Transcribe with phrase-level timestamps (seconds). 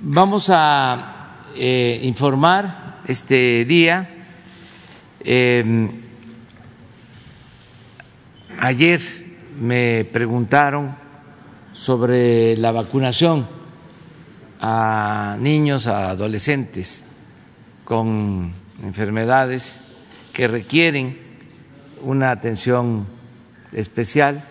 [0.00, 4.08] Vamos a eh, informar este día.
[5.18, 5.90] Eh,
[8.60, 9.00] ayer
[9.58, 10.94] me preguntaron
[11.72, 13.48] sobre la vacunación
[14.60, 17.04] a niños, a adolescentes
[17.84, 18.52] con
[18.84, 19.82] enfermedades
[20.32, 21.18] que requieren
[22.02, 23.08] una atención
[23.72, 24.44] especial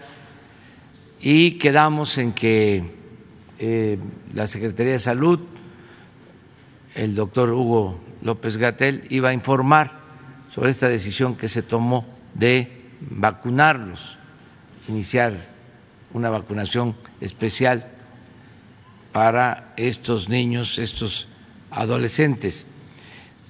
[1.21, 2.96] y quedamos en que
[3.59, 3.97] eh,
[4.33, 5.39] la Secretaría de Salud,
[6.95, 9.99] el doctor Hugo López Gatel, iba a informar
[10.49, 14.17] sobre esta decisión que se tomó de vacunarlos,
[14.87, 15.33] iniciar
[16.13, 17.87] una vacunación especial
[19.11, 21.27] para estos niños, estos
[21.71, 22.67] adolescentes.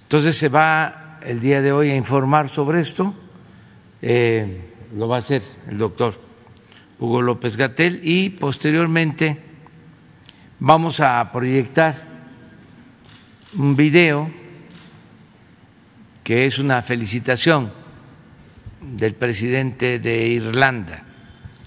[0.03, 3.13] Entonces se va el día de hoy a informar sobre esto,
[4.01, 4.61] eh,
[4.95, 6.19] lo va a hacer el doctor
[6.99, 9.46] Hugo López Gatel y posteriormente
[10.59, 11.95] vamos a proyectar
[13.53, 14.29] un video
[16.23, 17.71] que es una felicitación
[18.81, 21.03] del presidente de Irlanda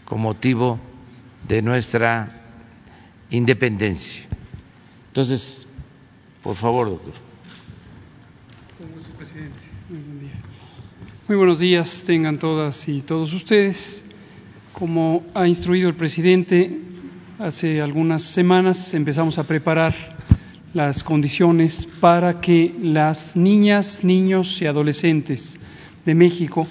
[0.04, 0.80] con motivo
[1.46, 2.42] de nuestra
[3.30, 4.24] independencia.
[5.08, 5.66] Entonces,
[6.42, 7.14] por favor, doctor.
[11.28, 14.02] Muy buenos días, tengan todas y todos ustedes.
[14.72, 16.80] Como ha instruido el presidente,
[17.40, 19.94] hace algunas semanas empezamos a preparar
[20.74, 25.58] las condiciones para que las niñas, niños y adolescentes
[26.04, 26.68] de México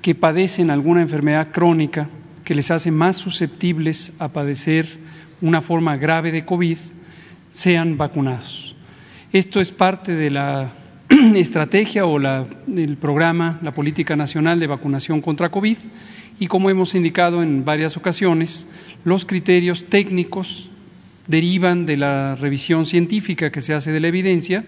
[0.00, 2.08] que padecen alguna enfermedad crónica
[2.44, 4.86] que les hace más susceptibles a padecer
[5.42, 6.78] una forma grave de COVID
[7.50, 8.74] sean vacunados.
[9.32, 10.72] Esto es parte de la
[11.34, 15.76] estrategia o la, del programa, la Política Nacional de Vacunación contra COVID
[16.38, 18.66] y como hemos indicado en varias ocasiones,
[19.04, 20.68] los criterios técnicos
[21.26, 24.64] derivan de la revisión científica que se hace de la evidencia,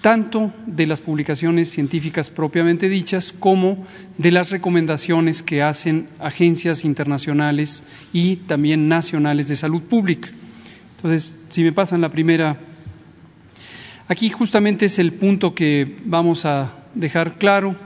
[0.00, 3.86] tanto de las publicaciones científicas propiamente dichas como
[4.18, 10.28] de las recomendaciones que hacen agencias internacionales y también nacionales de salud pública.
[10.96, 12.58] Entonces, si me pasan la primera,
[14.08, 17.76] aquí justamente es el punto que vamos a dejar claro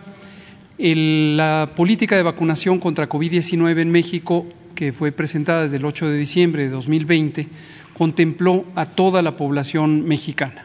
[0.81, 6.17] la política de vacunación contra COVID-19 en México, que fue presentada desde el 8 de
[6.17, 7.47] diciembre de 2020,
[7.93, 10.65] contempló a toda la población mexicana,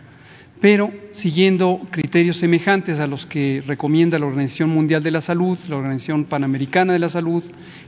[0.62, 5.76] pero siguiendo criterios semejantes a los que recomienda la Organización Mundial de la Salud, la
[5.76, 7.44] Organización Panamericana de la Salud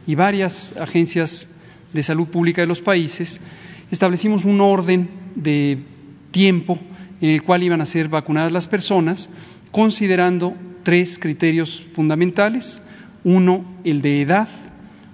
[0.05, 1.55] y varias agencias
[1.93, 3.39] de salud pública de los países,
[3.89, 5.77] establecimos un orden de
[6.31, 6.77] tiempo
[7.21, 9.29] en el cual iban a ser vacunadas las personas,
[9.71, 10.55] considerando
[10.87, 12.81] tres criterios fundamentales.
[13.25, 14.47] Uno, el de edad,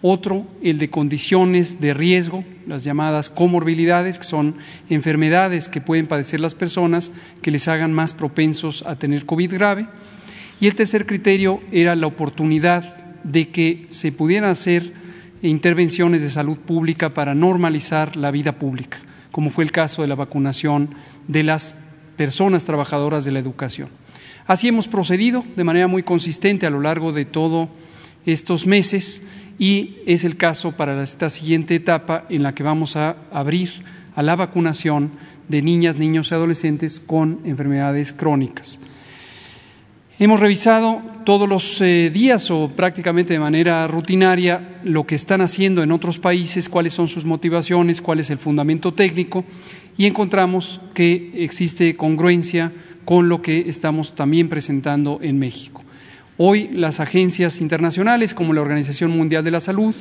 [0.03, 4.53] otro, el de condiciones de riesgo, las llamadas comorbilidades, que son
[4.91, 7.11] enfermedades que pueden padecer las personas
[7.41, 9.87] que les hagan más propensos a tener COVID grave.
[10.61, 12.83] Y el tercer criterio era la oportunidad
[13.23, 14.93] de que se pudieran hacer
[15.41, 18.99] intervenciones de salud pública para normalizar la vida pública,
[19.31, 20.93] como fue el caso de la vacunación
[21.27, 21.73] de las
[22.15, 24.02] personas trabajadoras de la educación.
[24.45, 27.69] Así hemos procedido de manera muy consistente a lo largo de todos
[28.25, 29.25] estos meses
[29.57, 33.83] y es el caso para esta siguiente etapa en la que vamos a abrir
[34.15, 35.11] a la vacunación
[35.47, 38.79] de niñas, niños y adolescentes con enfermedades crónicas.
[40.19, 45.81] Hemos revisado todos los eh, días o prácticamente de manera rutinaria lo que están haciendo
[45.83, 49.43] en otros países, cuáles son sus motivaciones, cuál es el fundamento técnico
[49.97, 52.71] y encontramos que existe congruencia
[53.05, 55.83] con lo que estamos también presentando en México.
[56.37, 59.95] Hoy las agencias internacionales como la Organización Mundial de la Salud,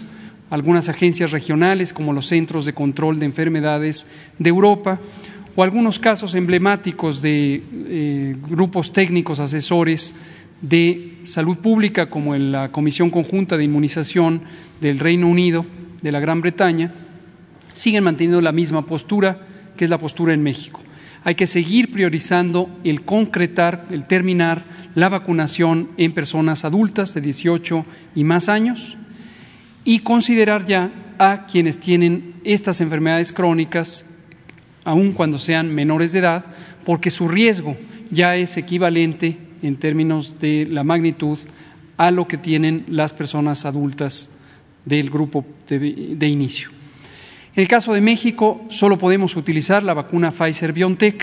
[0.50, 4.06] algunas agencias regionales como los Centros de Control de Enfermedades
[4.38, 5.00] de Europa
[5.54, 10.14] o algunos casos emblemáticos de eh, grupos técnicos asesores
[10.62, 14.42] de salud pública como la Comisión Conjunta de Inmunización
[14.80, 15.66] del Reino Unido,
[16.00, 16.92] de la Gran Bretaña,
[17.72, 19.46] siguen manteniendo la misma postura
[19.76, 20.80] que es la postura en México
[21.24, 24.64] hay que seguir priorizando el concretar, el terminar
[24.94, 27.84] la vacunación en personas adultas de 18
[28.14, 28.96] y más años
[29.84, 34.06] y considerar ya a quienes tienen estas enfermedades crónicas,
[34.84, 36.44] aun cuando sean menores de edad,
[36.84, 37.76] porque su riesgo
[38.10, 41.38] ya es equivalente en términos de la magnitud
[41.96, 44.36] a lo que tienen las personas adultas
[44.84, 46.70] del grupo de, inicio.
[47.54, 51.22] En el caso de México, solo podemos utilizar la vacuna Pfizer BioNTech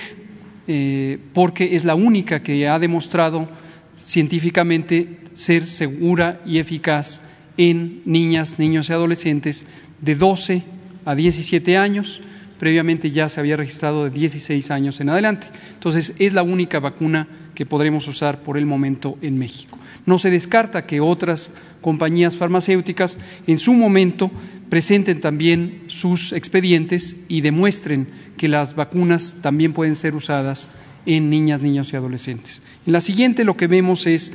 [0.68, 3.50] eh, porque es la única que ha demostrado
[3.98, 7.24] científicamente ser segura y eficaz
[7.58, 9.66] en niñas, niños y adolescentes
[10.02, 10.64] de 12
[11.04, 12.22] a 17 años,
[12.60, 15.48] previamente ya se había registrado de 16 años en adelante.
[15.74, 19.80] Entonces, es la única vacuna que podremos usar por el momento en México.
[20.06, 23.18] No se descarta que otras compañías farmacéuticas
[23.48, 24.30] en su momento
[24.70, 28.08] presenten también sus expedientes y demuestren
[28.38, 30.70] que las vacunas también pueden ser usadas
[31.06, 32.62] en niñas, niños y adolescentes.
[32.86, 34.34] En la siguiente lo que vemos es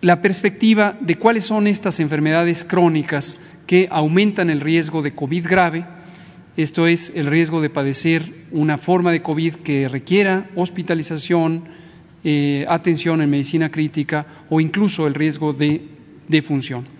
[0.00, 5.84] la perspectiva de cuáles son estas enfermedades crónicas que aumentan el riesgo de COVID grave,
[6.56, 11.64] esto es el riesgo de padecer una forma de COVID que requiera hospitalización,
[12.24, 15.82] eh, atención en medicina crítica o incluso el riesgo de
[16.26, 16.97] defunción.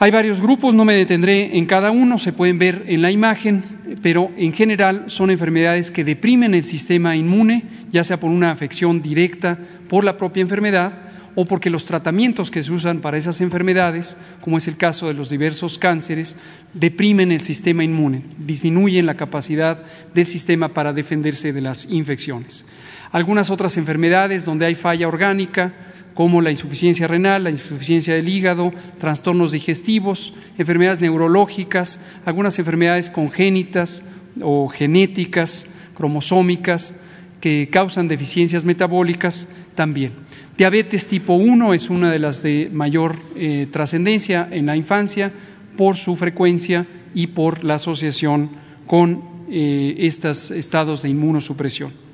[0.00, 3.64] Hay varios grupos, no me detendré en cada uno, se pueden ver en la imagen,
[4.00, 9.02] pero en general son enfermedades que deprimen el sistema inmune, ya sea por una afección
[9.02, 9.58] directa
[9.88, 10.96] por la propia enfermedad
[11.34, 15.14] o porque los tratamientos que se usan para esas enfermedades, como es el caso de
[15.14, 16.36] los diversos cánceres,
[16.74, 19.82] deprimen el sistema inmune, disminuyen la capacidad
[20.14, 22.66] del sistema para defenderse de las infecciones.
[23.10, 25.72] Algunas otras enfermedades donde hay falla orgánica,
[26.18, 34.02] como la insuficiencia renal, la insuficiencia del hígado, trastornos digestivos, enfermedades neurológicas, algunas enfermedades congénitas
[34.42, 37.00] o genéticas, cromosómicas,
[37.40, 40.10] que causan deficiencias metabólicas también.
[40.56, 45.30] Diabetes tipo 1 es una de las de mayor eh, trascendencia en la infancia
[45.76, 46.84] por su frecuencia
[47.14, 48.50] y por la asociación
[48.88, 52.07] con eh, estos estados de inmunosupresión.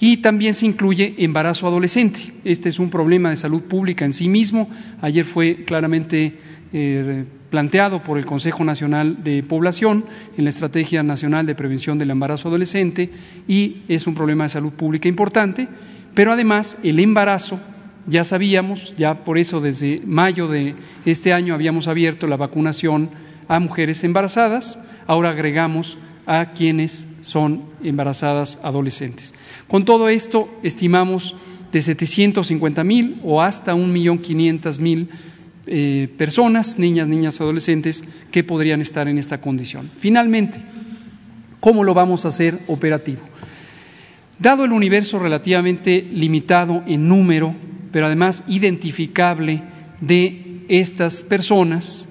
[0.00, 2.20] Y también se incluye embarazo adolescente.
[2.44, 4.68] Este es un problema de salud pública en sí mismo.
[5.00, 6.34] Ayer fue claramente
[6.72, 10.04] eh, planteado por el Consejo Nacional de Población
[10.36, 13.10] en la Estrategia Nacional de Prevención del Embarazo Adolescente
[13.46, 15.68] y es un problema de salud pública importante.
[16.14, 17.60] Pero además el embarazo,
[18.08, 20.74] ya sabíamos, ya por eso desde mayo de
[21.04, 23.10] este año habíamos abierto la vacunación
[23.46, 25.96] a mujeres embarazadas, ahora agregamos
[26.26, 29.34] a quienes son embarazadas adolescentes.
[29.66, 31.34] Con todo esto, estimamos
[31.72, 35.08] de 750 mil o hasta 1.500.000
[35.66, 39.90] eh, personas, niñas, niñas, adolescentes, que podrían estar en esta condición.
[39.98, 40.60] Finalmente,
[41.58, 43.22] ¿cómo lo vamos a hacer operativo?
[44.38, 47.54] Dado el universo relativamente limitado en número,
[47.90, 49.62] pero además identificable
[50.00, 52.08] de estas personas,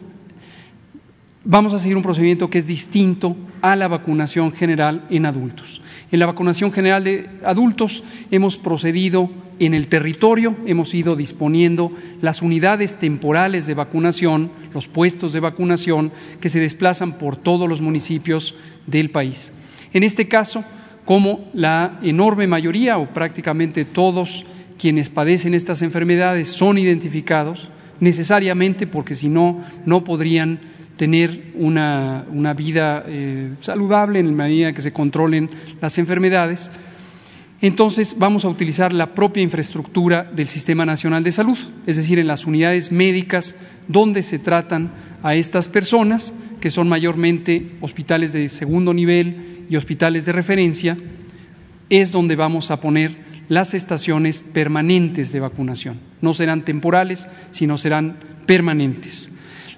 [1.46, 5.82] vamos a seguir un procedimiento que es distinto a la vacunación general en adultos.
[6.12, 9.30] En la vacunación general de adultos hemos procedido
[9.60, 11.92] en el territorio, hemos ido disponiendo
[12.22, 17.82] las unidades temporales de vacunación, los puestos de vacunación que se desplazan por todos los
[17.82, 18.56] municipios
[18.88, 19.54] del país.
[19.94, 20.64] En este caso,
[21.06, 24.46] como la enorme mayoría o prácticamente todos
[24.80, 27.70] quienes padecen estas enfermedades son identificados,
[28.00, 30.60] necesariamente porque si no, no podrían
[30.98, 32.26] tener una,
[32.56, 35.50] vida eh, saludable en la medida que se controlen
[35.82, 36.72] las enfermedades,
[37.62, 41.58] entonces vamos a utilizar la propia infraestructura del Sistema Nacional de Salud,
[41.88, 43.56] es decir, en las unidades médicas
[43.88, 44.92] donde se tratan
[45.24, 50.98] a estas personas, que son mayormente hospitales de segundo nivel y hospitales de referencia,
[51.90, 53.16] es donde vamos a poner
[53.48, 56.00] las estaciones permanentes de vacunación.
[56.22, 59.30] No serán temporales, sino serán permanentes.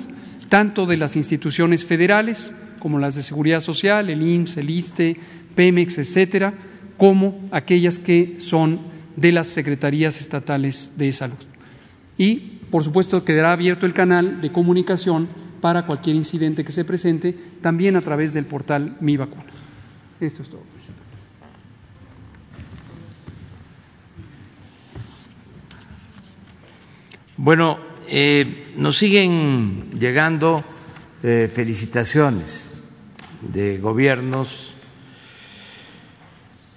[0.50, 5.18] tanto de las instituciones federales como las de seguridad social, el IMSS, el ISTE,
[5.56, 6.54] Pemex, etcétera,
[6.98, 8.80] como aquellas que son
[9.16, 11.38] de las secretarías estatales de salud.
[12.18, 15.28] Y, por supuesto, quedará abierto el canal de comunicación
[15.62, 19.46] para cualquier incidente que se presente, también a través del portal Mi Vacuna.
[20.20, 20.64] Esto es todo.
[27.38, 30.64] Bueno, eh, nos siguen llegando
[31.22, 32.74] eh, felicitaciones
[33.42, 34.74] de gobiernos,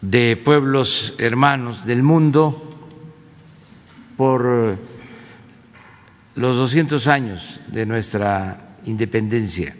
[0.02, 2.68] de pueblos hermanos del mundo
[4.16, 4.78] por
[6.34, 9.74] los 200 años de nuestra independencia.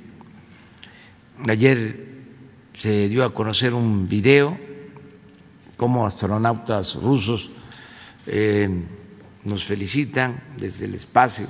[1.48, 2.08] Ayer
[2.74, 4.58] se dio a conocer un video
[5.76, 7.50] como astronautas rusos
[8.26, 8.68] eh,
[9.44, 11.46] nos felicitan desde el espacio.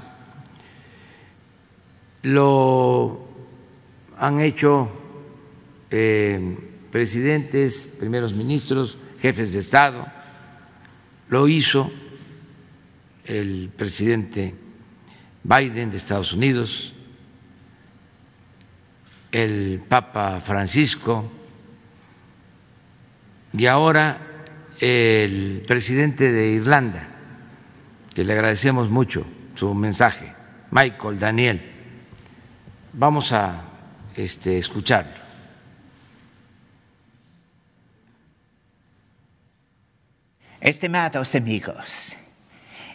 [2.23, 3.27] Lo
[4.17, 4.91] han hecho
[5.91, 6.57] eh,
[6.91, 10.07] presidentes, primeros ministros, jefes de Estado,
[11.29, 11.91] lo hizo
[13.25, 14.55] el presidente
[15.43, 16.95] Biden de Estados Unidos,
[19.33, 21.31] el Papa Francisco
[23.53, 24.19] y ahora
[24.79, 27.07] el presidente de Irlanda,
[28.15, 30.33] que le agradecemos mucho su mensaje,
[30.71, 31.73] Michael Daniel.
[32.93, 33.63] Vamos a
[34.17, 35.21] este, escucharlo.
[40.61, 42.17] Estimados amigos,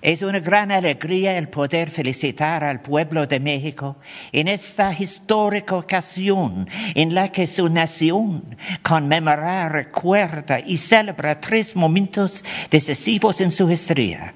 [0.06, 3.96] es una gran alegría el poder felicitar al pueblo de México
[4.32, 12.46] en esta histórica ocasión en la que su nación conmemora, recuerda y celebra tres momentos
[12.70, 14.36] decisivos en su historia.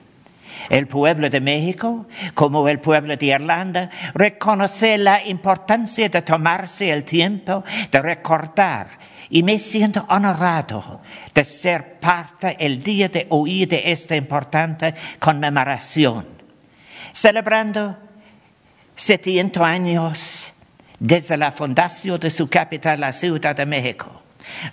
[0.72, 7.04] El pueblo de México, como el pueblo de Irlanda, reconoce la importancia de tomarse el
[7.04, 8.88] tiempo de recordar
[9.30, 11.02] y me siento honrado
[11.34, 16.28] de ser parte el día de hoy de esta importante conmemoración,
[17.14, 17.98] celebrando
[18.96, 20.54] 700 años
[21.00, 24.24] desde la fundación de su capital, la Ciudad de México,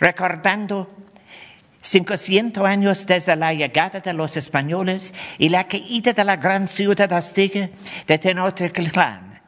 [0.01, 0.91] recordando
[1.83, 7.13] 500 años desde la llegada de los españoles y la caída de la gran ciudad
[7.13, 7.69] azteca
[8.07, 9.41] de Tenochtitlán,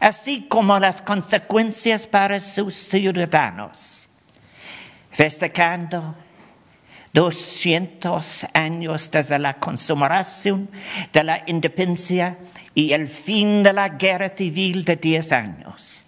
[0.00, 4.08] así como las consecuencias para sus ciudadanos
[5.14, 6.16] festejando
[7.12, 10.68] 200 años desde la consumación
[11.12, 12.36] de la independencia
[12.74, 16.06] y el fin de la guerra civil de 10 años.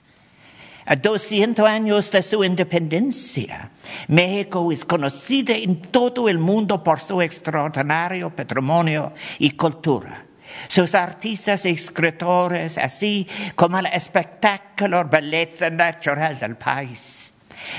[0.85, 3.71] A 200 años de su independencia,
[4.09, 10.25] México es conocida en todo el mundo por su extraordinario patrimonio y cultura.
[10.69, 17.33] Sus artistas y escritores, así como la espectacular belleza natural del país.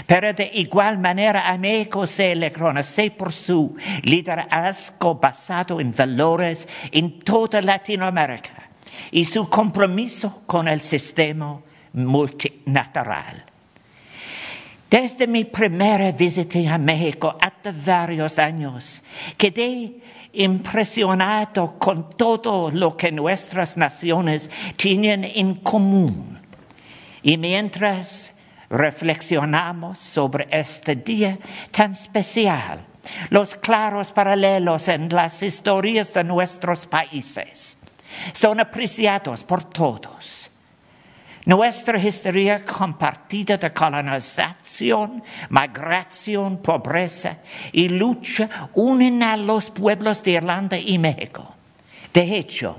[0.06, 6.68] Pero de igual manera a México se le conoce por su liderazgo basado en valores
[6.92, 8.70] en toda Latinoamérica
[9.12, 11.60] y su compromiso con el sistema
[11.94, 13.46] multinacional.
[14.90, 19.04] Desde mi primera visita a México hace varios años,
[19.38, 20.00] quedé
[20.32, 26.40] impresionado con todo lo que nuestras naciones tienen en común.
[27.22, 28.34] Y mientras
[28.70, 31.38] reflexionamos sobre este día
[31.72, 32.86] tan especial,
[33.30, 37.78] los claros paralelos en las historias de nuestros países
[38.34, 40.52] son apreciados por todos.
[41.46, 47.38] Nuestra historia compartida de colonización, migración, pobreza
[47.72, 51.56] y lucha unen a los pueblos de Irlanda y México.
[52.12, 52.78] De hecho,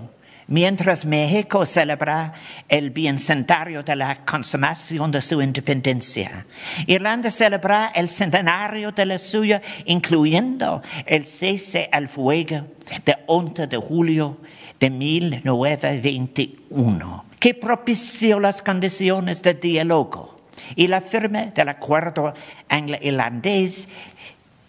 [0.49, 2.33] mientras México celebra
[2.69, 6.47] el bicentenario de la consumación de su independencia.
[6.87, 12.67] Irlanda celebra el centenario de la suya, incluyendo el cese al fuego
[13.05, 14.39] de 11 de julio
[14.81, 20.41] de 1921, que propició las condiciones de diálogo
[20.75, 22.35] y la firma del acuerdo
[22.69, 23.89] anglo-irlandés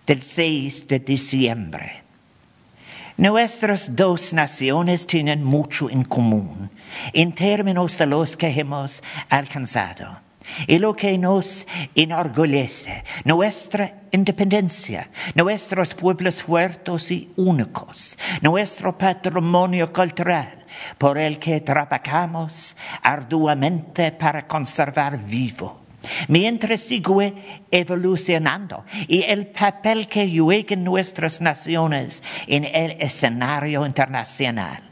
[0.05, 2.08] del 6 de diciembre.
[3.19, 6.71] Nuestras dos naciones tienen mucho en común
[7.11, 10.21] en términos de los que hemos alcanzado.
[10.67, 20.65] Y lo que nos enorgullece, nuestra independencia, nuestros pueblos fuertes y únicos, nuestro patrimonio cultural,
[20.97, 25.78] por el que trabajamos arduamente para conservar vivo
[26.27, 27.33] mientras sigue
[27.71, 34.89] evolucionando y el papel que juegan nuestras naciones en el escenario internacional.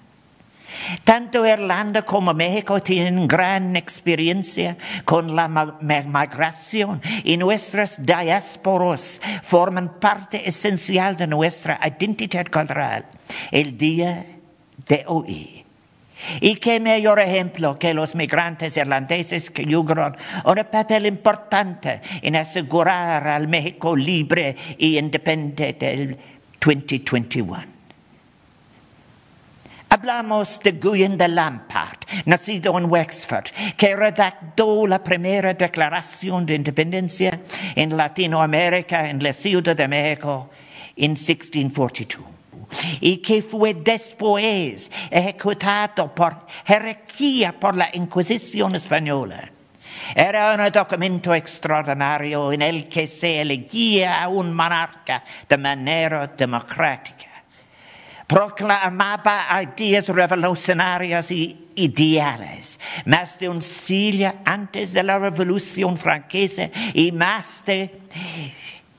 [1.04, 10.48] Tanto Irlanda como México tienen gran experiencia con la migración y nuestras diásporas forman parte
[10.48, 13.06] esencial de nuestra identidad cultural
[13.52, 14.26] el día
[14.88, 15.57] de hoy.
[16.42, 23.28] Y qué mayor ejemplo que los migrantes irlandeses que jugaron un papel importante en asegurar
[23.28, 26.18] al México libre y independiente del
[26.60, 27.78] 2021.
[29.90, 33.46] Hablamos de Guyen de Lampart, nacido en Wexford,
[33.78, 37.40] que redactó la primera declaración de independencia
[37.74, 40.50] en Latinoamérica en la Ciudad de México
[40.98, 42.37] en 1642
[43.00, 49.52] y que fue después ejecutado por jerarquía por la Inquisición española.
[50.16, 57.28] Era un documento extraordinario en el que se elegía a un monarca de manera democrática.
[58.26, 67.12] Proclamaba ideas revolucionarias y ideales, más de un siglo antes de la Revolución Francesa y
[67.12, 68.02] más de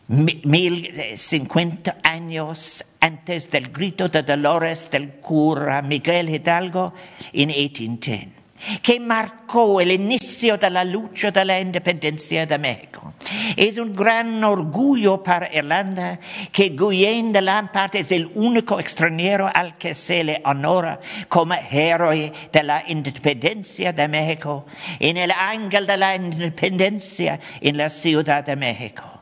[0.09, 6.95] mil cincuenta años antes del grito de dolores del cura Miguel Hidalgo
[7.33, 8.39] en 1810
[8.83, 13.15] que marcó el inicio de la lucha de la independencia de México.
[13.57, 16.19] Es un gran orgullo para Irlanda
[16.51, 20.99] que Guillén de Lampart es el único extranjero al que se le honora
[21.29, 24.67] como héroe de la independencia de México
[24.99, 29.18] en el ángel de la independencia en la Ciudad de México.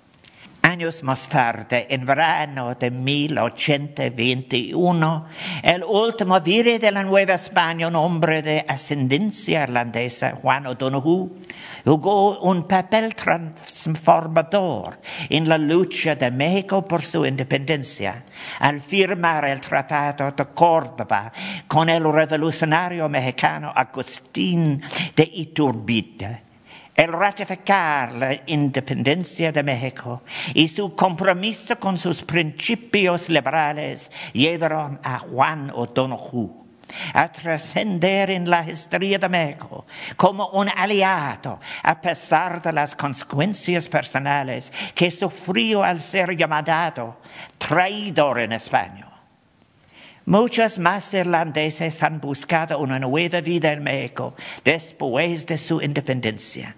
[0.66, 5.26] Años más tarde, en verano de 1821,
[5.62, 11.30] el último virrey de la Nueva España, un hombre de ascendencia irlandesa, Juan O'Donoghue,
[11.84, 18.24] jugó un papel transformador en la lucha de México por su independencia
[18.58, 21.32] al firmar el Tratado de Córdoba
[21.68, 24.82] con el revolucionario mexicano Agustín
[25.14, 26.45] de Iturbide
[26.96, 30.22] el ratificar la independencia de México
[30.54, 36.66] y su compromiso con sus principios liberales llevaron a Juan O'Donoghue
[37.12, 39.84] a trascender en la historia de México
[40.16, 47.20] como un aliado a pesar de las consecuencias personales que sufrió al ser llamado
[47.58, 49.06] traidor en España.
[50.24, 54.34] Muchos más irlandeses han buscado una nueva vida en México
[54.64, 56.74] después de su independencia.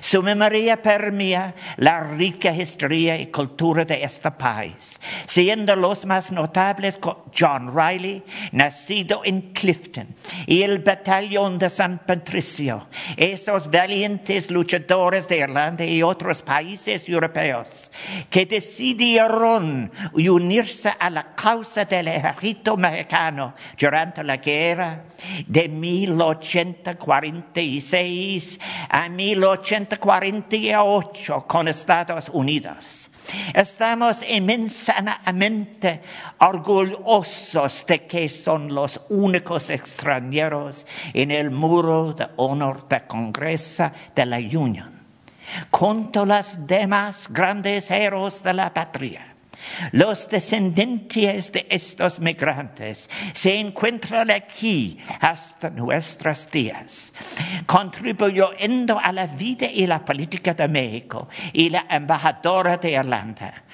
[0.00, 6.98] Su memoria permea la rica historia y cultura de este país, siendo los más notables
[7.36, 8.22] John Riley,
[8.52, 10.08] nacido en Clifton,
[10.46, 17.90] y el batallón de San Patricio, esos valientes luchadores de Irlanda y otros países europeos
[18.28, 25.04] que decidieron unirse a la causa del ejército mexicano durante la guerra
[25.46, 33.10] de 1846 a 1848 con Estados Unidos.
[33.54, 36.00] Estamos inmensamente
[36.38, 44.26] orgullosos de que son los únicos extranjeros en el muro de honor de Congreso de
[44.26, 45.00] la Unión,
[45.70, 49.29] junto a los demás grandes héroes de la patria.
[49.92, 57.12] Los descendientes de estos migrantes se encuentran aquí hasta nuestros días,
[57.66, 63.64] contribuyendo a la vida y la política de México y la embajadora de Irlanda.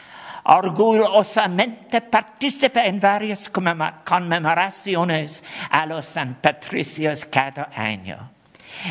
[0.49, 8.36] Orgullosamente participa en varias conmemoraciones a los San Patricios cada año.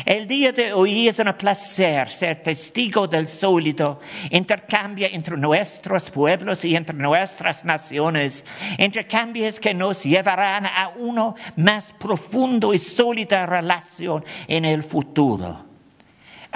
[0.04, 6.64] El día de hoy es un placer ser testigo del sólido intercambio entre nuestros pueblos
[6.64, 8.44] y entre nuestras naciones,
[8.78, 15.65] intercambios que nos llevarán a una más profundo y sólida relación en el futuro.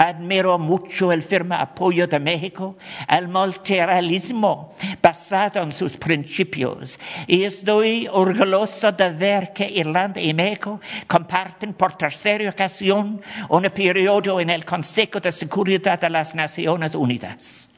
[0.00, 8.08] Admiro mucho el firme apoyo de México al multilateralismo basado en sus principios y estoy
[8.10, 14.64] orgulloso de ver que Irlanda y México comparten por tercera ocasión un periodo en el
[14.64, 17.69] Consejo de Seguridad de las Naciones Unidas.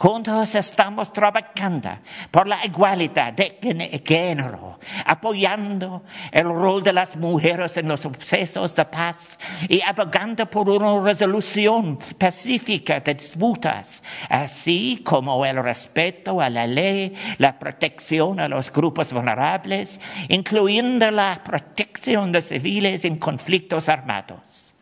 [0.00, 1.90] Juntos estamos trabajando
[2.30, 3.58] por la igualdad de
[4.02, 10.70] género, apoyando el rol de las mujeres en los procesos de paz y abogando por
[10.70, 18.48] una resolución pacífica de disputas, así como el respeto a la ley, la protección a
[18.48, 24.72] los grupos vulnerables, incluyendo la protección de civiles en conflictos armados.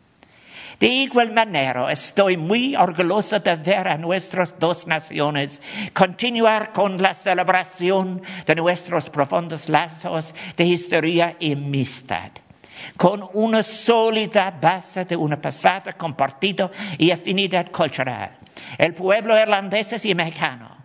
[0.79, 5.61] De igual manera, estoy muy orgulloso de ver a nuestras dos naciones
[5.93, 12.31] continuar con la celebración de nuestros profundos lazos de historia y amistad
[12.97, 18.31] con una sólida base de un pasado compartido y afinidad cultural.
[18.77, 20.78] El pueblo irlandés y mexicano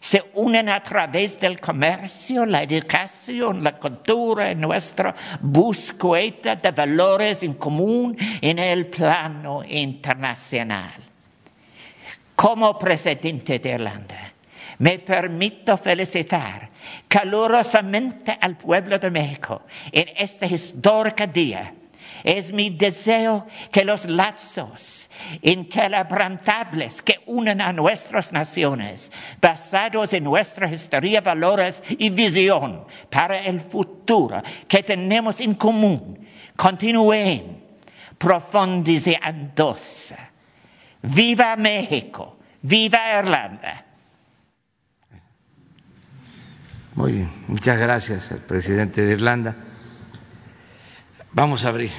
[0.00, 7.54] se unen a través del comercio, la educación, la cultura, nuestra búsqueda de valores en
[7.54, 10.94] común en el plano internacional.
[12.34, 14.32] Como presidente de Irlanda,
[14.78, 16.68] me permito felicitar
[17.08, 21.72] calurosamente al pueblo de México en este histórico día
[22.24, 25.10] es mi deseo que los lazos
[25.42, 33.60] inquebrantables que unen a nuestras naciones, basados en nuestra historia, valores y visión para el
[33.60, 36.26] futuro que tenemos en común,
[36.56, 37.64] continúen
[38.18, 40.16] profundizándose
[41.02, 43.84] Viva México, viva Irlanda.
[46.94, 49.54] Muy bien, muchas gracias al presidente de Irlanda.
[51.36, 51.90] Vamos a abrir.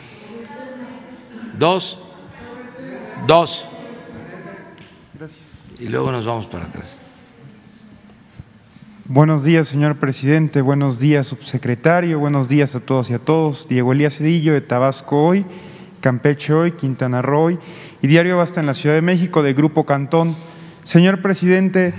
[1.59, 1.99] Dos,
[3.27, 3.69] dos.
[5.77, 6.97] Y luego nos vamos para atrás.
[9.05, 10.61] Buenos días, señor presidente.
[10.61, 12.17] Buenos días, subsecretario.
[12.17, 13.67] Buenos días a todos y a todos.
[13.69, 15.45] Diego Elías Cedillo de Tabasco hoy,
[16.01, 17.59] Campeche hoy, Quintana Roo hoy
[18.01, 20.35] y Diario Basta en la Ciudad de México de Grupo Cantón.
[20.81, 21.93] Señor presidente,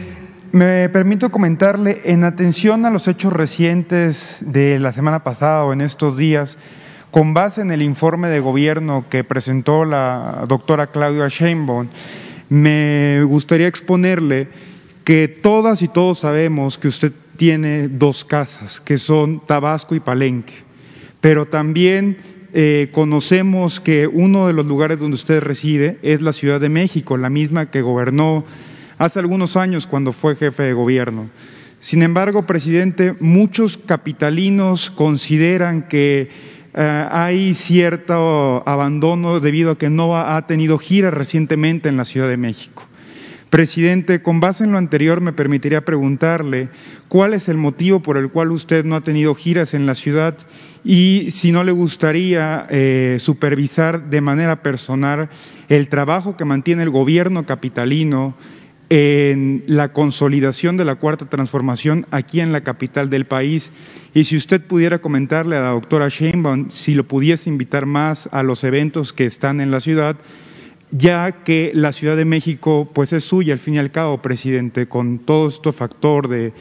[0.50, 5.82] me permito comentarle, en atención a los hechos recientes de la semana pasada o en
[5.82, 6.58] estos días,
[7.10, 11.88] con base en el informe de gobierno que presentó la doctora Claudia Sheinbaum,
[12.48, 14.48] me gustaría exponerle
[15.04, 20.54] que todas y todos sabemos que usted tiene dos casas, que son Tabasco y Palenque,
[21.20, 22.18] pero también
[22.52, 27.16] eh, conocemos que uno de los lugares donde usted reside es la Ciudad de México,
[27.16, 28.44] la misma que gobernó
[28.98, 31.30] hace algunos años cuando fue jefe de gobierno.
[31.80, 40.16] Sin embargo, presidente, muchos capitalinos consideran que eh, hay cierto abandono debido a que no
[40.16, 42.84] ha tenido giras recientemente en la Ciudad de México.
[43.50, 46.68] Presidente, con base en lo anterior me permitiría preguntarle
[47.08, 50.36] cuál es el motivo por el cual usted no ha tenido giras en la ciudad
[50.84, 55.30] y si no le gustaría eh, supervisar de manera personal
[55.70, 58.36] el trabajo que mantiene el gobierno capitalino
[58.90, 63.70] en la consolidación de la cuarta transformación aquí en la capital del país.
[64.14, 68.42] Y si usted pudiera comentarle a la doctora Sheinbaum si lo pudiese invitar más a
[68.42, 70.16] los eventos que están en la ciudad,
[70.90, 74.86] ya que la Ciudad de México pues es suya al fin y al cabo, presidente,
[74.86, 76.52] con todo este factor de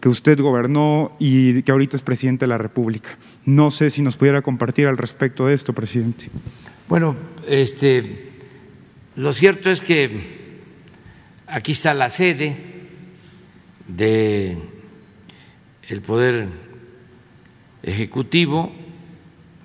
[0.00, 3.16] que usted gobernó y que ahorita es presidente de la República.
[3.44, 6.26] No sé si nos pudiera compartir al respecto de esto, presidente.
[6.88, 7.16] Bueno,
[7.48, 8.32] este,
[9.14, 10.35] lo cierto es que
[11.48, 12.56] Aquí está la sede
[13.86, 14.58] del
[15.88, 16.48] el Poder
[17.84, 18.72] Ejecutivo,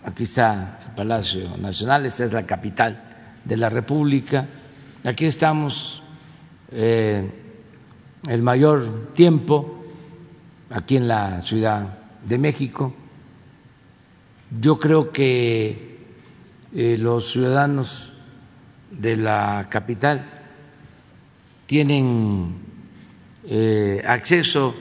[0.03, 3.01] aquí está el Palacio Nacional, esta es la capital
[3.43, 4.47] de la República,
[5.03, 6.03] aquí estamos
[6.71, 7.27] eh,
[8.29, 9.83] el mayor tiempo,
[10.69, 12.93] aquí en la Ciudad de México.
[14.51, 15.97] Yo creo que
[16.75, 18.13] eh, los ciudadanos
[18.91, 20.40] de la capital
[21.71, 22.53] tienen
[23.45, 24.75] eh, acceso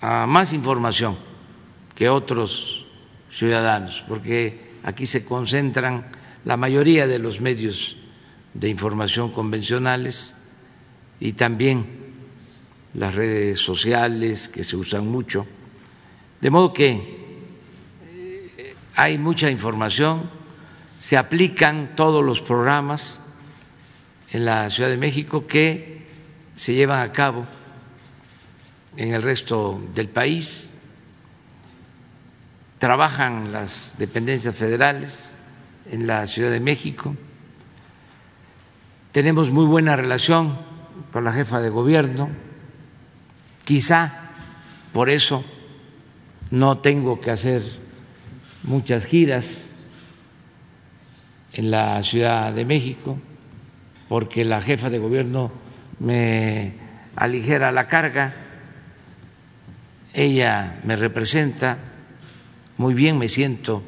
[0.00, 1.16] a más información
[1.96, 2.86] que otros
[3.32, 6.12] ciudadanos, porque aquí se concentran
[6.44, 7.96] la mayoría de los medios
[8.54, 10.36] de información convencionales
[11.18, 11.86] y también
[12.94, 15.44] las redes sociales que se usan mucho.
[16.40, 16.92] De modo que
[18.06, 20.30] eh, hay mucha información,
[21.00, 23.23] se aplican todos los programas
[24.34, 26.02] en la Ciudad de México que
[26.56, 27.46] se llevan a cabo
[28.96, 30.70] en el resto del país.
[32.80, 35.20] Trabajan las dependencias federales
[35.88, 37.14] en la Ciudad de México.
[39.12, 40.58] Tenemos muy buena relación
[41.12, 42.28] con la jefa de gobierno.
[43.64, 44.30] Quizá
[44.92, 45.44] por eso
[46.50, 47.62] no tengo que hacer
[48.64, 49.76] muchas giras
[51.52, 53.16] en la Ciudad de México
[54.14, 55.50] porque la jefa de gobierno
[55.98, 56.74] me
[57.16, 58.32] aligera la carga,
[60.12, 61.78] ella me representa
[62.76, 63.82] muy bien, me siento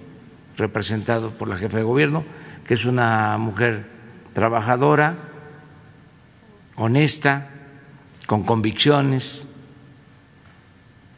[0.56, 2.24] representado por la jefa de gobierno,
[2.66, 3.86] que es una mujer
[4.32, 5.14] trabajadora,
[6.74, 7.48] honesta,
[8.26, 9.46] con convicciones.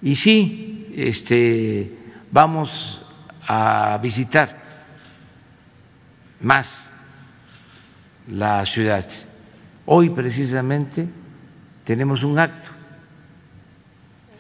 [0.03, 1.97] Y sí, este,
[2.31, 3.07] vamos
[3.47, 4.55] a visitar
[6.43, 6.93] más
[8.29, 9.09] la ciudad.
[9.87, 11.09] Hoy precisamente
[11.85, 12.69] tenemos un acto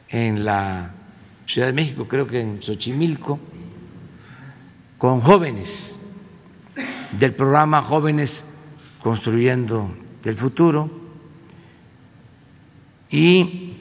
[0.09, 0.91] en la
[1.47, 3.39] Ciudad de México, creo que en Xochimilco,
[4.99, 5.99] con jóvenes
[7.19, 8.45] del programa Jóvenes
[9.03, 10.91] Construyendo el Futuro.
[13.09, 13.73] Y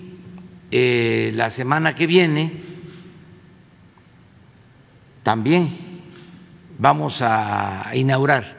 [0.71, 2.63] eh, la semana que viene
[5.23, 5.77] también
[6.79, 8.56] vamos a inaugurar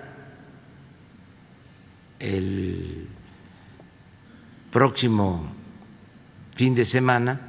[2.19, 3.09] el
[4.71, 5.53] próximo
[6.55, 7.41] fin de semana,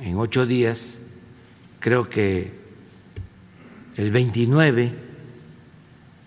[0.00, 0.98] en ocho días,
[1.80, 2.52] creo que
[3.96, 4.92] el 29,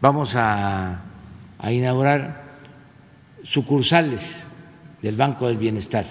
[0.01, 1.03] vamos a,
[1.69, 2.41] inaugurar
[3.43, 4.47] sucursales
[5.01, 6.05] del Banco del Bienestar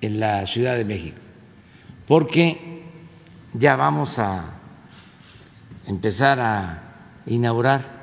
[0.00, 1.18] en la Ciudad de México,
[2.06, 2.84] porque
[3.52, 4.54] ya vamos a
[5.86, 6.82] empezar a
[7.26, 7.93] inaugurar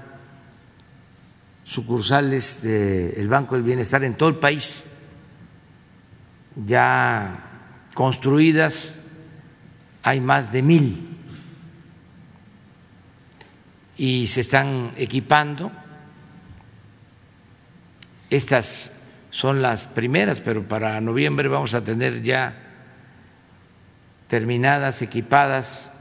[1.71, 4.91] sucursales del Banco del Bienestar en todo el país,
[6.65, 9.05] ya construidas,
[10.03, 11.17] hay más de mil
[13.95, 15.71] y se están equipando.
[18.29, 18.91] Estas
[19.29, 22.53] son las primeras, pero para noviembre vamos a tener ya
[24.27, 25.93] terminadas, equipadas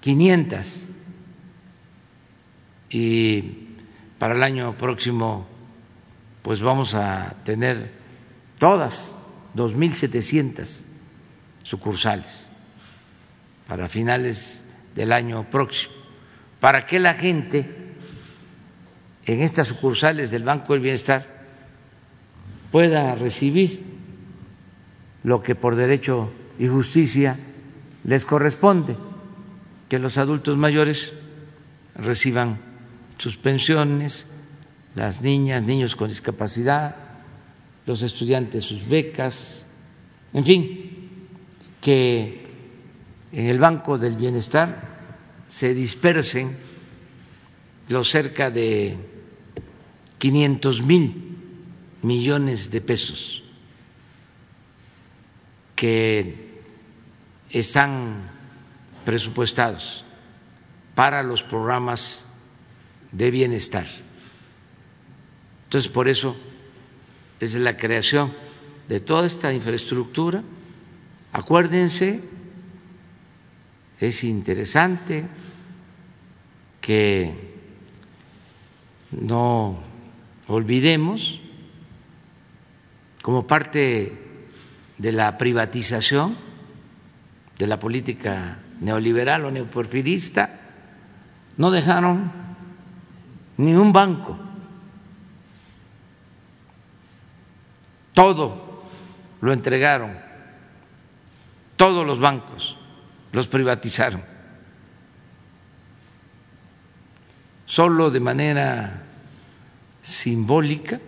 [0.00, 0.84] 500
[2.90, 3.65] y
[4.26, 5.46] para el año próximo
[6.42, 7.92] pues vamos a tener
[8.58, 9.14] todas
[9.54, 10.82] 2.700
[11.62, 12.48] sucursales
[13.68, 14.64] para finales
[14.96, 15.94] del año próximo,
[16.58, 17.70] para que la gente
[19.26, 21.44] en estas sucursales del Banco del Bienestar
[22.72, 23.84] pueda recibir
[25.22, 27.38] lo que por derecho y justicia
[28.02, 28.96] les corresponde,
[29.88, 31.14] que los adultos mayores
[31.94, 32.65] reciban
[33.18, 34.26] sus pensiones,
[34.94, 36.96] las niñas, niños con discapacidad,
[37.86, 39.64] los estudiantes sus becas,
[40.32, 41.10] en fin,
[41.80, 42.46] que
[43.32, 44.96] en el Banco del Bienestar
[45.48, 46.56] se dispersen
[47.88, 48.96] los cerca de
[50.18, 51.36] 500 mil
[52.02, 53.42] millones de pesos
[55.76, 56.62] que
[57.50, 58.30] están
[59.04, 60.04] presupuestados
[60.94, 62.26] para los programas
[63.16, 63.86] de bienestar.
[65.64, 66.36] Entonces, por eso
[67.40, 68.32] es la creación
[68.88, 70.42] de toda esta infraestructura.
[71.32, 72.20] Acuérdense,
[74.00, 75.26] es interesante
[76.80, 77.34] que
[79.12, 79.80] no
[80.48, 81.40] olvidemos,
[83.22, 84.12] como parte
[84.98, 86.36] de la privatización
[87.58, 90.60] de la política neoliberal o neoporfirista,
[91.56, 92.45] no dejaron
[93.58, 94.36] ni un banco.
[98.12, 98.82] Todo
[99.40, 100.16] lo entregaron,
[101.76, 102.76] todos los bancos
[103.32, 104.22] los privatizaron.
[107.66, 109.02] Solo de manera
[110.00, 111.00] simbólica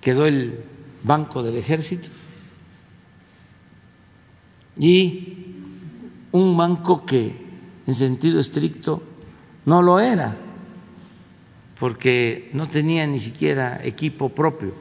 [0.00, 0.64] quedó el
[1.04, 2.08] Banco del Ejército
[4.78, 5.54] y
[6.32, 7.36] un banco que
[7.86, 9.02] en sentido estricto
[9.66, 10.36] no lo era,
[11.82, 14.72] porque no tenía ni siquiera equipo propio,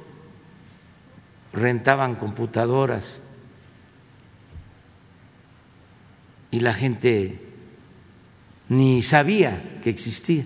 [1.52, 3.20] rentaban computadoras
[6.52, 7.42] y la gente
[8.70, 10.46] ni sabía que existía.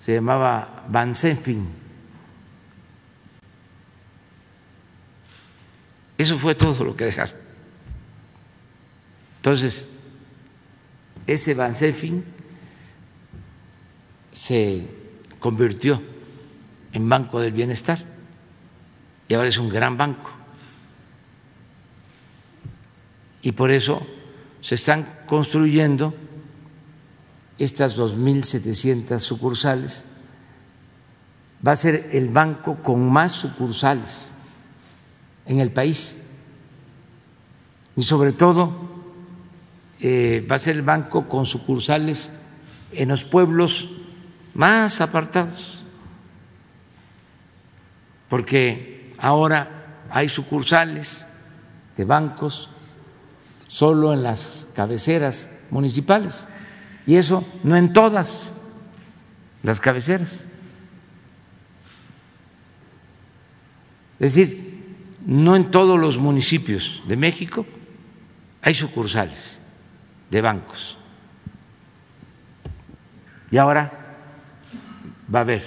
[0.00, 1.66] Se llamaba Bansenfin.
[6.18, 7.36] Eso fue todo lo que dejaron.
[9.36, 9.88] Entonces,
[11.26, 12.22] ese Bansenfin
[14.30, 14.97] se
[15.38, 16.02] convirtió
[16.92, 17.98] en Banco del Bienestar
[19.28, 20.30] y ahora es un gran banco.
[23.42, 24.04] Y por eso
[24.60, 26.14] se están construyendo
[27.58, 30.06] estas 2.700 sucursales.
[31.66, 34.32] Va a ser el banco con más sucursales
[35.46, 36.18] en el país
[37.96, 38.72] y sobre todo
[40.00, 42.32] eh, va a ser el banco con sucursales
[42.92, 43.88] en los pueblos
[44.58, 45.78] más apartados,
[48.28, 51.28] porque ahora hay sucursales
[51.96, 52.68] de bancos
[53.68, 56.48] solo en las cabeceras municipales
[57.06, 58.50] y eso no en todas
[59.62, 60.48] las cabeceras.
[64.18, 67.64] Es decir, no en todos los municipios de México
[68.60, 69.60] hay sucursales
[70.32, 70.98] de bancos.
[73.52, 73.97] Y ahora
[75.32, 75.62] va a haber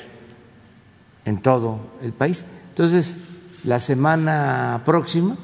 [1.25, 2.45] en todo el país.
[2.69, 3.19] Entonces,
[3.63, 5.37] la semana próxima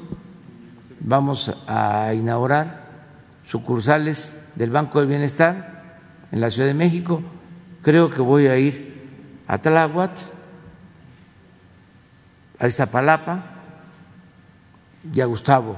[1.00, 2.88] vamos a inaugurar
[3.44, 5.98] sucursales del Banco del Bienestar
[6.32, 7.22] en la Ciudad de México.
[7.82, 9.08] Creo que voy a ir
[9.46, 10.12] a Tláhuac,
[12.58, 13.44] a Iztapalapa
[15.12, 15.76] y a Gustavo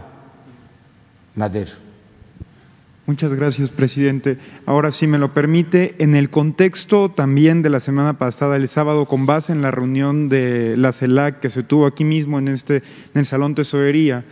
[1.35, 1.90] Madero.
[3.11, 4.39] Muchas gracias, presidente.
[4.67, 9.07] Ahora, si me lo permite, en el contexto también de la semana pasada, el sábado,
[9.07, 12.77] con base en la reunión de la CELAC que se tuvo aquí mismo en, este,
[12.77, 12.83] en
[13.19, 14.25] el Salón Tesorería,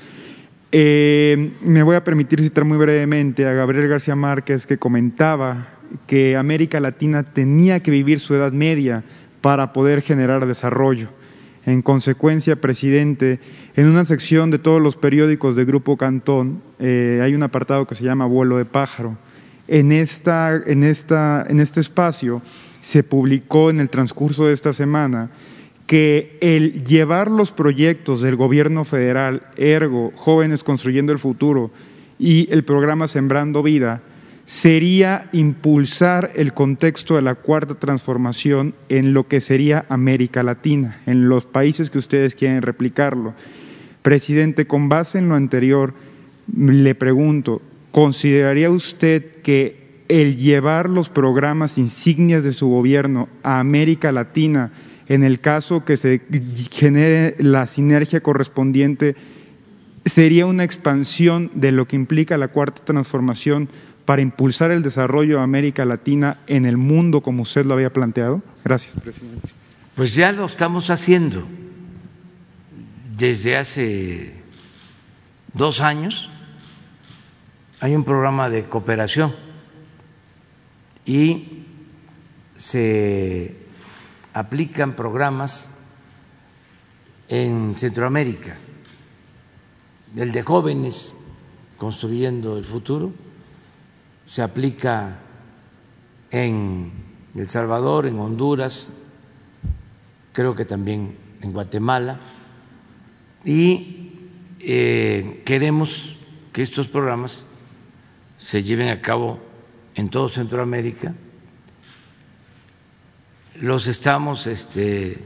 [0.70, 5.70] eh, me voy a permitir citar muy brevemente a Gabriel García Márquez, que comentaba
[6.06, 9.02] que América Latina tenía que vivir su edad media
[9.40, 11.08] para poder generar desarrollo.
[11.68, 13.40] En consecuencia, presidente,
[13.76, 17.94] en una sección de todos los periódicos de Grupo Cantón eh, hay un apartado que
[17.94, 19.18] se llama Vuelo de pájaro.
[19.66, 22.40] En, esta, en, esta, en este espacio
[22.80, 25.30] se publicó en el transcurso de esta semana
[25.86, 31.70] que el llevar los proyectos del gobierno federal, ergo, jóvenes construyendo el futuro
[32.18, 34.00] y el programa Sembrando Vida,
[34.48, 41.28] sería impulsar el contexto de la cuarta transformación en lo que sería América Latina, en
[41.28, 43.34] los países que ustedes quieren replicarlo.
[44.00, 45.92] Presidente, con base en lo anterior,
[46.56, 47.60] le pregunto,
[47.92, 54.72] ¿consideraría usted que el llevar los programas insignias de su gobierno a América Latina,
[55.08, 56.22] en el caso que se
[56.70, 59.14] genere la sinergia correspondiente,
[60.06, 63.68] sería una expansión de lo que implica la cuarta transformación
[64.08, 68.40] para impulsar el desarrollo de América Latina en el mundo como usted lo había planteado?
[68.64, 69.50] Gracias, presidente.
[69.94, 71.44] Pues ya lo estamos haciendo
[73.18, 74.32] desde hace
[75.52, 76.30] dos años.
[77.80, 79.36] Hay un programa de cooperación
[81.04, 81.66] y
[82.56, 83.58] se
[84.32, 85.70] aplican programas
[87.28, 88.56] en Centroamérica,
[90.16, 91.14] el de jóvenes
[91.76, 93.27] construyendo el futuro
[94.28, 95.20] se aplica
[96.30, 96.92] en
[97.34, 98.90] El Salvador, en Honduras,
[100.34, 102.20] creo que también en Guatemala,
[103.46, 104.12] y
[104.60, 106.18] eh, queremos
[106.52, 107.46] que estos programas
[108.36, 109.40] se lleven a cabo
[109.94, 111.14] en todo Centroamérica.
[113.54, 115.24] Los estamos este,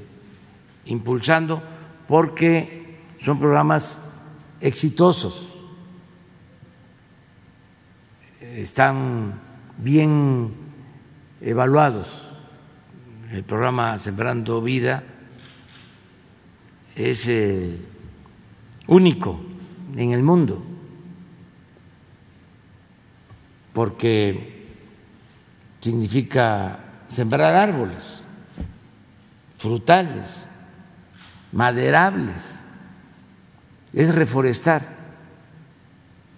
[0.85, 1.61] impulsando
[2.07, 4.01] porque son programas
[4.61, 5.52] exitosos
[8.57, 9.41] están
[9.79, 10.53] bien
[11.41, 12.33] evaluados.
[13.31, 15.03] El programa Sembrando Vida
[16.95, 17.79] es eh,
[18.87, 19.41] único
[19.97, 20.63] en el mundo
[23.73, 24.67] porque
[25.81, 28.23] significa sembrar árboles,
[29.57, 30.47] frutales,
[31.53, 32.61] maderables,
[33.95, 35.01] es reforestar.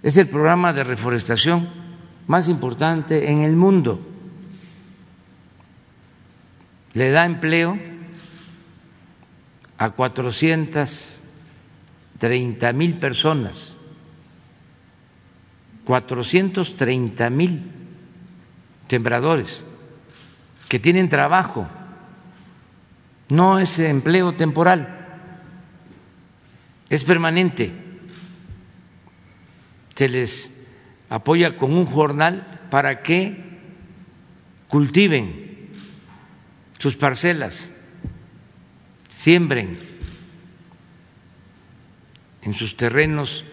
[0.00, 1.84] Es el programa de reforestación
[2.26, 4.00] más importante en el mundo.
[6.94, 7.78] Le da empleo
[9.78, 13.76] a 430 mil personas,
[15.84, 17.70] 430 mil
[18.88, 19.66] sembradores
[20.68, 21.66] que tienen trabajo,
[23.28, 25.00] no es empleo temporal,
[26.88, 27.72] es permanente.
[29.94, 30.53] Se les
[31.08, 33.36] apoya con un jornal para que
[34.68, 35.70] cultiven
[36.78, 37.72] sus parcelas,
[39.08, 39.78] siembren
[42.42, 43.44] en sus terrenos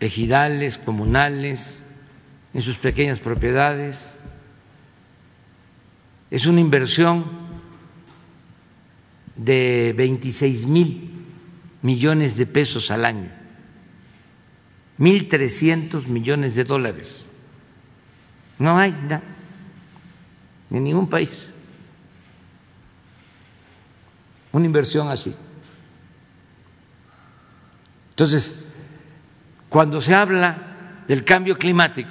[0.00, 1.82] ejidales, comunales,
[2.54, 4.18] en sus pequeñas propiedades.
[6.30, 7.24] Es una inversión
[9.34, 11.10] de 26 mil
[11.82, 13.37] millones de pesos al año.
[14.98, 17.26] 1.300 millones de dólares.
[18.58, 19.22] No hay nada
[20.70, 21.52] en ningún país
[24.52, 25.34] una inversión así.
[28.10, 28.64] Entonces,
[29.68, 32.10] cuando se habla del cambio climático,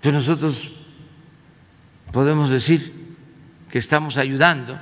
[0.00, 0.72] pues nosotros
[2.12, 3.16] podemos decir
[3.70, 4.78] que estamos ayudando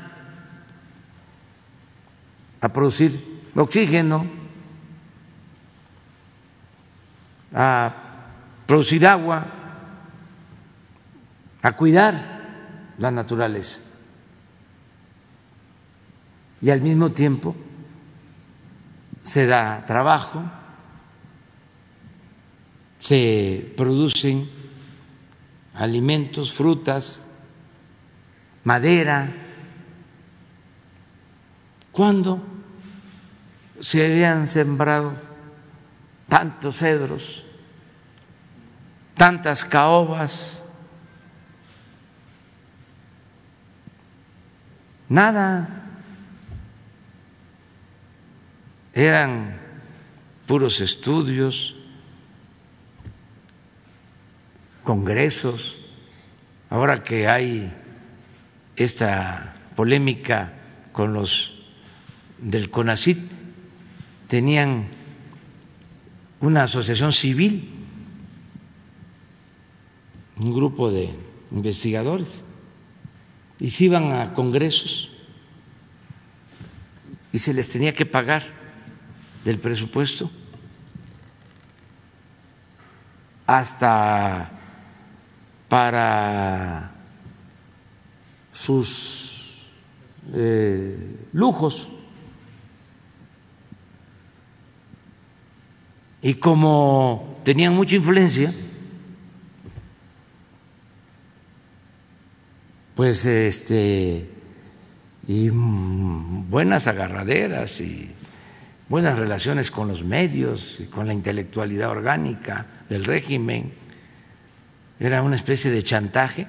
[2.61, 4.27] a producir oxígeno,
[7.55, 7.95] a
[8.67, 9.47] producir agua,
[11.63, 13.83] a cuidar la naturaleza.
[16.61, 17.55] Y al mismo tiempo
[19.23, 20.43] se da trabajo,
[23.01, 24.49] se producen
[25.75, 27.27] alimentos, frutas,
[28.65, 29.33] madera.
[31.91, 32.43] ¿Cuándo
[33.81, 35.32] se habían sembrado
[36.33, 37.45] tantos cedros,
[39.15, 40.65] tantas caobas,
[45.11, 45.69] nada,
[48.95, 49.59] eran
[50.47, 51.77] puros estudios,
[54.85, 55.77] congresos,
[56.71, 57.71] ahora que hay
[58.77, 60.55] esta polémica
[60.93, 61.63] con los
[62.39, 63.19] del CONACIT,
[64.29, 65.02] tenían
[66.43, 67.71] una asociación civil,
[70.39, 71.15] un grupo de
[71.53, 72.43] investigadores,
[73.59, 75.09] y se iban a congresos
[77.31, 78.43] y se les tenía que pagar
[79.45, 80.31] del presupuesto
[83.47, 84.51] hasta
[85.69, 86.93] para
[88.53, 89.63] sus
[90.35, 91.89] eh, lujos.
[96.23, 98.55] Y como tenían mucha influencia,
[102.95, 104.31] pues este
[105.27, 108.11] y buenas agarraderas y
[108.89, 113.73] buenas relaciones con los medios y con la intelectualidad orgánica del régimen.
[114.99, 116.47] Era una especie de chantaje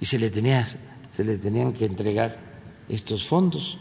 [0.00, 2.36] y se le, tenía, se le tenían que entregar
[2.88, 3.78] estos fondos.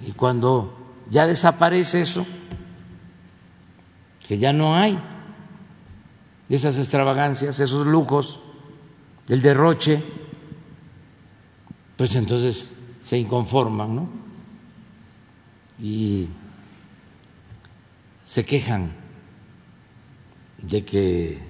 [0.00, 2.26] Y cuando ya desaparece eso,
[4.28, 4.98] que ya no hay
[6.48, 8.40] esas extravagancias, esos lujos,
[9.28, 10.02] el derroche,
[11.96, 12.70] pues entonces
[13.02, 14.08] se inconforman, ¿no?
[15.78, 16.28] Y
[18.24, 18.92] se quejan
[20.62, 21.40] de que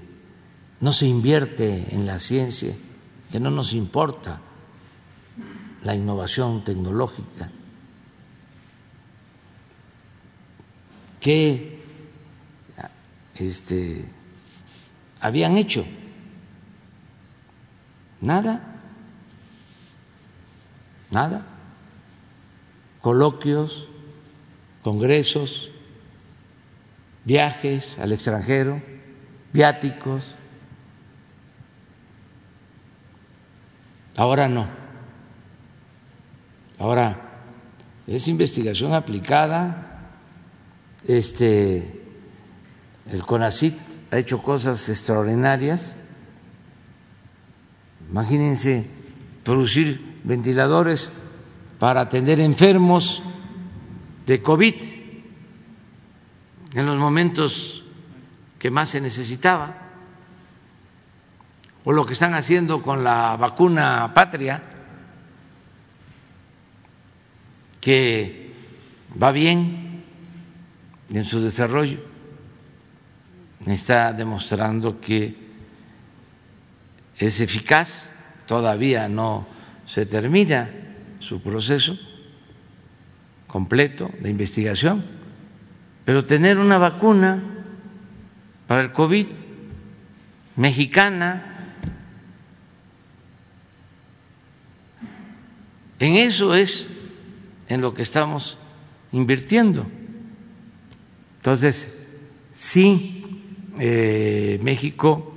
[0.80, 2.74] no se invierte en la ciencia,
[3.30, 4.40] que no nos importa
[5.82, 7.50] la innovación tecnológica,
[11.20, 11.75] que
[13.38, 14.04] este,
[15.20, 15.84] habían hecho
[18.20, 18.76] nada
[21.10, 21.46] Nada.
[23.00, 23.88] Coloquios,
[24.82, 25.70] congresos,
[27.24, 28.82] viajes al extranjero,
[29.52, 30.34] viáticos.
[34.16, 34.66] Ahora no.
[36.78, 37.20] Ahora
[38.06, 39.92] es investigación aplicada.
[41.06, 41.95] Este
[43.10, 43.78] el CONACIT
[44.10, 45.96] ha hecho cosas extraordinarias.
[48.10, 48.86] Imagínense
[49.44, 51.12] producir ventiladores
[51.78, 53.22] para atender enfermos
[54.26, 54.74] de COVID
[56.74, 57.84] en los momentos
[58.58, 59.76] que más se necesitaba,
[61.84, 64.62] o lo que están haciendo con la vacuna patria,
[67.80, 68.52] que
[69.22, 70.04] va bien
[71.08, 72.00] en su desarrollo,
[73.74, 75.34] está demostrando que
[77.18, 78.12] es eficaz,
[78.46, 79.46] todavía no
[79.86, 80.70] se termina
[81.18, 81.98] su proceso
[83.46, 85.04] completo de investigación,
[86.04, 87.42] pero tener una vacuna
[88.66, 89.26] para el COVID
[90.56, 91.74] mexicana,
[95.98, 96.88] en eso es
[97.68, 98.58] en lo que estamos
[99.12, 99.86] invirtiendo.
[101.38, 102.16] Entonces,
[102.52, 103.25] sí,
[103.78, 105.32] eh, México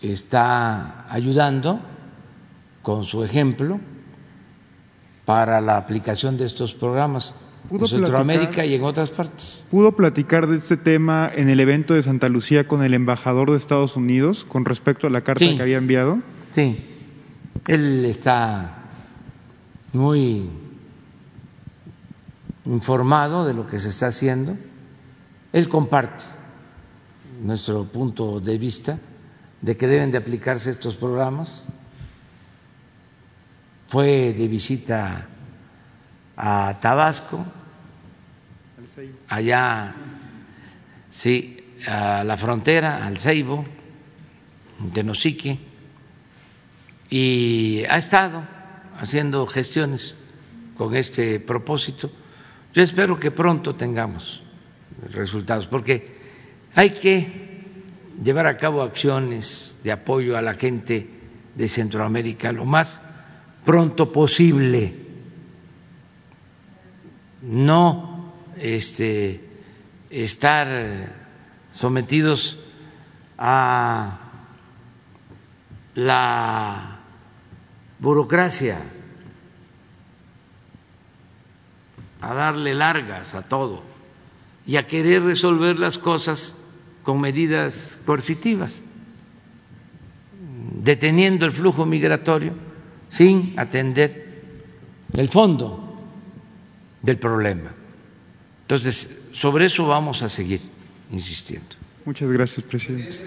[0.00, 1.80] está ayudando
[2.82, 3.80] con su ejemplo
[5.24, 7.34] para la aplicación de estos programas
[7.70, 9.64] en Centroamérica y en otras partes.
[9.70, 13.56] ¿Pudo platicar de este tema en el evento de Santa Lucía con el embajador de
[13.56, 16.20] Estados Unidos con respecto a la carta que había enviado?
[16.52, 16.86] Sí,
[17.66, 18.84] él está
[19.92, 20.48] muy
[22.64, 24.56] informado de lo que se está haciendo.
[25.52, 26.35] Él comparte
[27.40, 28.98] nuestro punto de vista
[29.60, 31.66] de que deben de aplicarse estos programas
[33.88, 35.28] fue de visita
[36.36, 37.44] a Tabasco,
[39.28, 39.94] allá,
[41.10, 41.56] sí,
[41.86, 43.64] a la frontera, al Ceibo,
[44.78, 45.58] de Nosique,
[47.08, 48.42] y ha estado
[48.98, 50.16] haciendo gestiones
[50.76, 52.10] con este propósito.
[52.74, 54.42] Yo espero que pronto tengamos
[55.12, 56.15] resultados, porque
[56.76, 57.32] hay que
[58.22, 61.08] llevar a cabo acciones de apoyo a la gente
[61.54, 63.00] de Centroamérica lo más
[63.64, 64.94] pronto posible,
[67.40, 69.40] no este,
[70.10, 71.14] estar
[71.70, 72.58] sometidos
[73.38, 74.18] a
[75.94, 76.98] la
[77.98, 78.78] burocracia,
[82.20, 83.82] a darle largas a todo
[84.66, 86.55] y a querer resolver las cosas
[87.06, 88.82] con medidas coercitivas,
[90.82, 92.52] deteniendo el flujo migratorio
[93.08, 94.42] sin atender
[95.12, 96.02] el fondo
[97.00, 97.70] del problema.
[98.62, 100.60] Entonces, sobre eso vamos a seguir
[101.12, 101.76] insistiendo.
[102.04, 103.20] Muchas gracias, presidente.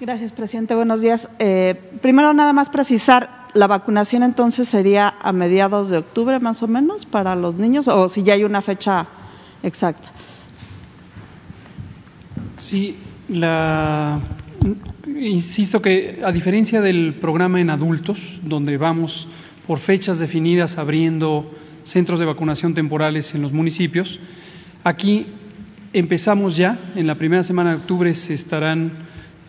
[0.00, 0.74] Gracias, presidente.
[0.74, 1.28] Buenos días.
[1.38, 6.68] Eh, primero, nada más precisar, la vacunación entonces sería a mediados de octubre más o
[6.68, 9.06] menos para los niños o si ya hay una fecha
[9.62, 10.10] exacta.
[12.56, 12.96] Sí,
[13.28, 14.20] la,
[15.18, 19.28] insisto que a diferencia del programa en adultos, donde vamos
[19.66, 21.50] por fechas definidas abriendo
[21.84, 24.20] centros de vacunación temporales en los municipios,
[24.84, 25.26] aquí
[25.92, 28.92] Empezamos ya, en la primera semana de octubre se estarán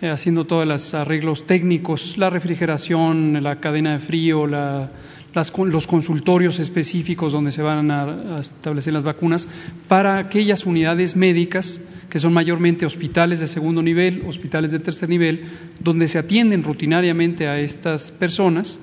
[0.10, 7.52] haciendo todos los arreglos técnicos, la refrigeración, la cadena de frío, los consultorios específicos donde
[7.52, 9.48] se van a, establecer las vacunas
[9.88, 15.46] para aquellas unidades médicas que son mayormente hospitales de segundo nivel, hospitales de tercer nivel,
[15.80, 18.80] donde se atienden rutinariamente a estas personas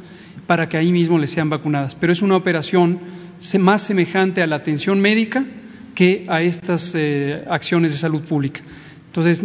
[0.47, 1.95] para que ahí mismo les sean vacunadas.
[1.95, 3.01] Pero es una operación
[3.59, 5.45] más semejante a la atención médica
[5.95, 8.63] que a estas eh, acciones de salud pública.
[9.07, 9.43] Entonces,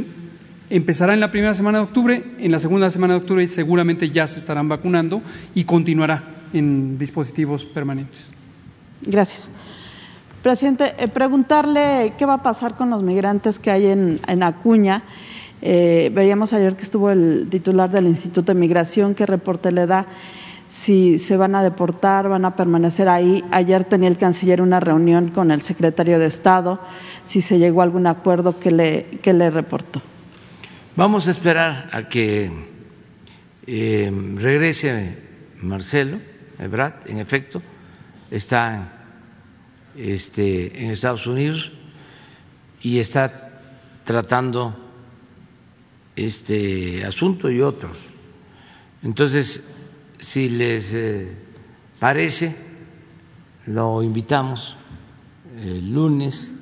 [0.69, 4.27] empezará en la primera semana de octubre, en la segunda semana de octubre seguramente ya
[4.27, 5.21] se estarán vacunando
[5.53, 8.33] y continuará en dispositivos permanentes.
[9.01, 9.49] Gracias.
[10.41, 15.03] Presidente, eh, preguntarle qué va a pasar con los migrantes que hay en, Acuña.
[15.61, 20.05] Eh, veíamos ayer que estuvo el titular del Instituto de Migración, qué reporte le da,
[20.67, 23.41] si se van a deportar, van a permanecer ahí.
[23.51, 26.81] Ayer tenía el canciller una reunión con el secretario de Estado,
[27.25, 30.01] si se llegó a algún acuerdo que le, que le reportó.
[30.95, 32.51] Vamos a esperar a que
[33.65, 35.17] eh, regrese
[35.59, 36.19] Marcelo
[36.59, 37.63] Ebrard, en efecto,
[38.29, 38.93] está
[39.97, 41.71] este, en Estados Unidos
[42.79, 43.59] y está
[44.03, 44.75] tratando
[46.15, 48.11] este asunto y otros.
[49.01, 49.73] Entonces,
[50.19, 51.35] si les eh,
[51.97, 52.55] parece,
[53.65, 54.77] lo invitamos
[55.57, 56.55] el lunes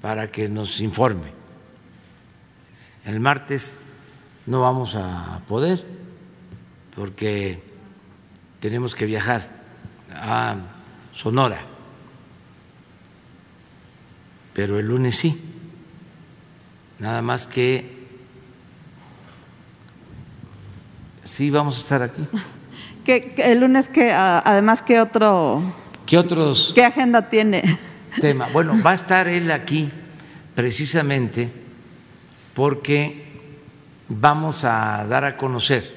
[0.00, 1.37] para que nos informe.
[3.04, 3.78] El martes
[4.46, 5.84] no vamos a poder
[6.94, 7.62] porque
[8.60, 9.46] tenemos que viajar
[10.12, 10.56] a
[11.12, 11.60] Sonora,
[14.52, 15.40] pero el lunes sí,
[16.98, 17.98] nada más que
[21.24, 22.26] sí vamos a estar aquí.
[23.04, 25.62] ¿Qué, el lunes que además qué otro
[26.04, 27.78] qué otros qué agenda tiene
[28.20, 29.88] tema bueno va a estar él aquí
[30.54, 31.50] precisamente
[32.58, 33.22] porque
[34.08, 35.94] vamos a dar a conocer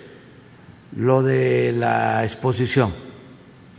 [0.96, 2.94] lo de la exposición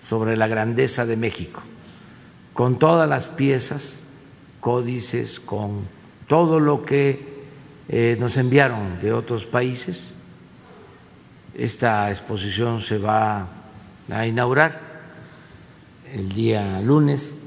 [0.00, 1.62] sobre la grandeza de México,
[2.52, 4.02] con todas las piezas,
[4.58, 5.86] códices, con
[6.26, 7.44] todo lo que
[7.88, 10.14] eh, nos enviaron de otros países.
[11.54, 13.46] Esta exposición se va
[14.10, 14.80] a inaugurar
[16.12, 17.38] el día lunes,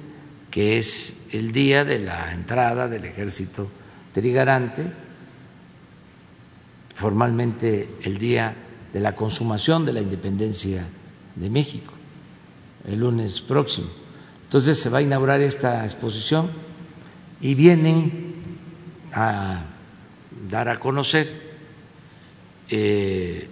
[0.50, 3.68] que es el día de la entrada del ejército
[4.14, 5.04] trigarante,
[6.96, 8.56] formalmente el día
[8.94, 10.88] de la consumación de la independencia
[11.36, 11.94] de México,
[12.88, 13.90] el lunes próximo.
[14.46, 16.50] Entonces se va a inaugurar esta exposición
[17.42, 18.36] y vienen
[19.14, 19.66] a
[20.50, 21.56] dar a conocer
[22.70, 23.50] eh,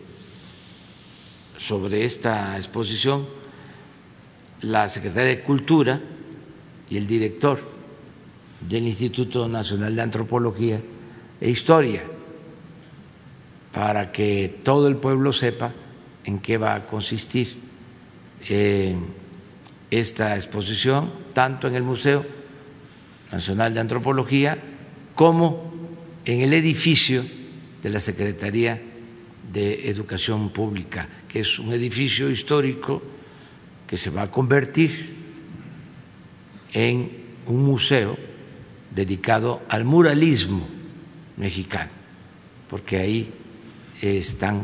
[1.58, 3.28] sobre esta exposición
[4.62, 6.02] la Secretaría de Cultura
[6.90, 7.60] y el director
[8.62, 10.82] del Instituto Nacional de Antropología
[11.42, 12.13] e Historia
[13.74, 15.74] para que todo el pueblo sepa
[16.24, 17.56] en qué va a consistir
[18.48, 18.96] eh,
[19.90, 22.24] esta exposición, tanto en el Museo
[23.32, 24.58] Nacional de Antropología
[25.16, 25.74] como
[26.24, 27.24] en el edificio
[27.82, 28.80] de la Secretaría
[29.52, 33.02] de Educación Pública, que es un edificio histórico
[33.88, 35.16] que se va a convertir
[36.74, 37.12] en
[37.48, 38.18] un museo
[38.94, 40.68] dedicado al muralismo
[41.38, 41.92] mexicano,
[42.70, 43.34] porque ahí
[44.04, 44.64] están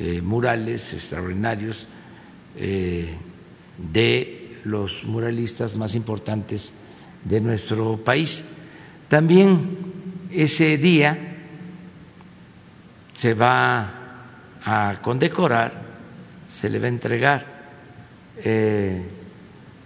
[0.00, 1.86] eh, murales extraordinarios
[2.56, 3.14] eh,
[3.78, 6.72] de los muralistas más importantes
[7.24, 8.44] de nuestro país.
[9.08, 9.78] También
[10.32, 11.36] ese día
[13.14, 13.94] se va
[14.64, 15.82] a condecorar,
[16.48, 17.46] se le va a entregar
[18.38, 19.02] eh,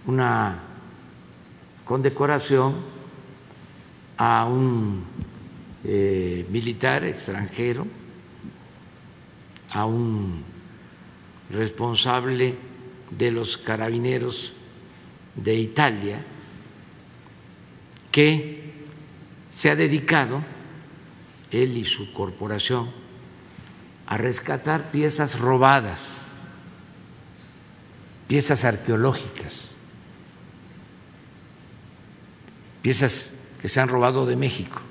[0.07, 0.59] una
[1.83, 2.75] condecoración
[4.17, 5.03] a un
[6.49, 7.85] militar extranjero
[9.75, 10.41] a un
[11.49, 12.55] responsable
[13.11, 14.53] de los carabineros
[15.35, 16.23] de Italia
[18.09, 18.73] que
[19.51, 20.41] se ha dedicado,
[21.51, 22.89] él y su corporación,
[24.07, 26.45] a rescatar piezas robadas,
[28.29, 29.75] piezas arqueológicas,
[32.81, 34.81] piezas que se han robado de México.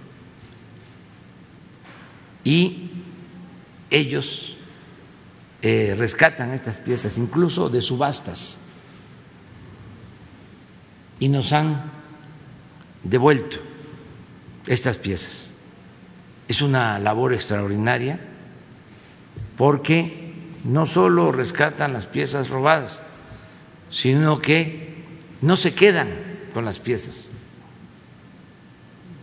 [2.45, 2.91] Y
[3.89, 4.54] ellos
[5.67, 8.59] eh, rescatan estas piezas, incluso de subastas,
[11.19, 11.91] y nos han
[13.03, 13.57] devuelto
[14.67, 15.53] estas piezas.
[16.49, 18.21] Es una labor extraordinaria
[19.57, 20.35] porque
[20.65, 23.01] no solo rescatan las piezas robadas,
[23.89, 24.97] sino que
[25.41, 26.11] no se quedan
[26.53, 27.31] con las piezas.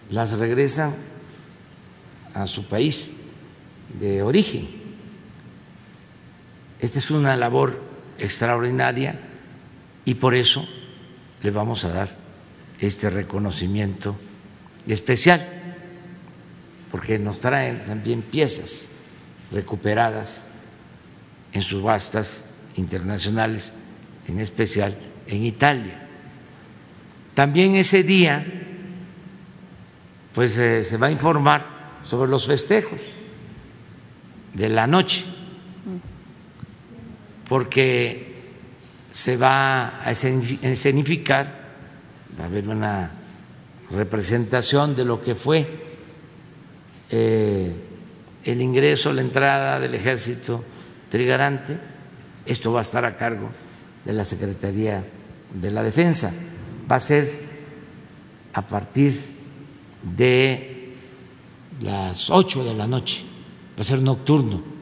[0.09, 0.95] las regresan
[2.33, 3.13] a su país
[3.99, 4.80] de origen.
[6.82, 7.79] Esta es una labor
[8.17, 9.19] extraordinaria
[10.03, 10.67] y por eso
[11.43, 12.17] le vamos a dar
[12.79, 14.15] este reconocimiento
[14.88, 15.47] especial,
[16.89, 18.89] porque nos traen también piezas
[19.51, 20.47] recuperadas
[21.53, 23.73] en subastas internacionales,
[24.27, 24.95] en especial
[25.27, 26.07] en Italia.
[27.36, 28.45] También ese día,
[30.34, 33.13] pues eh, se va a informar sobre los festejos
[34.53, 35.23] de la noche,
[37.51, 38.31] porque
[39.11, 41.53] se va a escenificar,
[42.39, 43.11] va a haber una
[43.91, 45.67] representación de lo que fue
[47.09, 47.75] eh,
[48.45, 50.63] el ingreso, la entrada del ejército
[51.09, 51.77] trigarante.
[52.45, 53.49] Esto va a estar a cargo
[54.05, 55.03] de la Secretaría
[55.53, 56.31] de la Defensa.
[56.89, 57.37] Va a ser
[58.53, 59.13] a partir
[60.03, 60.93] de
[61.81, 63.25] las ocho de la noche,
[63.77, 64.79] va a ser nocturno.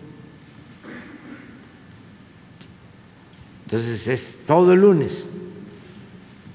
[3.69, 5.27] Entonces es todo el lunes.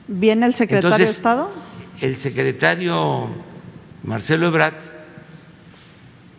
[0.09, 1.49] ¿Viene el secretario de Estado?
[2.01, 3.29] El secretario
[4.03, 4.75] Marcelo Ebrat,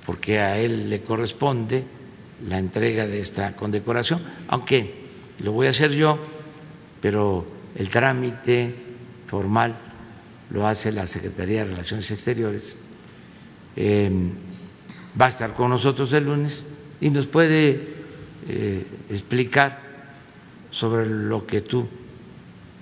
[0.06, 1.86] porque a él le corresponde
[2.46, 5.06] la entrega de esta condecoración, aunque
[5.40, 6.20] lo voy a hacer yo,
[7.02, 7.46] pero
[7.76, 8.76] el trámite
[9.28, 9.78] formal
[10.50, 12.76] lo hace la Secretaría de Relaciones Exteriores.
[13.78, 14.30] Em,
[15.20, 16.66] va a estar con nosotros el lunes
[17.00, 17.96] y nos puede
[18.50, 19.85] eh, explicar
[20.76, 21.86] sobre lo que tú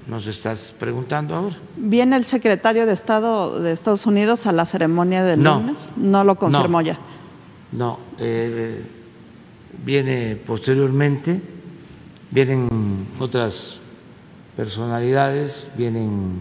[0.07, 1.55] nos estás preguntando ahora.
[1.77, 5.77] ¿Viene el secretario de Estado de Estados Unidos a la ceremonia del lunes?
[5.95, 6.97] No lo confirmó ya.
[7.71, 8.81] No, eh,
[9.85, 11.39] viene posteriormente,
[12.31, 13.79] vienen otras
[14.57, 16.39] personalidades, vienen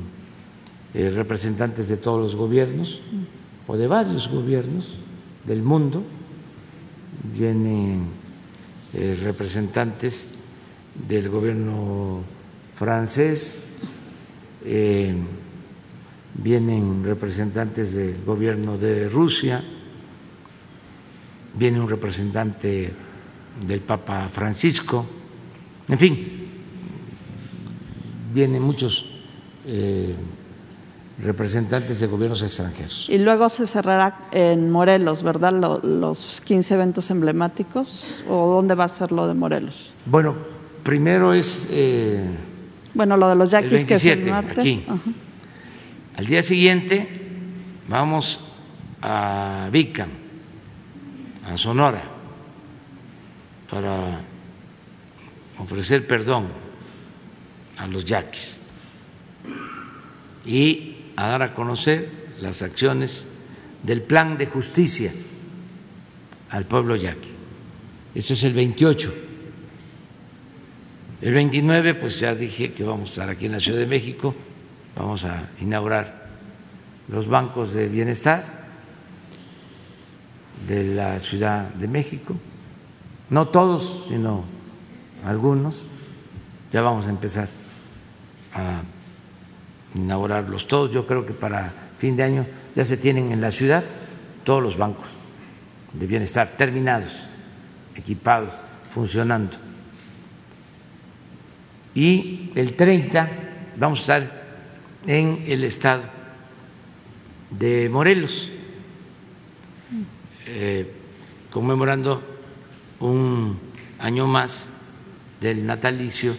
[0.95, 3.03] eh, representantes de todos los gobiernos
[3.67, 4.99] o de varios gobiernos
[5.45, 6.03] del mundo,
[7.35, 8.07] vienen
[8.95, 10.32] eh, representantes
[10.95, 12.23] del gobierno
[12.75, 13.67] francés,
[14.65, 15.15] eh,
[16.35, 19.63] vienen representantes del gobierno de Rusia,
[21.55, 22.93] viene un representante
[23.67, 25.05] del Papa Francisco,
[25.89, 26.49] en fin,
[28.33, 29.05] vienen muchos
[29.67, 30.15] eh,
[31.23, 33.07] representantes de gobiernos extranjeros.
[33.09, 35.53] Y luego se cerrará en Morelos, ¿verdad?
[35.83, 39.93] Los 15 eventos emblemáticos, ¿o dónde va a ser lo de Morelos?
[40.07, 40.35] Bueno,
[40.83, 41.69] primero es...
[41.71, 42.25] Eh,
[42.95, 44.59] bueno, lo de los yaquis que es el martes.
[44.59, 44.85] Aquí.
[46.17, 47.09] Al día siguiente
[47.89, 48.41] vamos
[49.01, 50.11] a Vicam,
[51.47, 52.03] a Sonora,
[53.71, 54.21] para
[55.59, 56.47] ofrecer perdón
[57.79, 58.61] a los yaquis
[60.45, 62.11] y a dar a conocer
[62.41, 63.27] las acciones
[63.83, 65.13] del plan de justicia
[66.51, 67.31] al pueblo yaqui.
[68.15, 69.32] Esto es el 28
[71.23, 74.35] el 29, pues ya dije que vamos a estar aquí en la Ciudad de México,
[74.97, 76.27] vamos a inaugurar
[77.07, 78.45] los bancos de bienestar
[80.67, 82.35] de la Ciudad de México,
[83.31, 84.43] no todos, sino
[85.25, 85.87] algunos,
[86.73, 87.49] ya vamos a empezar
[88.55, 88.83] a
[89.95, 93.85] inaugurarlos todos, yo creo que para fin de año ya se tienen en la ciudad
[94.43, 95.07] todos los bancos
[95.93, 97.29] de bienestar terminados,
[97.95, 98.55] equipados,
[98.93, 99.57] funcionando
[101.95, 103.31] y el 30
[103.77, 104.43] vamos a estar
[105.07, 106.05] en el estado
[107.51, 108.51] de Morelos,
[110.47, 110.91] eh,
[111.51, 112.23] conmemorando
[113.01, 113.59] un
[113.99, 114.69] año más
[115.41, 116.35] del natalicio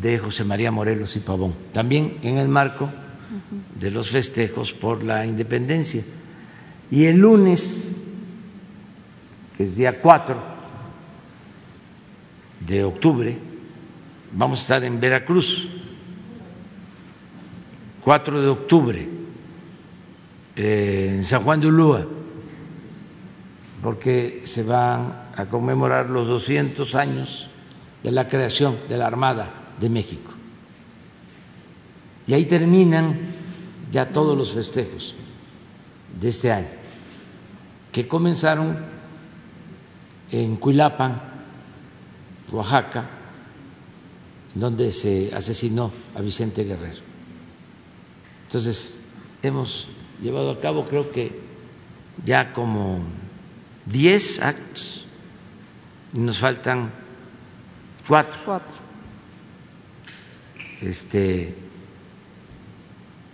[0.00, 2.88] de José María Morelos y Pavón, también en el marco
[3.78, 6.02] de los festejos por la independencia.
[6.90, 8.08] Y el lunes,
[9.56, 10.36] que es día 4
[12.66, 13.49] de octubre,
[14.32, 15.68] vamos a estar en Veracruz,
[18.04, 19.08] 4 de octubre,
[20.56, 22.06] en San Juan de Ulúa,
[23.82, 27.48] porque se van a conmemorar los 200 años
[28.02, 30.32] de la creación de la Armada de México.
[32.26, 33.18] Y ahí terminan
[33.90, 35.14] ya todos los festejos
[36.20, 36.68] de este año,
[37.90, 38.78] que comenzaron
[40.30, 41.20] en Cuilapan,
[42.52, 43.19] Oaxaca,
[44.54, 47.00] donde se asesinó a Vicente Guerrero.
[48.44, 48.96] Entonces,
[49.42, 49.88] hemos
[50.20, 51.38] llevado a cabo creo que
[52.24, 53.00] ya como
[53.86, 55.06] 10 actos
[56.14, 56.90] y nos faltan
[58.06, 58.40] cuatro.
[58.44, 58.74] Cuatro.
[60.82, 61.54] Este,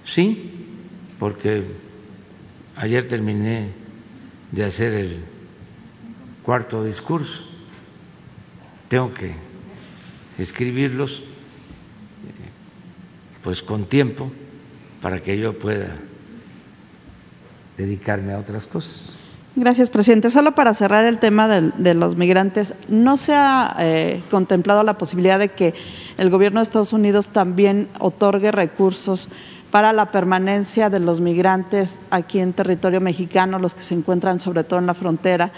[0.05, 0.51] sí,
[1.19, 1.65] porque
[2.77, 3.71] ayer terminé
[4.53, 5.25] de hacer el
[6.43, 7.45] cuarto discurso.
[8.89, 9.46] Tengo que
[10.39, 11.23] escribirlos
[13.43, 14.31] pues con tiempo
[15.01, 15.97] para que yo pueda
[17.77, 19.17] dedicarme a otras cosas.
[19.55, 20.29] Gracias, presidente.
[20.29, 25.39] Solo para cerrar el tema de, los migrantes, ¿no se ha eh, contemplado la posibilidad
[25.39, 25.73] de que
[26.19, 29.29] el gobierno de Estados Unidos también otorgue recursos
[29.71, 34.65] para la permanencia de los migrantes aquí en territorio mexicano, los que se encuentran sobre
[34.65, 35.53] todo en la frontera,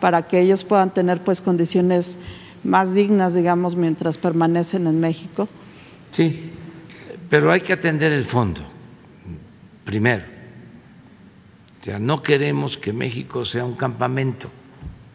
[0.00, 2.16] para que ellos puedan tener pues condiciones
[2.64, 5.48] más dignas, digamos, mientras permanecen en México?
[6.10, 6.52] Sí,
[7.28, 8.60] pero hay que atender el fondo
[9.84, 10.24] primero.
[11.80, 14.48] O sea, no queremos que México sea un campamento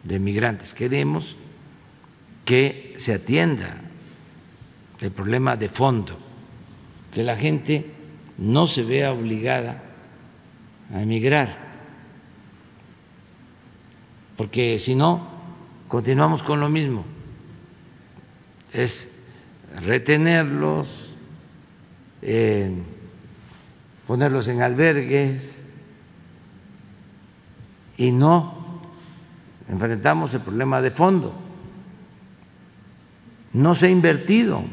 [0.04, 1.36] de migrantes, queremos
[2.44, 3.80] que se atienda
[5.00, 6.18] el problema de fondo,
[7.12, 7.90] que la gente
[8.36, 9.82] no se vea obligada
[10.92, 11.68] a emigrar,
[14.36, 15.26] porque si no,
[15.88, 17.04] continuamos con lo mismo,
[18.72, 19.08] es
[19.84, 21.14] retenerlos,
[22.22, 22.72] eh,
[24.06, 25.62] ponerlos en albergues
[27.96, 28.82] y no
[29.68, 31.34] enfrentamos el problema de fondo.
[33.52, 34.64] No se ha invertido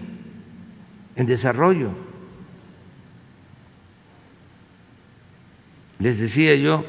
[1.15, 1.91] en desarrollo.
[5.99, 6.85] Les decía yo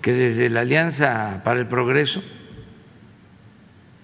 [0.00, 2.22] que desde la Alianza para el Progreso,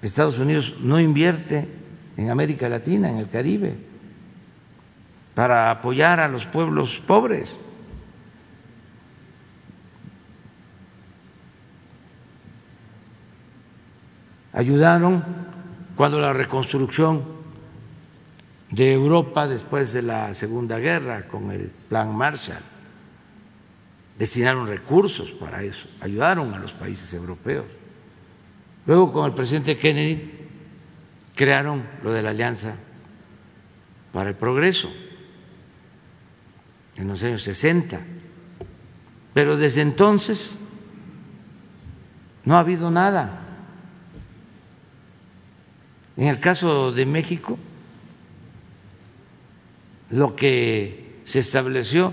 [0.02, 1.68] Estados Unidos no invierte
[2.16, 3.76] en América Latina, en el Caribe,
[5.34, 7.60] para apoyar a los pueblos pobres.
[14.52, 15.24] Ayudaron
[15.96, 17.24] cuando la reconstrucción
[18.70, 22.62] de Europa después de la Segunda Guerra con el Plan Marshall.
[24.18, 27.66] Destinaron recursos para eso, ayudaron a los países europeos.
[28.86, 30.41] Luego con el presidente Kennedy
[31.34, 32.74] crearon lo de la Alianza
[34.12, 34.90] para el Progreso
[36.96, 38.00] en los años 60.
[39.34, 40.56] Pero desde entonces
[42.44, 43.38] no ha habido nada.
[46.16, 47.58] En el caso de México,
[50.10, 52.12] lo que se estableció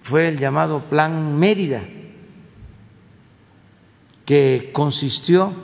[0.00, 1.82] fue el llamado Plan Mérida,
[4.24, 5.54] que consistió,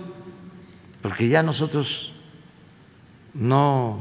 [1.00, 2.11] porque ya nosotros
[3.34, 4.00] no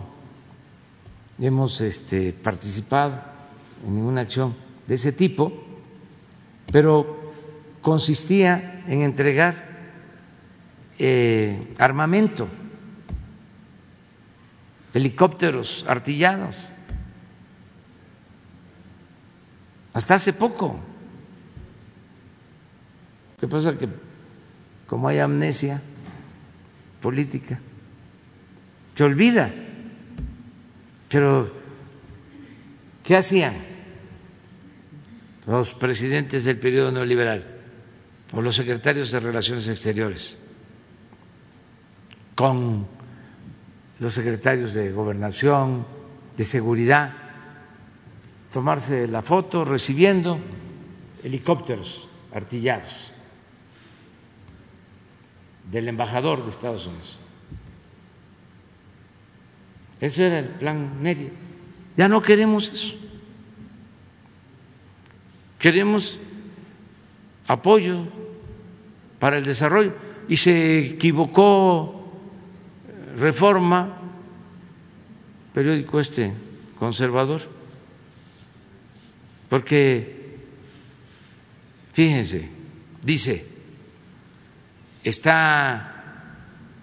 [1.40, 3.20] hemos este, participado
[3.86, 4.56] en ninguna acción
[4.88, 5.54] de ese tipo,
[6.72, 7.32] pero
[7.82, 9.70] consistía en entregar
[11.00, 12.48] eh, armamento,
[14.94, 16.56] helicópteros artillados,
[19.94, 20.80] hasta hace poco.
[23.40, 23.78] ¿Qué pasa?
[23.78, 23.90] Que
[24.86, 25.82] como hay amnesia
[27.02, 27.60] política,
[29.02, 29.52] se olvida.
[31.10, 31.52] Pero,
[33.04, 33.56] ¿qué hacían
[35.48, 37.44] los presidentes del periodo neoliberal
[38.32, 40.38] o los secretarios de Relaciones Exteriores
[42.36, 42.86] con
[43.98, 45.88] los secretarios de Gobernación,
[46.38, 47.18] de Seguridad?
[48.52, 50.38] tomarse la foto recibiendo
[51.24, 53.14] helicópteros artillados
[55.72, 57.21] del embajador de Estados Unidos.
[60.02, 61.30] Eso era el plan Mérida.
[61.96, 62.96] Ya no queremos eso.
[65.60, 66.20] Queremos
[67.48, 68.06] apoyo
[69.20, 69.94] para el desarrollo.
[70.28, 71.98] Y se equivocó
[73.18, 73.98] Reforma,
[75.54, 76.34] periódico este
[76.80, 77.42] conservador
[79.52, 80.38] porque,
[81.92, 82.48] fíjense,
[83.04, 83.46] dice,
[85.04, 86.38] está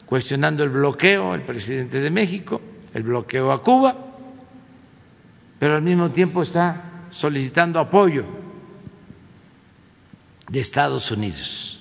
[0.05, 2.61] cuestionando el bloqueo el presidente de México,
[2.99, 3.97] el bloqueo a Cuba,
[5.59, 8.25] pero al mismo tiempo está solicitando apoyo
[10.49, 11.81] de Estados Unidos.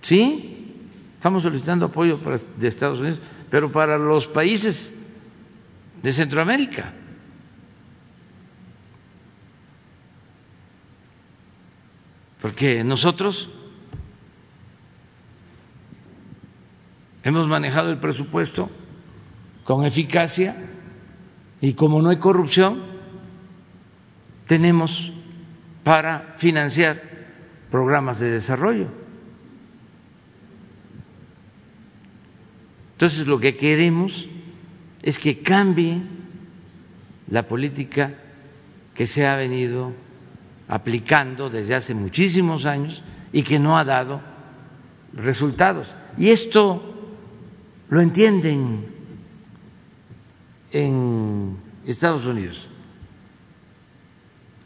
[0.00, 0.74] Sí,
[1.14, 2.18] estamos solicitando apoyo
[2.56, 3.20] de Estados Unidos,
[3.50, 4.94] pero para los países
[6.02, 6.94] de Centroamérica.
[12.42, 13.48] porque nosotros
[17.22, 18.70] hemos manejado el presupuesto
[19.64, 20.56] con eficacia
[21.60, 22.82] y como no hay corrupción,
[24.46, 25.12] tenemos
[25.84, 27.00] para financiar
[27.70, 28.88] programas de desarrollo.
[32.92, 34.28] Entonces lo que queremos
[35.02, 36.02] es que cambie
[37.28, 38.14] la política
[38.94, 39.92] que se ha venido
[40.68, 43.02] aplicando desde hace muchísimos años
[43.32, 44.20] y que no ha dado
[45.14, 45.94] resultados.
[46.16, 46.91] Y esto
[47.92, 48.86] lo entienden
[50.70, 52.66] en Estados Unidos.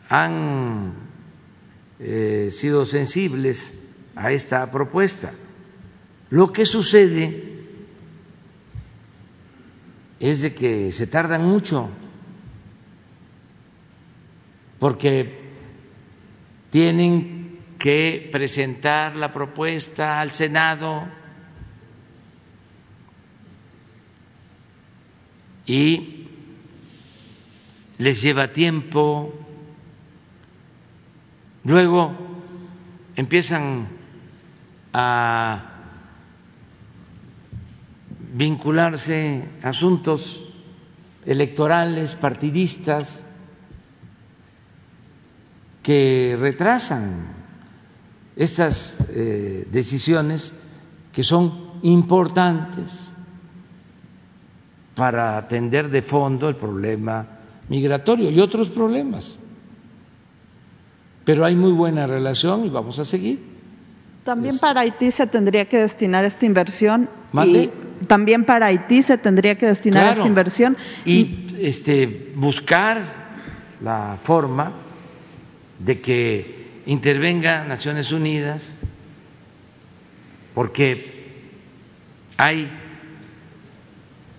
[0.09, 0.93] Han
[1.99, 3.77] eh, sido sensibles
[4.15, 5.33] a esta propuesta.
[6.31, 7.65] Lo que sucede
[10.21, 11.91] es de que se tardan mucho
[14.79, 15.51] porque
[16.71, 21.09] tienen que presentar la propuesta al Senado
[25.67, 26.29] y
[27.99, 29.33] les lleva tiempo,
[31.65, 32.13] luego
[33.17, 33.89] empiezan
[34.93, 35.65] a
[38.33, 40.45] vincularse asuntos
[41.25, 43.25] electorales, partidistas,
[45.83, 47.27] que retrasan
[48.35, 50.53] estas eh, decisiones
[51.13, 53.13] que son importantes
[54.97, 57.25] para atender de fondo el problema
[57.69, 59.39] migratorio y otros problemas.
[61.25, 63.41] Pero hay muy buena relación y vamos a seguir.
[64.25, 67.09] También para Haití se tendría que destinar esta inversión.
[67.33, 67.65] ¿Mande?
[68.03, 70.21] Y también para Haití se tendría que destinar Claro.
[70.21, 70.77] esta inversión.
[71.05, 73.03] y este buscar
[73.83, 74.73] la forma
[75.79, 78.77] de que intervenga Naciones Unidas
[80.55, 81.13] porque
[82.39, 82.71] hay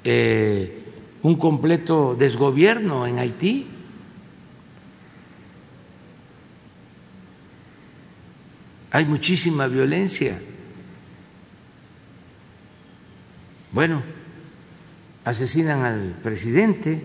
[0.10, 0.84] eh,
[1.22, 3.68] un completo desgobierno en Haití.
[8.90, 10.40] Hay muchísima violencia.
[13.74, 14.02] Bueno,
[15.26, 17.04] asesinan al presidente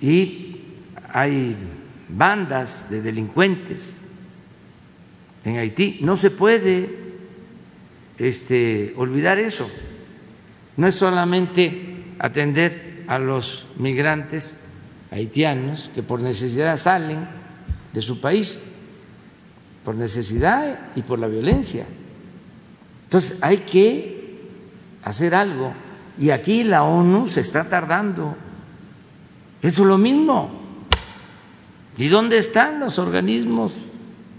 [0.00, 0.62] y
[1.12, 1.58] hay
[2.08, 4.00] bandas de delincuentes
[5.44, 5.98] en Haití.
[6.00, 6.88] No se puede
[8.16, 9.70] este, olvidar eso.
[10.80, 14.56] No es solamente atender a los migrantes
[15.10, 17.28] haitianos que por necesidad salen
[17.92, 18.58] de su país,
[19.84, 21.84] por necesidad y por la violencia.
[23.04, 24.40] Entonces hay que
[25.02, 25.74] hacer algo.
[26.16, 28.34] Y aquí la ONU se está tardando.
[29.60, 30.62] Eso es lo mismo.
[31.98, 33.84] ¿Y dónde están los organismos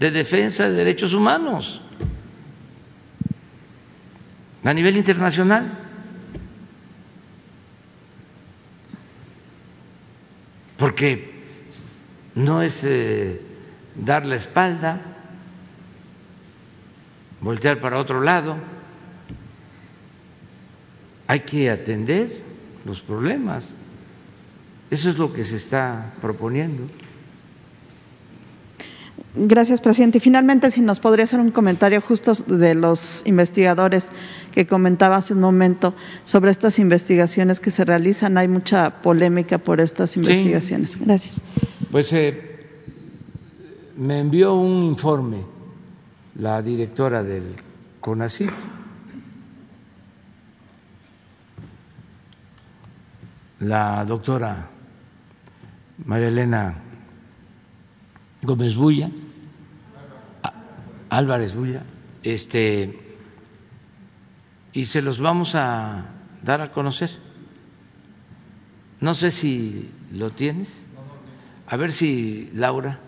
[0.00, 1.82] de defensa de derechos humanos?
[4.64, 5.81] A nivel internacional.
[10.82, 11.30] Porque
[12.34, 13.40] no es eh,
[13.94, 15.00] dar la espalda,
[17.40, 18.56] voltear para otro lado.
[21.28, 22.42] Hay que atender
[22.84, 23.76] los problemas.
[24.90, 26.82] Eso es lo que se está proponiendo.
[29.36, 30.18] Gracias, presidente.
[30.18, 34.08] Y finalmente, si nos podría hacer un comentario justo de los investigadores
[34.52, 35.94] que comentaba hace un momento
[36.24, 38.38] sobre estas investigaciones que se realizan.
[38.38, 40.96] Hay mucha polémica por estas investigaciones.
[41.00, 41.40] Gracias.
[41.90, 42.66] Pues eh,
[43.96, 45.44] me envió un informe
[46.36, 47.44] la directora del
[48.00, 48.50] CONACYT
[53.62, 54.68] la doctora
[56.04, 56.74] María Elena
[58.42, 59.08] Gómez Bulla,
[61.10, 61.84] Álvarez Bulla,
[62.24, 63.01] este,
[64.72, 66.06] y se los vamos a
[66.42, 67.10] dar a conocer.
[69.00, 70.82] No sé si lo tienes.
[71.66, 73.00] A ver si Laura.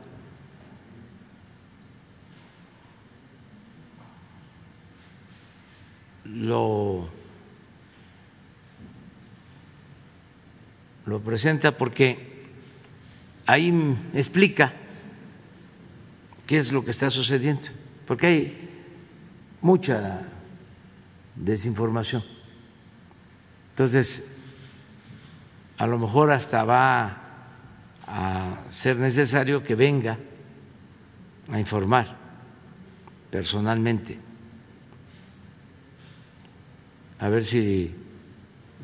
[6.24, 7.08] Lo,
[11.06, 12.48] lo presenta porque
[13.46, 13.72] ahí
[14.14, 14.72] explica
[16.46, 17.68] qué es lo que está sucediendo,
[18.06, 18.70] porque hay
[19.60, 20.33] mucha
[21.34, 22.22] desinformación.
[23.70, 24.36] Entonces,
[25.78, 27.18] a lo mejor hasta va
[28.06, 30.18] a ser necesario que venga
[31.50, 32.16] a informar
[33.30, 34.18] personalmente.
[37.18, 37.94] A ver si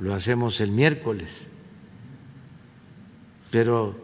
[0.00, 1.48] lo hacemos el miércoles.
[3.50, 3.94] Pero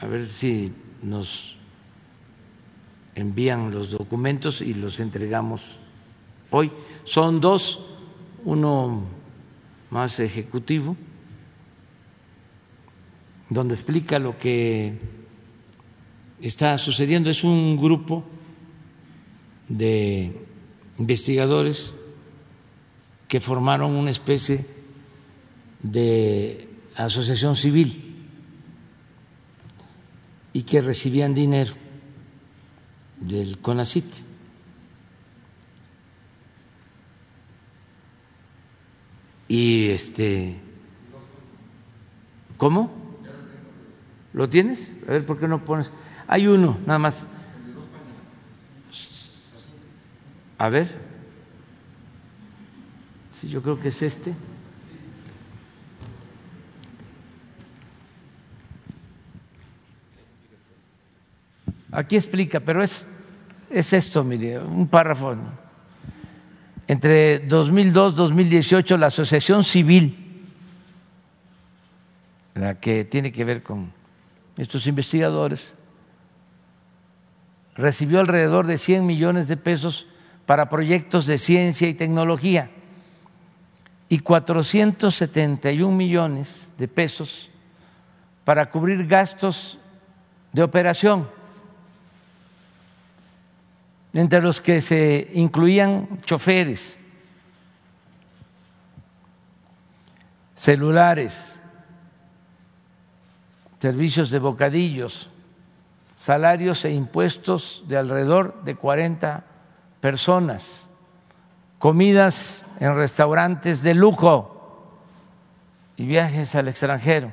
[0.00, 0.72] a ver si
[1.02, 1.56] nos
[3.14, 5.80] envían los documentos y los entregamos
[6.50, 6.70] hoy.
[7.04, 7.80] Son dos,
[8.44, 9.02] uno
[9.90, 10.96] más ejecutivo,
[13.48, 14.98] donde explica lo que
[16.40, 17.30] está sucediendo.
[17.30, 18.24] Es un grupo
[19.68, 20.46] de
[20.98, 21.96] investigadores
[23.26, 24.66] que formaron una especie
[25.82, 28.16] de asociación civil
[30.52, 31.74] y que recibían dinero
[33.20, 34.27] del CONACIT.
[39.48, 40.60] Y este,
[42.58, 42.92] ¿cómo?
[44.34, 44.92] ¿Lo tienes?
[45.08, 45.90] A ver, ¿por qué no pones?
[46.26, 47.26] Hay uno, nada más.
[50.58, 50.88] A ver.
[53.32, 54.34] Sí, yo creo que es este.
[61.90, 63.08] Aquí explica, pero es,
[63.70, 65.36] es esto, mire, un párrafo.
[66.88, 70.46] Entre 2002 y 2018, la Asociación Civil,
[72.54, 73.92] la que tiene que ver con
[74.56, 75.74] estos investigadores,
[77.76, 80.06] recibió alrededor de 100 millones de pesos
[80.46, 82.70] para proyectos de ciencia y tecnología
[84.08, 87.50] y 471 millones de pesos
[88.46, 89.78] para cubrir gastos
[90.54, 91.28] de operación
[94.12, 96.98] entre los que se incluían choferes,
[100.54, 101.58] celulares,
[103.80, 105.30] servicios de bocadillos,
[106.20, 109.44] salarios e impuestos de alrededor de 40
[110.00, 110.88] personas,
[111.78, 114.58] comidas en restaurantes de lujo
[115.96, 117.32] y viajes al extranjero.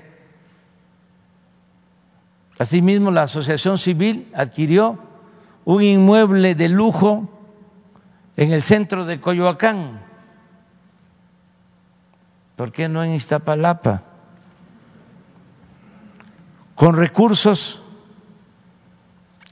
[2.58, 5.00] Asimismo, la Asociación Civil adquirió
[5.66, 7.28] un inmueble de lujo
[8.38, 10.01] en el centro de Coyoacán.
[12.55, 14.03] ¿Por qué no en Iztapalapa?
[16.76, 17.82] Con recursos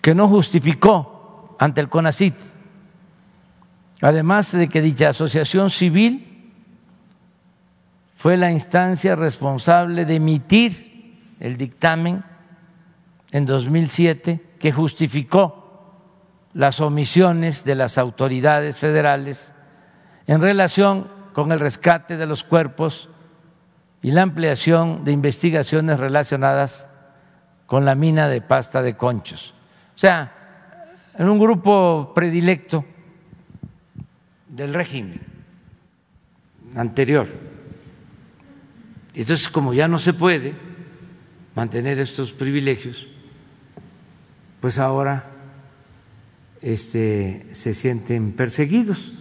[0.01, 2.35] que no justificó ante el CONACIT.
[4.01, 6.51] Además de que dicha asociación civil
[8.15, 12.23] fue la instancia responsable de emitir el dictamen
[13.31, 15.62] en 2007 que justificó
[16.53, 19.53] las omisiones de las autoridades federales
[20.27, 23.09] en relación con el rescate de los cuerpos
[24.01, 26.87] y la ampliación de investigaciones relacionadas
[27.65, 29.55] con la mina de pasta de conchos.
[29.95, 32.85] O sea, en un grupo predilecto
[34.47, 35.21] del régimen
[36.75, 37.27] anterior.
[39.15, 40.53] Entonces, como ya no se puede
[41.55, 43.07] mantener estos privilegios,
[44.59, 45.32] pues ahora
[46.63, 49.13] este, se sienten perseguidos.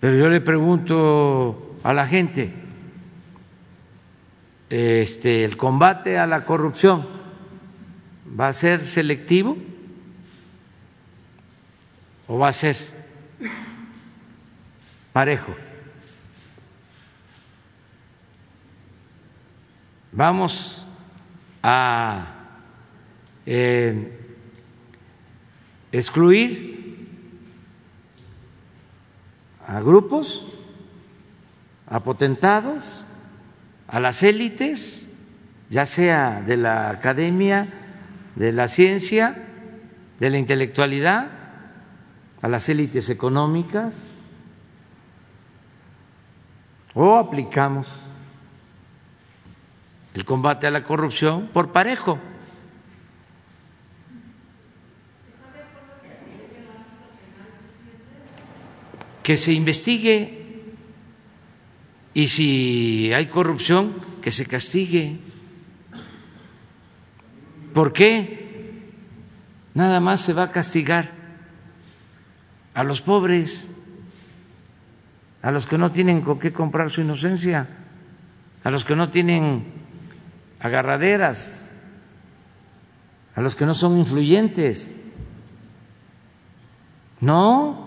[0.00, 2.52] Pero yo le pregunto a la gente,
[4.68, 7.06] este, ¿el combate a la corrupción
[8.38, 9.56] va a ser selectivo
[12.26, 12.76] o va a ser
[15.12, 15.54] parejo?
[20.10, 20.88] Vamos
[21.62, 22.26] a
[23.44, 24.25] eh,
[25.98, 26.76] excluir
[29.66, 30.46] a grupos,
[31.86, 33.00] a potentados,
[33.88, 35.14] a las élites,
[35.70, 37.68] ya sea de la academia,
[38.36, 39.36] de la ciencia,
[40.20, 41.28] de la intelectualidad,
[42.42, 44.16] a las élites económicas,
[46.94, 48.06] o aplicamos
[50.14, 52.18] el combate a la corrupción por parejo.
[59.26, 60.38] Que se investigue
[62.14, 65.18] y si hay corrupción, que se castigue.
[67.74, 68.84] ¿Por qué
[69.74, 71.10] nada más se va a castigar
[72.72, 73.68] a los pobres,
[75.42, 77.66] a los que no tienen con qué comprar su inocencia,
[78.62, 79.64] a los que no tienen
[80.60, 81.72] agarraderas,
[83.34, 84.94] a los que no son influyentes?
[87.18, 87.85] No,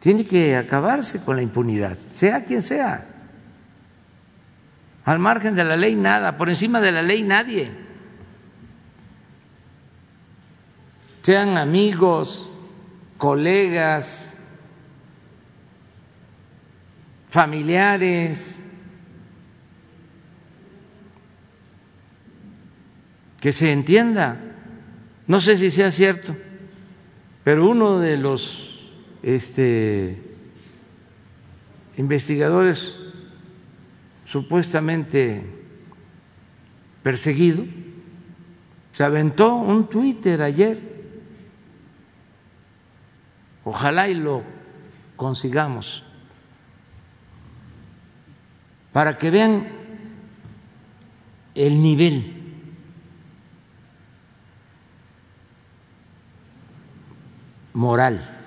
[0.00, 3.06] tiene que acabarse con la impunidad, sea quien sea.
[5.04, 7.70] Al margen de la ley nada, por encima de la ley nadie.
[11.22, 12.48] Sean amigos,
[13.18, 14.38] colegas,
[17.26, 18.62] familiares,
[23.40, 24.38] que se entienda.
[25.26, 26.34] No sé si sea cierto,
[27.44, 28.67] pero uno de los
[29.34, 30.18] este,
[31.98, 32.96] investigadores
[34.24, 35.42] supuestamente
[37.02, 37.66] perseguidos,
[38.92, 40.80] se aventó un Twitter ayer.
[43.64, 44.42] Ojalá y lo
[45.16, 46.04] consigamos.
[48.92, 49.68] Para que vean
[51.54, 52.38] el nivel.
[57.74, 58.37] moral.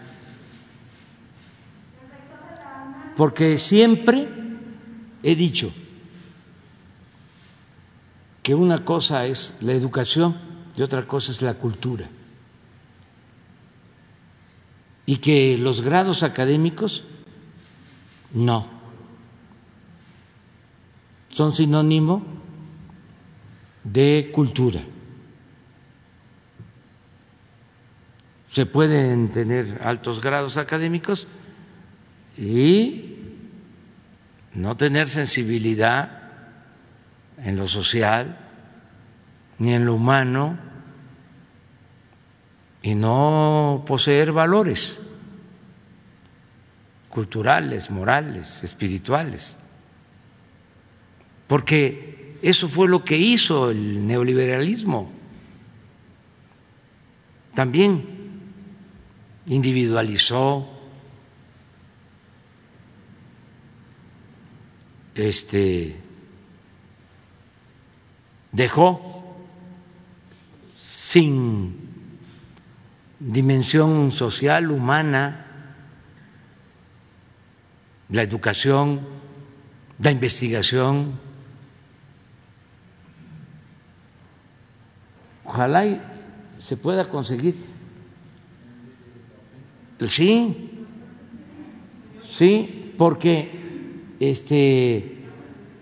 [3.16, 4.30] Porque siempre
[5.24, 5.72] he dicho
[8.44, 10.38] que una cosa es la educación
[10.76, 12.10] y otra cosa es la cultura.
[15.06, 17.04] Y que los grados académicos
[18.34, 18.68] no
[21.30, 22.24] son sinónimo
[23.84, 24.82] de cultura.
[28.50, 31.26] Se pueden tener altos grados académicos
[32.42, 33.20] y
[34.56, 36.24] no tener sensibilidad
[37.38, 38.36] en lo social
[39.60, 40.58] ni en lo humano
[42.82, 45.00] y no poseer valores
[47.10, 49.60] culturales, morales, espirituales.
[51.46, 55.12] Porque eso fue lo que hizo el neoliberalismo.
[57.54, 58.04] También
[59.46, 60.71] individualizó,
[65.16, 66.00] este
[68.52, 69.36] dejó
[70.76, 71.76] sin
[73.20, 75.46] dimensión social, humana,
[78.10, 79.02] la educación,
[80.00, 81.20] la investigación.
[85.44, 86.14] Ojalá
[86.58, 87.56] se pueda conseguir.
[90.08, 90.86] Sí,
[92.24, 93.61] sí, porque
[94.30, 95.18] este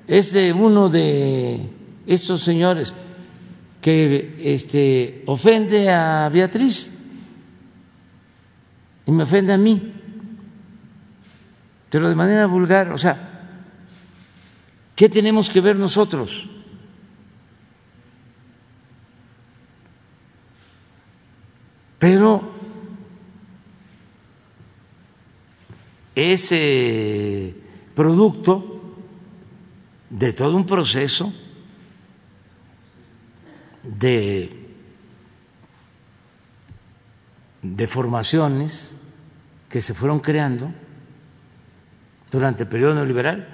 [0.07, 1.69] es uno de
[2.07, 2.93] estos señores
[3.81, 6.97] que este, ofende a Beatriz
[9.05, 9.93] y me ofende a mí,
[11.89, 12.93] pero de manera vulgar.
[12.93, 13.57] O sea,
[14.95, 16.47] ¿qué tenemos que ver nosotros?
[21.99, 22.53] Pero
[26.15, 27.58] ese
[27.99, 28.79] producto
[30.09, 31.33] de todo un proceso
[33.83, 34.69] de,
[37.61, 38.97] de formaciones
[39.67, 40.71] que se fueron creando
[42.31, 43.49] durante el periodo neoliberal.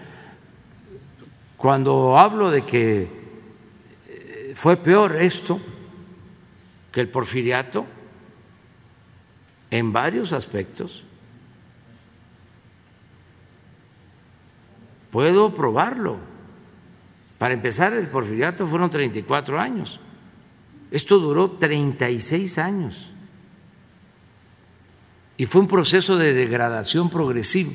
[1.58, 3.10] Cuando hablo de que
[4.08, 5.60] eh, fue peor esto
[6.92, 7.88] que el porfiriato,
[9.72, 11.04] en varios aspectos,
[15.16, 16.18] puedo probarlo.
[17.38, 20.02] Para empezar, el porfiriato fueron 34 años.
[20.92, 23.12] Esto duró 36 años
[25.38, 27.72] y fue un proceso de degradación progresivo,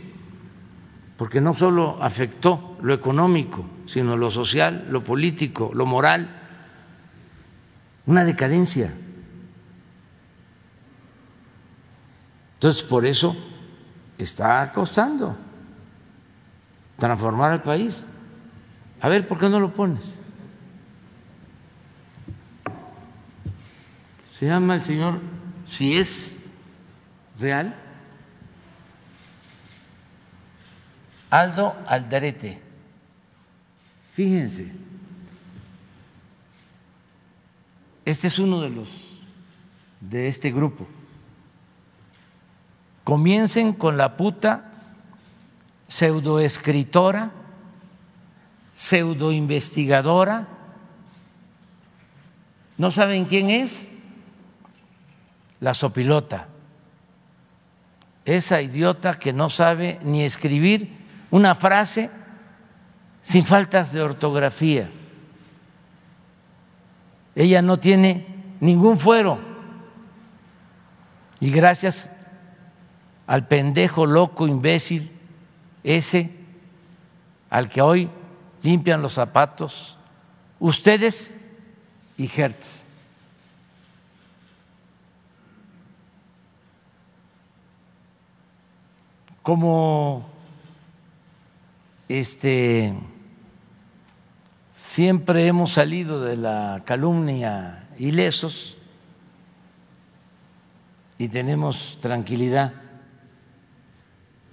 [1.17, 6.29] porque no solo afectó lo económico, sino lo social, lo político, lo moral,
[8.05, 8.93] una decadencia.
[12.57, 13.35] Entonces, por eso
[14.19, 15.49] está costando
[17.01, 18.05] transformar al país.
[19.01, 20.15] A ver, ¿por qué no lo pones?
[24.39, 25.19] Se llama el señor,
[25.67, 26.45] si es
[27.39, 27.75] real,
[31.31, 32.61] Aldo Aldarete.
[34.13, 34.73] Fíjense,
[38.05, 39.21] este es uno de los
[40.01, 40.87] de este grupo.
[43.05, 44.70] Comiencen con la puta
[45.91, 47.31] pseudoescritora,
[48.75, 50.47] pseudoinvestigadora.
[52.79, 53.91] ¿No saben quién es?
[55.61, 56.49] la sopilota,
[58.25, 60.97] esa idiota que no sabe ni escribir
[61.31, 62.11] una frase
[63.23, 64.91] sin faltas de ortografía.
[67.35, 68.27] Ella no tiene
[68.61, 69.39] ningún fuero.
[71.39, 72.09] Y gracias
[73.27, 75.13] al pendejo, loco, imbécil,
[75.85, 76.31] ese
[77.49, 78.11] al que hoy
[78.63, 79.97] limpian los zapatos,
[80.59, 81.35] ustedes
[82.17, 82.81] y Hertz.
[89.51, 90.29] como
[92.09, 92.95] este
[94.75, 98.77] siempre hemos salido de la calumnia ilesos
[101.19, 102.75] y tenemos tranquilidad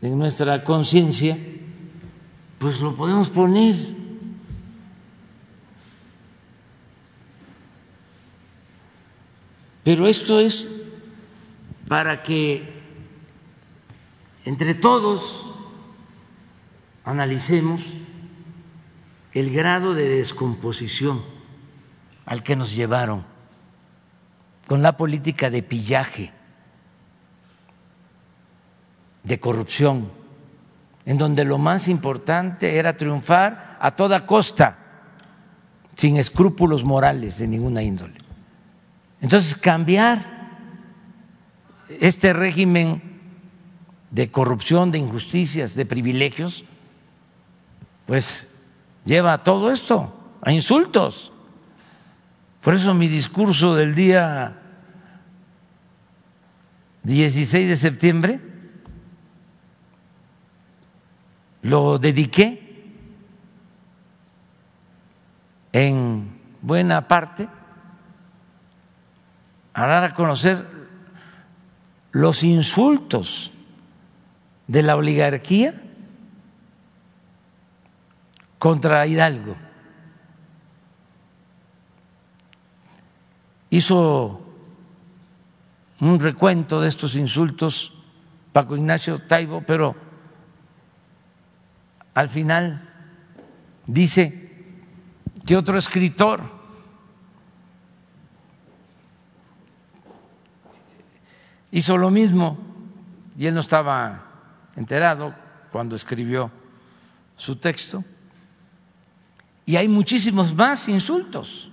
[0.01, 1.37] en nuestra conciencia,
[2.59, 3.75] pues lo podemos poner.
[9.83, 10.69] Pero esto es
[11.87, 12.77] para que
[14.43, 15.49] entre todos
[17.05, 17.95] analicemos
[19.33, 21.23] el grado de descomposición
[22.25, 23.23] al que nos llevaron
[24.67, 26.33] con la política de pillaje
[29.27, 30.09] de corrupción,
[31.05, 34.77] en donde lo más importante era triunfar a toda costa,
[35.95, 38.15] sin escrúpulos morales de ninguna índole.
[39.19, 40.25] Entonces, cambiar
[41.89, 43.01] este régimen
[44.11, 46.63] de corrupción, de injusticias, de privilegios,
[48.05, 48.47] pues
[49.03, 51.33] lleva a todo esto, a insultos.
[52.61, 54.61] Por eso mi discurso del día
[57.03, 58.56] 16 de septiembre
[61.67, 62.63] lo dediqué
[65.73, 67.49] en buena parte
[69.73, 70.65] a dar a conocer
[72.13, 73.51] los insultos
[74.67, 75.75] de la oligarquía
[78.59, 79.57] contra Hidalgo.
[83.69, 84.41] Hizo
[85.99, 87.93] un recuento de estos insultos
[88.53, 90.06] Paco Ignacio Taibo, pero
[92.17, 92.81] al final
[93.85, 94.49] dice
[95.45, 96.41] que otro escritor
[101.69, 102.57] hizo lo mismo
[103.37, 104.25] y él no estaba
[104.75, 105.35] enterado
[105.71, 106.49] cuando escribió
[107.35, 108.03] su texto.
[109.67, 111.69] Y hay muchísimos más insultos,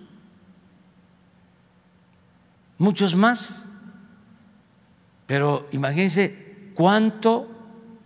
[2.76, 3.64] muchos más.
[5.26, 7.48] Pero imagínense cuánto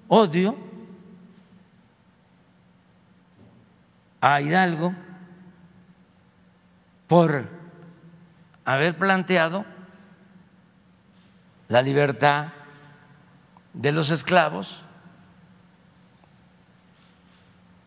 [0.06, 0.67] odio
[4.20, 4.94] a Hidalgo
[7.06, 7.48] por
[8.64, 9.64] haber planteado
[11.68, 12.48] la libertad
[13.72, 14.82] de los esclavos,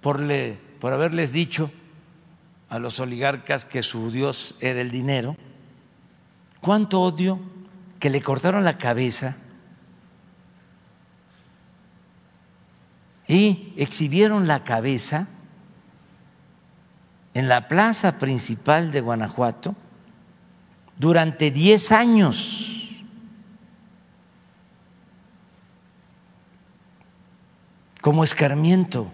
[0.02, 1.72] por, le, por haberles dicho
[2.70, 5.36] a los oligarcas que su Dios era el dinero,
[6.62, 7.40] cuánto odio
[7.99, 9.38] que le cortaron la cabeza
[13.28, 15.28] y exhibieron la cabeza
[17.34, 19.76] en la plaza principal de Guanajuato
[20.98, 22.72] durante 10 años.
[28.02, 29.12] como escarmiento.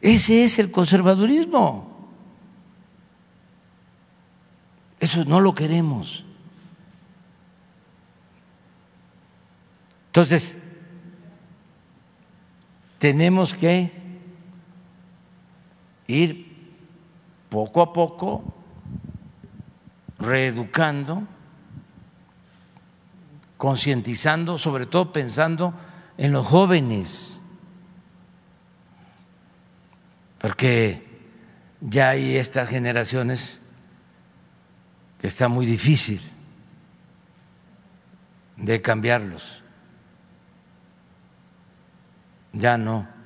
[0.00, 2.08] Ese es el conservadurismo.
[5.00, 6.24] Eso no lo queremos.
[10.08, 10.56] Entonces,
[12.98, 13.92] tenemos que
[16.06, 16.48] ir
[17.48, 18.54] poco a poco
[20.18, 21.22] reeducando,
[23.56, 25.74] concientizando, sobre todo pensando
[26.16, 27.40] en los jóvenes,
[30.38, 31.06] porque
[31.80, 33.60] ya hay estas generaciones
[35.20, 36.20] que está muy difícil
[38.56, 39.62] de cambiarlos.
[42.52, 43.18] Ya no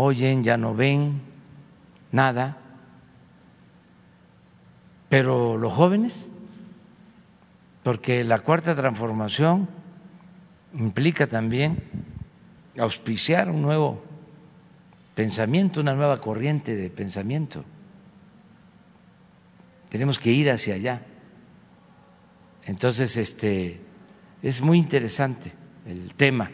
[0.00, 1.20] oyen, ya no ven
[2.12, 2.56] nada,
[5.08, 6.28] pero los jóvenes,
[7.82, 9.68] porque la cuarta transformación
[10.74, 11.82] implica también
[12.78, 14.04] auspiciar un nuevo
[15.16, 17.64] pensamiento, una nueva corriente de pensamiento.
[19.88, 21.02] Tenemos que ir hacia allá.
[22.66, 23.80] Entonces, este
[24.42, 25.52] es muy interesante
[25.86, 26.50] el tema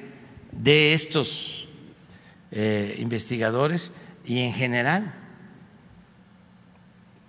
[0.62, 1.68] de estos
[2.50, 3.92] eh, investigadores
[4.24, 5.14] y en general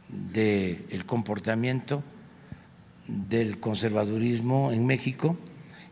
[0.10, 2.03] del comportamiento
[3.07, 5.38] del conservadurismo en México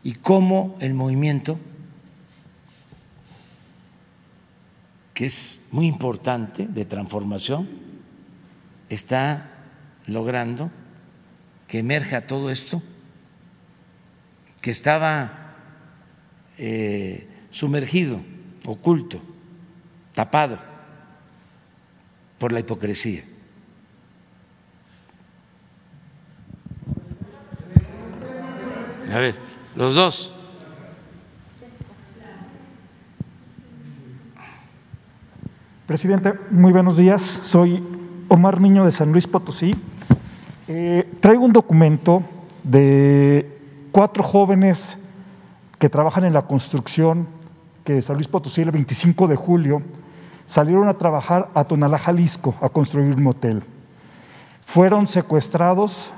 [0.02, 1.58] y cómo el movimiento,
[5.14, 7.68] que es muy importante de transformación,
[8.88, 9.50] está
[10.06, 10.70] logrando
[11.68, 12.82] que emerja todo esto
[14.60, 15.43] que estaba
[16.58, 18.20] eh, sumergido,
[18.64, 19.20] oculto,
[20.14, 20.58] tapado
[22.38, 23.22] por la hipocresía.
[29.12, 29.36] A ver,
[29.76, 30.32] los dos.
[35.86, 37.22] Presidente, muy buenos días.
[37.42, 37.82] Soy
[38.28, 39.74] Omar Niño de San Luis Potosí.
[40.66, 42.22] Eh, traigo un documento
[42.62, 43.58] de
[43.92, 44.96] cuatro jóvenes
[45.84, 47.26] que trabajan en la construcción,
[47.84, 49.82] que San Luis Potosí el 25 de julio
[50.46, 53.62] salieron a trabajar a Tonalá, Jalisco, a construir un motel.
[54.64, 56.10] Fueron secuestrados,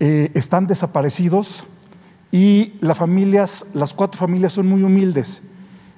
[0.00, 1.62] eh, están desaparecidos
[2.32, 5.42] y las familias, las cuatro familias son muy humildes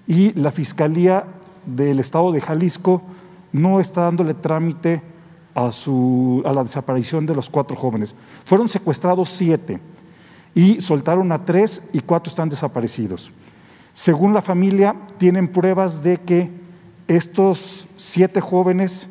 [0.06, 1.24] y la Fiscalía
[1.64, 3.00] del Estado de Jalisco
[3.50, 5.00] no está dándole trámite
[5.54, 8.14] a, su, a la desaparición de los cuatro jóvenes.
[8.44, 9.80] Fueron secuestrados siete
[10.54, 13.30] y soltaron a tres y cuatro están desaparecidos.
[13.94, 16.50] Según la familia, tienen pruebas de que
[17.08, 19.08] estos siete jóvenes,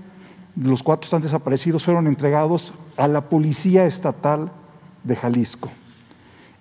[0.56, 4.52] los cuatro están desaparecidos, fueron entregados a la Policía Estatal
[5.04, 5.70] de Jalisco.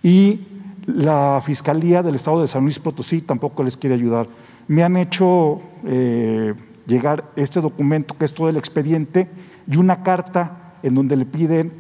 [0.03, 0.41] Y
[0.87, 4.29] la Fiscalía del Estado de San Luis Potosí tampoco les quiere ayudar.
[4.69, 6.55] Me han hecho eh,
[6.87, 9.29] llegar este documento, que es todo el expediente,
[9.67, 11.73] y una carta en donde le piden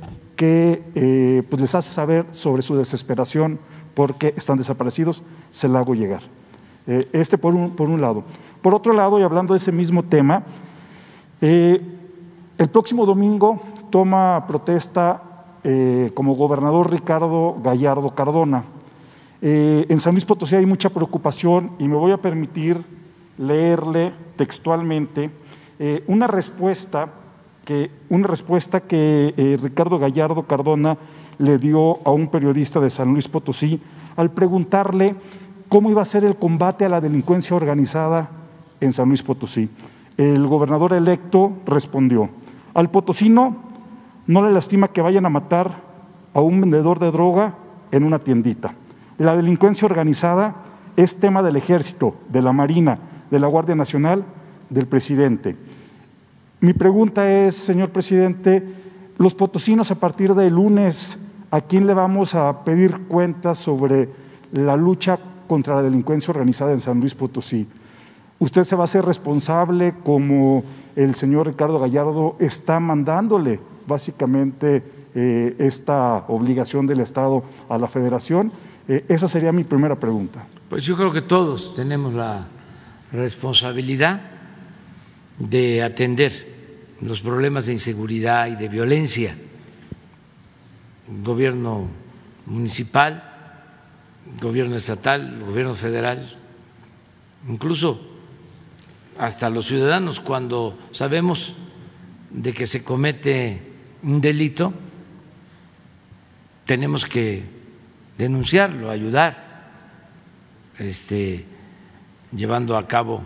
[0.42, 3.60] que eh, pues les hace saber sobre su desesperación
[3.94, 6.22] porque están desaparecidos, se la hago llegar.
[6.88, 8.24] Eh, este por un, por un lado.
[8.60, 10.42] Por otro lado, y hablando de ese mismo tema,
[11.40, 15.22] el próximo domingo toma protesta
[16.12, 18.64] como gobernador Ricardo Gallardo Cardona.
[19.40, 22.84] Eh, en San Luis Potosí hay mucha preocupación y me voy a permitir
[23.38, 25.30] leerle textualmente
[25.78, 27.12] eh, una respuesta
[27.64, 30.98] que, una respuesta que eh, Ricardo Gallardo Cardona
[31.38, 33.80] le dio a un periodista de San Luis Potosí
[34.16, 35.14] al preguntarle
[35.68, 38.30] cómo iba a ser el combate a la delincuencia organizada
[38.80, 39.70] en San Luis Potosí.
[40.16, 42.28] El gobernador electo respondió,
[42.74, 43.56] al potosino
[44.26, 45.76] no le lastima que vayan a matar
[46.34, 47.54] a un vendedor de droga
[47.90, 48.74] en una tiendita.
[49.18, 50.54] La delincuencia organizada
[50.96, 52.98] es tema del ejército, de la Marina,
[53.30, 54.24] de la Guardia Nacional,
[54.68, 55.56] del presidente.
[56.62, 58.62] Mi pregunta es, señor presidente,
[59.18, 61.18] los potosinos a partir del lunes,
[61.50, 64.08] ¿a quién le vamos a pedir cuentas sobre
[64.52, 65.18] la lucha
[65.48, 67.66] contra la delincuencia organizada en San Luis Potosí?
[68.38, 70.62] ¿Usted se va a hacer responsable como
[70.94, 73.58] el señor Ricardo Gallardo está mandándole
[73.88, 74.84] básicamente
[75.16, 78.52] eh, esta obligación del Estado a la Federación?
[78.86, 80.46] Eh, esa sería mi primera pregunta.
[80.68, 82.46] Pues yo creo que todos tenemos la
[83.10, 84.20] responsabilidad
[85.40, 86.51] de atender
[87.02, 89.36] los problemas de inseguridad y de violencia.
[91.08, 91.88] El gobierno
[92.46, 93.22] municipal,
[94.40, 96.24] gobierno estatal, gobierno federal,
[97.48, 98.00] incluso
[99.18, 101.54] hasta los ciudadanos cuando sabemos
[102.30, 103.60] de que se comete
[104.02, 104.72] un delito,
[106.64, 107.42] tenemos que
[108.16, 109.70] denunciarlo, ayudar,
[110.78, 111.44] este,
[112.34, 113.22] llevando a cabo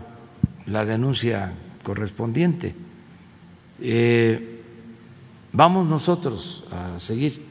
[0.65, 2.86] la denuncia correspondiente.
[3.79, 4.61] Eh,
[5.51, 7.45] vamos nosotros a seguir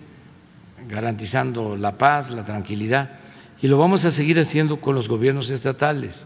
[0.88, 3.18] garantizando la paz, la tranquilidad,
[3.60, 6.24] y lo vamos a seguir haciendo con los gobiernos estatales,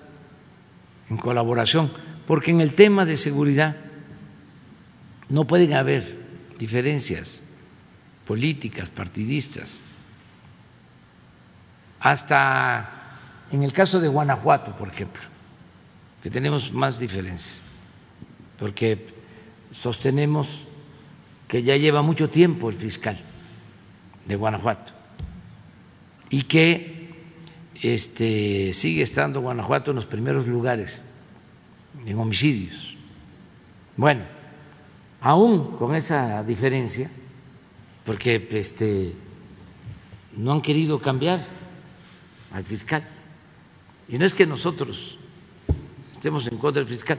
[1.09, 1.91] en colaboración,
[2.27, 3.77] porque en el tema de seguridad
[5.29, 6.19] no pueden haber
[6.59, 7.43] diferencias
[8.27, 9.81] políticas, partidistas.
[12.01, 12.89] Hasta
[13.51, 15.23] en el caso de Guanajuato, por ejemplo,
[16.23, 17.65] que tenemos más diferencias,
[18.59, 19.20] porque
[19.71, 20.65] sostenemos
[21.49, 23.19] que ya lleva mucho tiempo el fiscal
[24.27, 24.93] de Guanajuato
[26.29, 27.11] y que
[27.83, 31.05] este, sigue estando Guanajuato en los primeros lugares
[32.07, 32.97] en homicidios.
[33.97, 34.23] Bueno,
[35.21, 37.11] aún con esa diferencia,
[38.05, 39.15] porque este,
[40.37, 41.45] no han querido cambiar
[42.53, 43.07] al fiscal.
[44.09, 45.19] Y no es que nosotros
[46.15, 47.19] estemos en contra del fiscal,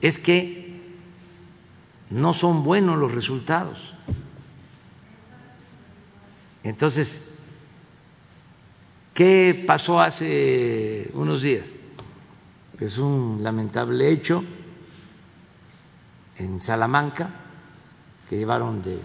[0.00, 0.69] es que
[2.10, 3.94] no son buenos los resultados.
[6.62, 7.24] Entonces,
[9.14, 11.76] ¿qué pasó hace unos días?
[12.78, 14.44] Es un lamentable hecho
[16.38, 17.30] en Salamanca
[18.28, 18.98] que llevaron de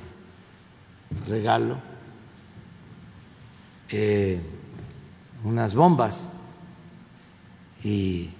[1.27, 1.77] regalo.
[3.89, 4.41] Eh,
[5.43, 6.31] unas bombas
[7.83, 8.31] y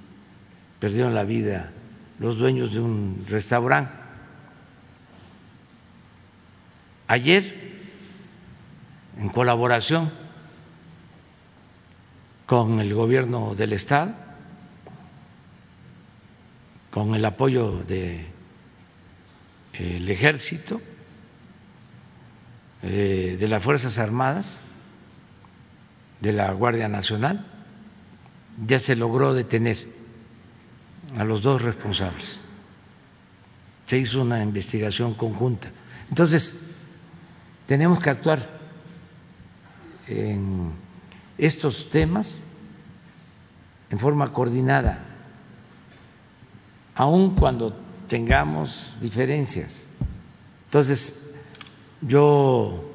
[0.80, 1.72] perdieron la vida
[2.20, 4.05] los dueños de un restaurante.
[7.07, 7.53] Ayer,
[9.19, 10.11] en colaboración
[12.45, 14.14] con el gobierno del Estado,
[16.90, 18.26] con el apoyo del
[19.73, 20.82] ejército,
[22.82, 24.60] eh, de las Fuerzas Armadas,
[26.22, 27.45] de la Guardia Nacional,
[28.65, 29.88] ya se logró detener
[31.18, 32.40] a los dos responsables.
[33.86, 35.69] Se hizo una investigación conjunta.
[36.10, 36.65] Entonces,
[37.66, 38.60] tenemos que actuar
[40.08, 40.72] en
[41.38, 42.44] estos temas
[43.90, 45.00] en forma coordinada,
[46.96, 47.76] aun cuando
[48.08, 49.88] tengamos diferencias.
[50.66, 51.34] Entonces,
[52.02, 52.92] yo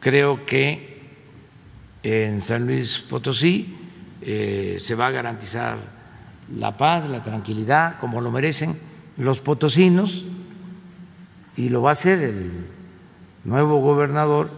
[0.00, 1.02] creo que
[2.02, 3.76] en San Luis Potosí
[4.20, 5.78] eh, se va a garantizar
[6.56, 8.76] la paz, la tranquilidad, como lo merecen
[9.16, 10.24] los potosinos,
[11.56, 12.66] y lo va a hacer el
[13.44, 14.50] nuevo gobernador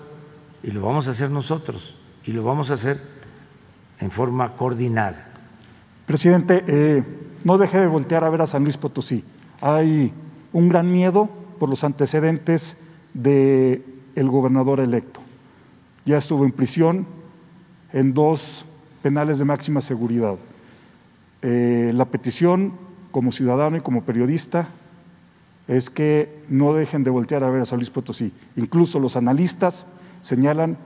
[0.63, 3.01] y lo vamos a hacer nosotros y lo vamos a hacer
[3.99, 5.29] en forma coordinada.
[6.07, 7.05] Presidente, eh,
[7.45, 9.25] no deje de voltear a ver a San Luis Potosí.
[9.61, 10.13] Hay
[10.53, 11.29] un gran miedo
[11.59, 12.77] por los antecedentes
[13.15, 13.85] del
[14.17, 15.21] el gobernador electo.
[16.05, 17.07] Ya estuvo en prisión
[17.93, 18.65] en dos
[19.03, 20.37] penales de máxima seguridad.
[21.43, 22.73] Eh, la petición
[23.11, 24.69] como ciudadano y como periodista
[25.71, 28.33] es que no dejen de voltear a ver a San Luis Potosí.
[28.57, 29.87] Incluso los analistas
[30.21, 30.77] señalan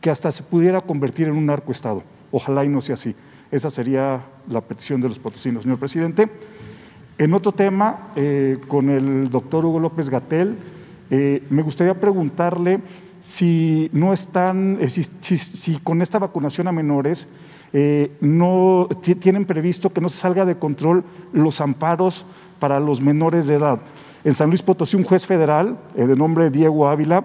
[0.00, 2.02] que hasta se pudiera convertir en un narcoestado.
[2.30, 3.14] Ojalá y no sea así.
[3.50, 6.30] Esa sería la petición de los potosinos, señor presidente.
[7.18, 10.56] En otro tema, eh, con el doctor Hugo López Gatel,
[11.10, 12.80] eh, me gustaría preguntarle
[13.22, 17.28] si no están, eh, si, con esta vacunación a menores
[18.20, 18.86] no
[19.20, 22.26] tienen previsto que no se salga de control los amparos
[22.58, 23.80] para los menores de edad.
[24.24, 27.24] En San Luis Potosí, un juez federal de nombre Diego Ávila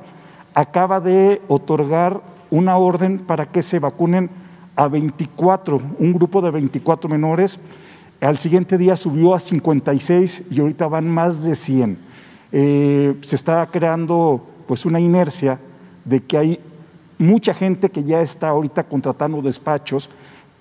[0.55, 4.31] acaba de otorgar una orden para que se vacunen
[4.75, 7.59] a 24, un grupo de 24 menores.
[8.19, 11.97] Al siguiente día subió a 56 y ahorita van más de 100.
[12.51, 15.59] Eh, se está creando pues una inercia
[16.03, 16.59] de que hay
[17.19, 20.09] mucha gente que ya está ahorita contratando despachos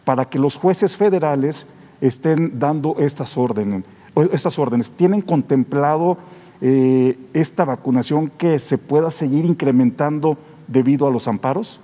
[0.05, 1.67] para que los jueces federales
[2.03, 3.85] estén dando estas órdenes.
[4.33, 4.91] Estas órdenes.
[4.91, 6.19] ¿Tienen contemplado
[6.61, 11.81] eh, esta vacunación que se pueda seguir incrementando debido a los amparos?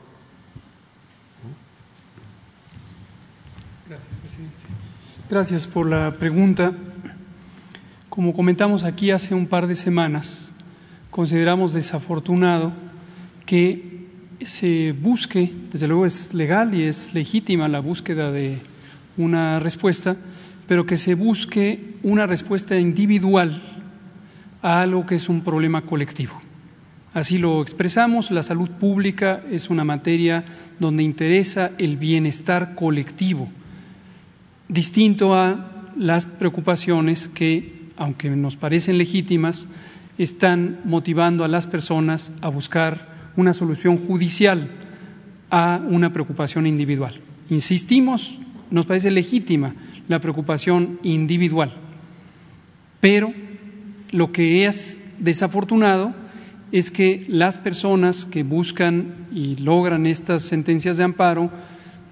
[5.29, 6.73] Gracias por la pregunta.
[8.09, 10.53] Como comentamos aquí hace un par de semanas,
[11.11, 12.73] consideramos desafortunado
[13.47, 14.07] que
[14.45, 18.59] se busque, desde luego es legal y es legítima la búsqueda de
[19.17, 20.17] una respuesta,
[20.67, 23.63] pero que se busque una respuesta individual
[24.63, 26.41] a algo que es un problema colectivo.
[27.15, 30.45] Así lo expresamos, la salud pública es una materia
[30.79, 33.49] donde interesa el bienestar colectivo
[34.73, 39.69] distinto a las preocupaciones que, aunque nos parecen legítimas,
[40.17, 44.71] están motivando a las personas a buscar una solución judicial
[45.51, 47.21] a una preocupación individual.
[47.51, 48.35] Insistimos,
[48.71, 49.75] nos parece legítima
[50.09, 51.75] la preocupación individual,
[53.01, 53.33] pero
[54.11, 56.15] lo que es desafortunado
[56.73, 61.51] es que las personas que buscan y logran estas sentencias de amparo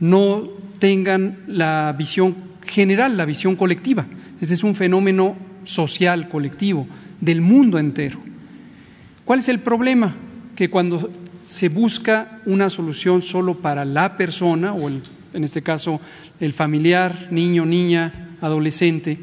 [0.01, 0.49] no
[0.79, 4.07] tengan la visión general, la visión colectiva.
[4.41, 6.87] Este es un fenómeno social, colectivo,
[7.21, 8.19] del mundo entero.
[9.25, 10.15] ¿Cuál es el problema?
[10.57, 11.11] Que cuando
[11.47, 14.89] se busca una solución solo para la persona, o
[15.33, 16.01] en este caso
[16.41, 19.19] el familiar, niño, niña, adolescente,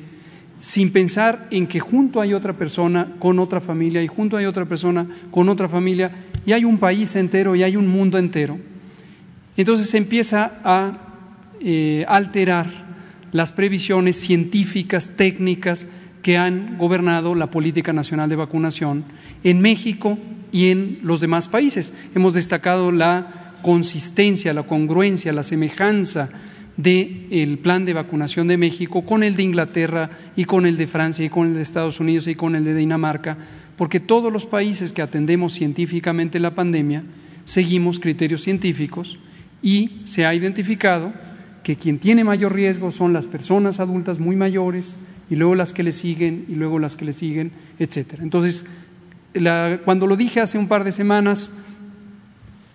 [0.60, 4.66] sin pensar en que junto hay otra persona con otra familia y junto hay otra
[4.66, 6.12] persona con otra familia
[6.46, 8.58] y hay un país entero y hay un mundo entero.
[9.56, 10.98] Entonces se empieza a
[11.60, 12.68] eh, alterar
[13.32, 15.88] las previsiones científicas, técnicas
[16.22, 19.04] que han gobernado la política nacional de vacunación
[19.44, 20.18] en México
[20.52, 21.94] y en los demás países.
[22.16, 26.30] Hemos destacado la consistencia, la congruencia, la semejanza
[26.78, 31.26] del plan de vacunación de México con el de Inglaterra y con el de Francia
[31.26, 33.38] y con el de Estados Unidos y con el de Dinamarca,
[33.76, 37.04] porque todos los países que atendemos científicamente la pandemia
[37.44, 39.20] seguimos criterios científicos
[39.62, 41.12] y se ha identificado
[41.62, 44.96] que quien tiene mayor riesgo son las personas adultas muy mayores
[45.30, 48.24] y luego las que le siguen y luego las que le siguen, etcétera.
[48.24, 48.66] Entonces,
[49.84, 51.52] cuando lo dije hace un par de semanas,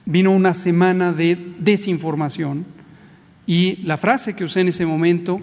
[0.05, 2.65] vino una semana de desinformación
[3.47, 5.41] y la frase que usé en ese momento,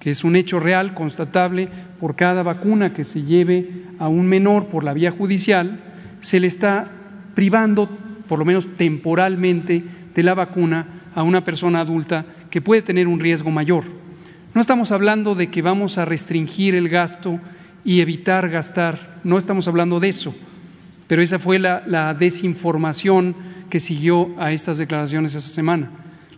[0.00, 1.68] que es un hecho real, constatable,
[1.98, 3.68] por cada vacuna que se lleve
[3.98, 5.80] a un menor por la vía judicial,
[6.20, 6.90] se le está
[7.34, 7.88] privando,
[8.28, 13.20] por lo menos temporalmente, de la vacuna a una persona adulta que puede tener un
[13.20, 13.84] riesgo mayor.
[14.54, 17.38] No estamos hablando de que vamos a restringir el gasto
[17.84, 20.34] y evitar gastar, no estamos hablando de eso,
[21.06, 23.34] pero esa fue la, desinformación
[23.70, 25.90] que siguió a estas declaraciones esa semana.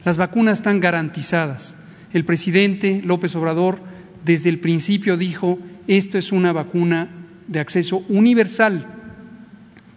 [0.05, 1.77] Las vacunas están garantizadas.
[2.13, 3.81] El presidente López Obrador
[4.25, 7.09] desde el principio dijo, esto es una vacuna
[7.47, 8.87] de acceso universal,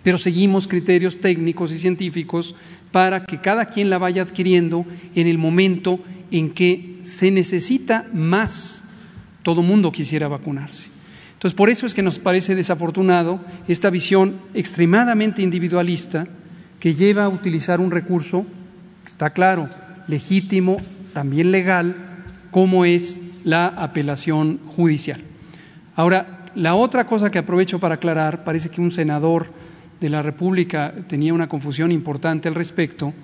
[0.04, 2.56] pero seguimos criterios técnicos y científicos
[2.92, 4.86] para que cada quien la vaya adquiriendo
[5.16, 6.00] en el momento
[6.32, 8.86] en que se necesita más.
[9.44, 11.01] Todo mundo quisiera vacunarse.
[11.42, 16.28] Entonces, por eso es que nos parece desafortunado esta visión extremadamente individualista
[16.80, 18.46] que lleva a utilizar un recurso,
[19.04, 19.68] está claro,
[20.08, 20.78] legítimo,
[21.14, 21.96] también legal,
[22.52, 25.20] como es la apelación judicial.
[25.96, 29.48] Ahora, la otra cosa que aprovecho para aclarar, parece que un senador
[30.00, 33.16] de la República tenía una confusión importante al respecto,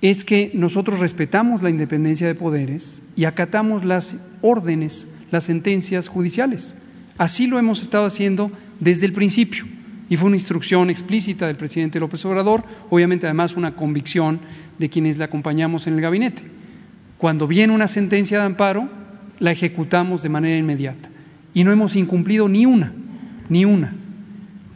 [0.00, 6.74] es que nosotros respetamos la independencia de poderes y acatamos las órdenes, las sentencias judiciales.
[7.22, 8.50] Así lo hemos estado haciendo
[8.80, 9.64] desde el principio
[10.10, 14.40] y fue una instrucción explícita del presidente López Obrador, obviamente además una convicción
[14.80, 16.42] de quienes le acompañamos en el gabinete.
[17.18, 18.88] Cuando viene una sentencia de amparo,
[19.38, 21.10] la ejecutamos de manera inmediata
[21.54, 22.92] y no hemos incumplido ni una,
[23.48, 23.94] ni una.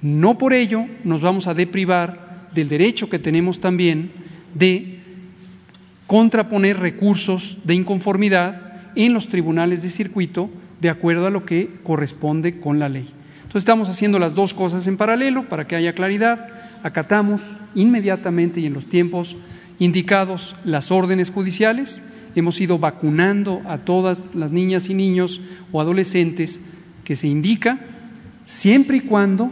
[0.01, 4.13] No por ello nos vamos a deprivar del derecho que tenemos también
[4.55, 5.01] de
[6.07, 10.49] contraponer recursos de inconformidad en los tribunales de circuito
[10.81, 13.09] de acuerdo a lo que corresponde con la ley.
[13.39, 16.49] Entonces estamos haciendo las dos cosas en paralelo para que haya claridad.
[16.83, 19.37] Acatamos inmediatamente y en los tiempos
[19.79, 22.05] indicados las órdenes judiciales.
[22.35, 25.41] Hemos ido vacunando a todas las niñas y niños
[25.73, 26.61] o adolescentes
[27.05, 27.79] que se indica,
[28.45, 29.51] siempre y cuando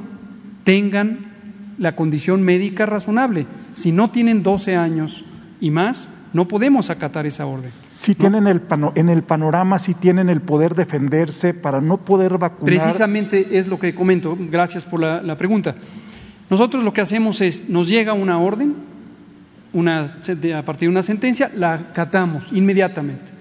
[0.65, 1.33] tengan
[1.79, 3.47] la condición médica razonable.
[3.75, 5.25] Si no tienen 12 años
[5.61, 7.84] y más, no podemos acatar esa orden.
[7.95, 8.63] Si tienen el
[8.97, 12.65] en el panorama, si tienen el poder defenderse para no poder vacunar.
[12.65, 14.37] Precisamente es lo que comento.
[14.39, 15.77] Gracias por la, la pregunta.
[16.51, 18.75] Nosotros lo que hacemos es, nos llega una orden,
[19.73, 23.35] una, a partir de una sentencia, la acatamos inmediatamente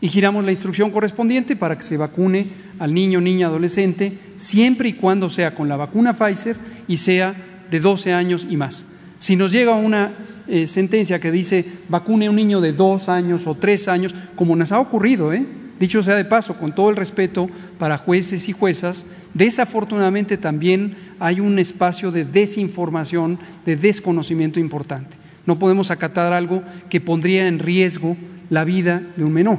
[0.00, 4.92] y giramos la instrucción correspondiente para que se vacune al niño, niña, adolescente, siempre y
[4.94, 6.56] cuando sea con la vacuna Pfizer
[6.88, 7.34] y sea
[7.70, 8.86] de 12 años y más.
[9.20, 10.12] Si nos llega una
[10.48, 14.56] eh, sentencia que dice vacune a un niño de dos años o tres años, como
[14.56, 15.44] nos ha ocurrido, ¿eh?
[15.78, 17.48] dicho sea de paso, con todo el respeto
[17.78, 25.18] para jueces y juezas, desafortunadamente también hay un espacio de desinformación, de desconocimiento importante.
[25.44, 28.16] No podemos acatar algo que pondría en riesgo
[28.48, 29.58] la vida de un menor.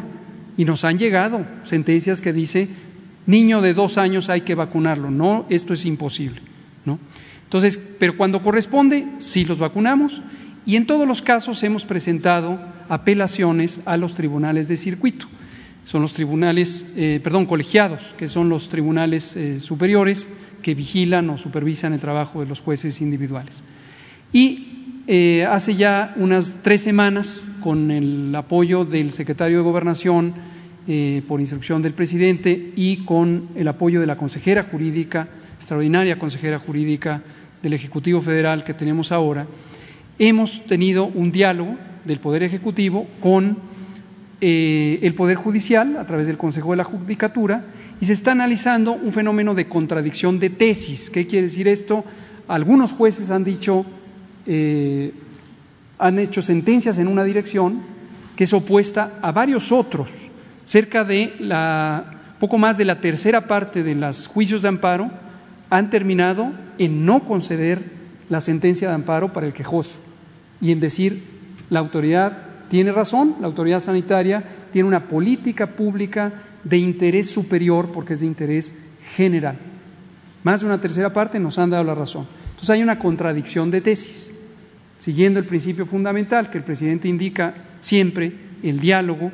[0.58, 2.68] Y nos han llegado sentencias que dice
[3.28, 5.12] niño de dos años hay que vacunarlo.
[5.12, 6.51] No, esto es imposible.
[7.52, 10.22] Entonces, pero cuando corresponde, sí los vacunamos
[10.66, 12.58] y en todos los casos hemos presentado
[12.88, 15.28] apelaciones a los tribunales de circuito.
[15.84, 20.30] Son los tribunales, eh, perdón, colegiados, que son los tribunales eh, superiores
[20.62, 23.64] que vigilan o supervisan el trabajo de los jueces individuales.
[24.32, 30.34] Y eh, hace ya unas tres semanas, con el apoyo del secretario de Gobernación,
[31.28, 37.22] por instrucción del presidente, y con el apoyo de la consejera jurídica, extraordinaria consejera jurídica
[37.62, 39.48] del Ejecutivo Federal que tenemos ahora,
[40.20, 41.76] hemos tenido un diálogo
[42.06, 43.58] del Poder Ejecutivo con
[44.40, 47.66] eh, el Poder Judicial a través del Consejo de la Judicatura
[48.00, 51.10] y se está analizando un fenómeno de contradicción de tesis.
[51.10, 52.04] ¿Qué quiere decir esto?
[52.48, 53.86] Algunos jueces han dicho,
[54.48, 55.14] eh,
[56.00, 57.82] han hecho sentencias en una dirección
[58.36, 60.30] que es opuesta a varios otros.
[60.66, 65.12] Cerca de la, poco más de la tercera parte de los juicios de amparo
[65.72, 67.82] han terminado en no conceder
[68.30, 69.98] la sentencia de amparo para el quejoso
[70.62, 71.24] y en decir
[71.70, 72.38] la autoridad
[72.68, 76.32] tiene razón, la autoridad sanitaria tiene una política pública
[76.64, 78.76] de interés superior porque es de interés
[79.16, 79.58] general.
[80.44, 82.28] Más de una tercera parte nos han dado la razón.
[82.50, 84.34] Entonces hay una contradicción de tesis.
[85.00, 88.34] Siguiendo el principio fundamental que el presidente indica siempre,
[88.64, 89.32] el diálogo,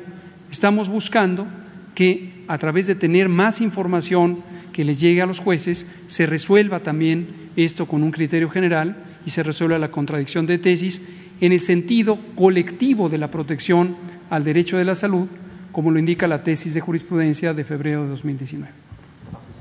[0.50, 1.46] estamos buscando
[1.94, 4.42] que a través de tener más información
[4.78, 8.94] que les llegue a los jueces, se resuelva también esto con un criterio general
[9.26, 11.02] y se resuelva la contradicción de tesis
[11.40, 13.96] en el sentido colectivo de la protección
[14.30, 15.26] al derecho de la salud,
[15.72, 18.72] como lo indica la tesis de jurisprudencia de febrero de 2019.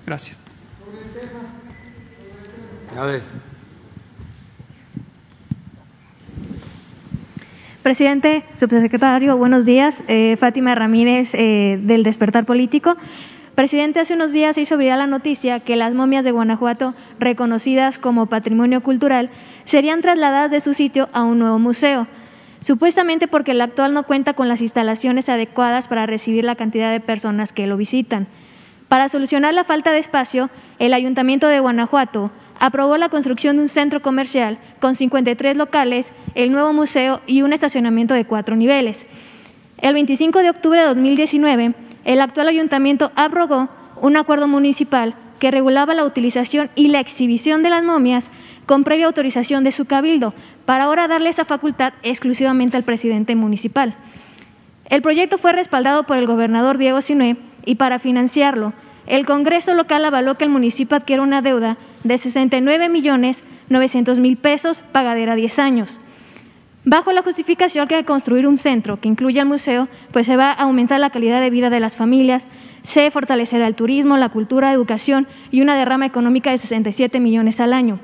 [0.06, 0.44] Gracias.
[2.96, 3.22] A ver.
[7.82, 10.04] Presidente, subsecretario, buenos días.
[10.08, 12.96] Eh, Fátima Ramírez, eh, del Despertar Político.
[13.58, 18.28] Presidente, hace unos días hizo viral la noticia que las momias de Guanajuato, reconocidas como
[18.28, 19.32] patrimonio cultural,
[19.66, 22.08] serían trasladadas de su sitio a un nuevo museo,
[22.62, 27.00] supuestamente porque el actual no cuenta con las instalaciones adecuadas para recibir la cantidad de
[27.00, 28.28] personas que lo visitan.
[28.90, 32.30] Para solucionar la falta de espacio, el Ayuntamiento de Guanajuato
[32.60, 37.54] aprobó la construcción de un centro comercial con 53 locales, el nuevo museo y un
[37.54, 39.08] estacionamiento de cuatro niveles.
[39.80, 41.74] El 25 de octubre de 2019,
[42.08, 43.68] el actual ayuntamiento abrogó
[44.02, 48.32] un acuerdo municipal que regulaba la utilización y la exhibición de las momias
[48.66, 50.34] con previa autorización de su cabildo,
[50.66, 53.94] para ahora darle esa facultad exclusivamente al presidente municipal.
[54.86, 57.36] El proyecto fue respaldado por el gobernador Diego Sinué
[57.66, 58.72] y para financiarlo,
[59.06, 64.38] el Congreso local avaló que el municipio adquiera una deuda de 69 millones 900 mil
[64.38, 66.00] pesos pagadera a 10 años.
[66.90, 70.52] Bajo la justificación que al construir un centro que incluya el museo, pues se va
[70.52, 72.48] a aumentar la calidad de vida de las familias,
[72.84, 77.60] se fortalecerá el turismo, la cultura, la educación y una derrama económica de 67 millones
[77.60, 78.00] al año.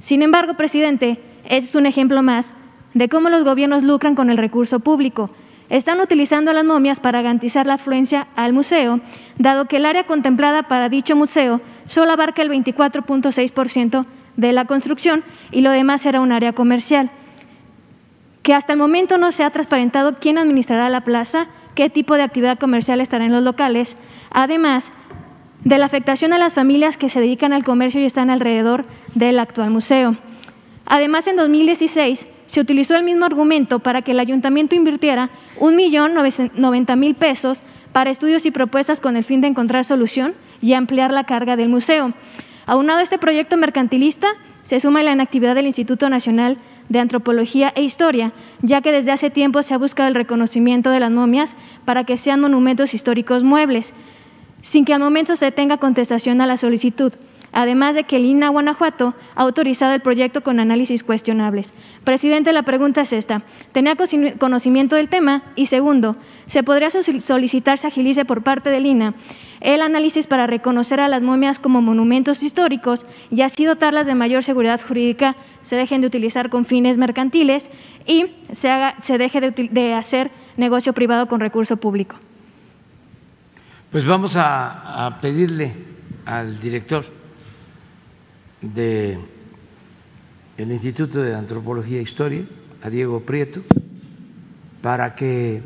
[0.00, 2.52] Sin embargo, presidente, este es un ejemplo más
[2.92, 5.30] de cómo los gobiernos lucran con el recurso público.
[5.70, 9.00] Están utilizando las momias para garantizar la afluencia al museo,
[9.38, 14.04] dado que el área contemplada para dicho museo solo abarca el 24.6%
[14.36, 17.10] de la construcción y lo demás será un área comercial.
[18.48, 22.22] Que hasta el momento no se ha transparentado quién administrará la plaza, qué tipo de
[22.22, 23.94] actividad comercial estará en los locales,
[24.30, 24.90] además
[25.64, 29.38] de la afectación a las familias que se dedican al comercio y están alrededor del
[29.38, 30.16] actual museo.
[30.86, 35.28] Además, en 2016 se utilizó el mismo argumento para que el ayuntamiento invirtiera
[35.60, 36.14] un millón
[36.54, 37.62] noventa mil pesos
[37.92, 41.68] para estudios y propuestas con el fin de encontrar solución y ampliar la carga del
[41.68, 42.14] museo.
[42.64, 44.28] Aunado a este proyecto mercantilista,
[44.62, 46.56] se suma la inactividad del Instituto Nacional
[46.88, 48.32] de Antropología e Historia,
[48.62, 51.54] ya que desde hace tiempo se ha buscado el reconocimiento de las momias
[51.84, 53.92] para que sean monumentos históricos muebles,
[54.62, 57.12] sin que al momento se tenga contestación a la solicitud,
[57.52, 61.72] además de que el INA Guanajuato ha autorizado el proyecto con análisis cuestionables.
[62.04, 63.42] Presidente, la pregunta es esta.
[63.72, 63.96] ¿Tenía
[64.38, 65.42] conocimiento del tema?
[65.56, 66.16] Y segundo,
[66.46, 69.14] ¿se podría solicitar se agilice por parte del INA
[69.60, 74.44] el análisis para reconocer a las momias como monumentos históricos y así dotarlas de mayor
[74.44, 77.70] seguridad jurídica, se dejen de utilizar con fines mercantiles
[78.06, 82.16] y se, haga, se deje de hacer negocio privado con recurso público?
[83.90, 85.72] Pues vamos a, pedirle
[86.26, 87.06] al director
[88.60, 89.20] del
[90.58, 92.44] Instituto de Antropología e Historia,
[92.82, 93.62] a Diego Prieto,
[94.82, 95.62] para que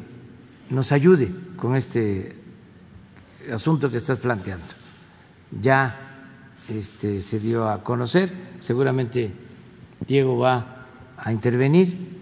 [0.71, 2.37] nos ayude con este
[3.51, 4.67] asunto que estás planteando.
[5.61, 6.29] Ya
[6.69, 9.31] este, se dio a conocer, seguramente
[10.07, 10.87] Diego va
[11.17, 12.21] a intervenir.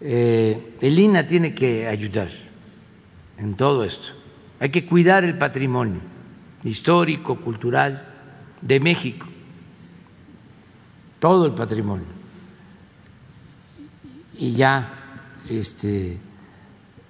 [0.00, 2.30] Eh, el INA tiene que ayudar
[3.38, 4.20] en todo esto
[4.60, 6.00] hay que cuidar el patrimonio
[6.62, 8.06] histórico, cultural
[8.60, 9.26] de México,
[11.18, 12.04] todo el patrimonio.
[14.36, 16.18] Y ya este,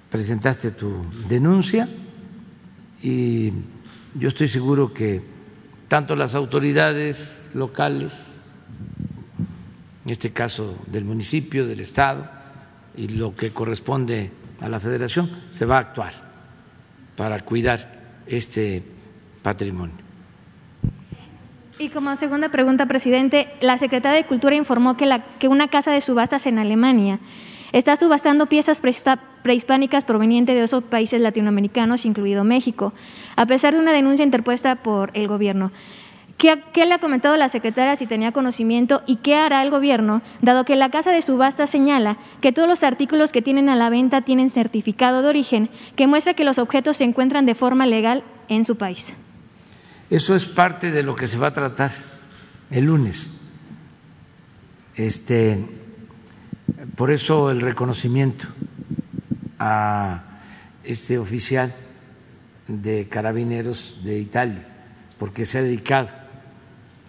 [0.09, 1.89] presentaste tu denuncia
[3.03, 3.53] y
[4.15, 5.23] yo estoy seguro que
[5.89, 8.47] tanto las autoridades locales,
[10.05, 12.29] en este caso del municipio, del Estado,
[12.97, 16.13] y lo que corresponde a la federación, se va a actuar
[17.17, 18.83] para cuidar este
[19.43, 19.97] patrimonio.
[21.79, 25.93] Y como segunda pregunta, presidente, la Secretaría de Cultura informó que, la, que una casa
[25.93, 27.21] de subastas en Alemania
[27.73, 28.81] está subastando piezas
[29.43, 32.93] prehispánicas provenientes de esos países latinoamericanos, incluido México,
[33.37, 35.73] a pesar de una denuncia interpuesta por el gobierno.
[36.41, 40.65] ¿Qué, le ha comentado la secretaria si tenía conocimiento y qué hará el gobierno, dado
[40.65, 44.23] que la casa de subasta señala que todos los artículos que tienen a la venta
[44.23, 48.65] tienen certificado de origen que muestra que los objetos se encuentran de forma legal en
[48.65, 49.13] su país?
[50.09, 51.91] Eso es parte de lo que se va a tratar
[52.71, 53.31] el lunes.
[54.97, 55.59] Este,
[56.97, 58.47] por eso el reconocimiento
[59.59, 60.23] a
[60.85, 61.75] este oficial
[62.67, 64.67] de carabineros de Italia,
[65.19, 66.11] porque se ha dedicado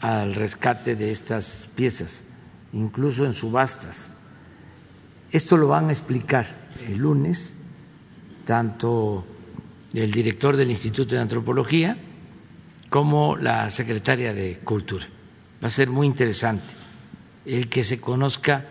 [0.02, 2.24] al rescate de estas piezas,
[2.74, 4.14] incluso en subastas.
[5.32, 6.46] Esto lo van a explicar
[6.88, 7.56] el lunes
[8.46, 9.26] tanto
[9.94, 11.98] el director del Instituto de Antropología
[12.90, 15.06] como la secretaria de Cultura.
[15.64, 16.76] Va a ser muy interesante
[17.46, 18.66] el que se conozca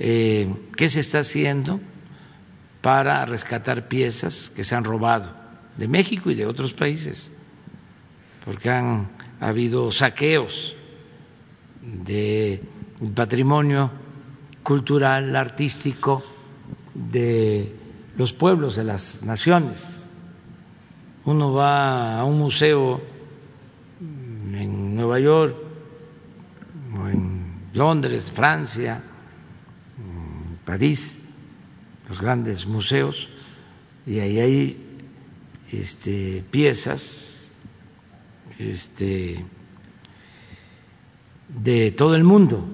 [0.00, 1.80] eh, qué se está haciendo
[2.80, 5.30] para rescatar piezas que se han robado
[5.76, 7.30] de México y de otros países,
[8.44, 10.76] porque han ha habido saqueos
[11.82, 12.60] del
[13.14, 13.90] patrimonio
[14.62, 16.22] cultural, artístico
[16.94, 17.74] de
[18.16, 20.04] los pueblos, de las naciones.
[21.24, 23.00] Uno va a un museo
[24.00, 25.56] en Nueva York
[26.98, 29.02] o en Londres, Francia,
[30.70, 31.18] París,
[32.08, 33.28] los grandes museos,
[34.06, 34.76] y ahí hay
[35.72, 37.40] este, piezas
[38.56, 39.44] este,
[41.48, 42.64] de todo el mundo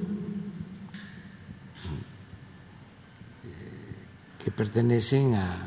[4.45, 5.67] que pertenecen a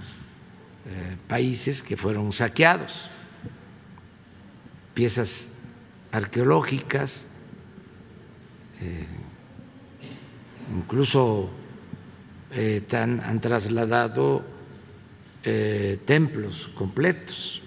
[0.86, 3.10] eh, países que fueron saqueados,
[4.94, 5.58] piezas
[6.12, 7.26] arqueológicas,
[8.82, 9.08] eh,
[10.78, 11.50] incluso
[12.52, 14.60] eh, han trasladado
[16.06, 17.62] templos completos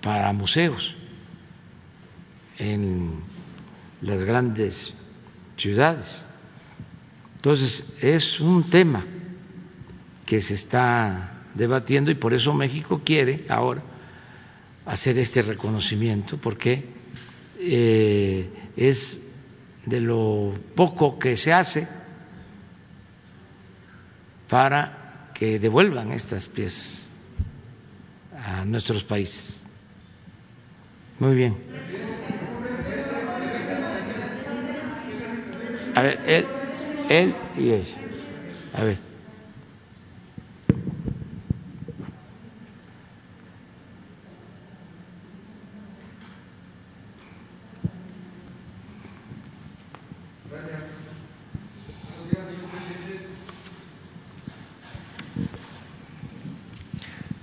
[0.00, 0.96] para museos
[2.58, 3.12] en
[4.02, 4.94] las grandes
[5.56, 6.24] ciudades.
[7.36, 9.04] Entonces, es un tema
[10.26, 13.82] que se está debatiendo y por eso México quiere ahora
[14.86, 16.84] hacer este reconocimiento, porque
[17.58, 18.48] eh,
[18.78, 19.18] es
[19.86, 21.88] de lo poco que se hace
[24.48, 27.10] para que devuelvan estas piezas
[28.44, 29.64] a nuestros países.
[31.18, 31.56] Muy bien.
[35.94, 36.46] A ver, él,
[37.08, 37.96] él y ella.
[38.74, 39.07] A ver.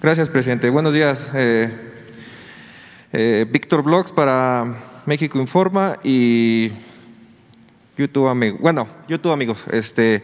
[0.05, 0.69] Gracias, presidente.
[0.69, 1.31] Buenos días.
[1.33, 1.67] Eh,
[3.11, 6.71] eh, Víctor Blogs para México Informa y
[7.97, 8.59] YouTube amigo.
[8.61, 9.57] Bueno, YouTube amigos.
[9.71, 10.21] Este,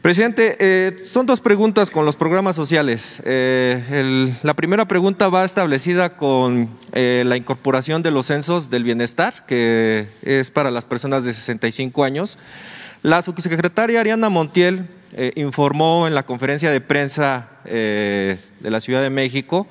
[0.00, 3.20] presidente, eh, son dos preguntas con los programas sociales.
[3.26, 10.50] la primera pregunta va establecida con la incorporación de los censos del bienestar, que es
[10.50, 12.38] para las personas de 65 años.
[13.02, 19.00] La subsecretaria Ariana Montiel eh, informó en la conferencia de prensa eh, de la Ciudad
[19.00, 19.68] de México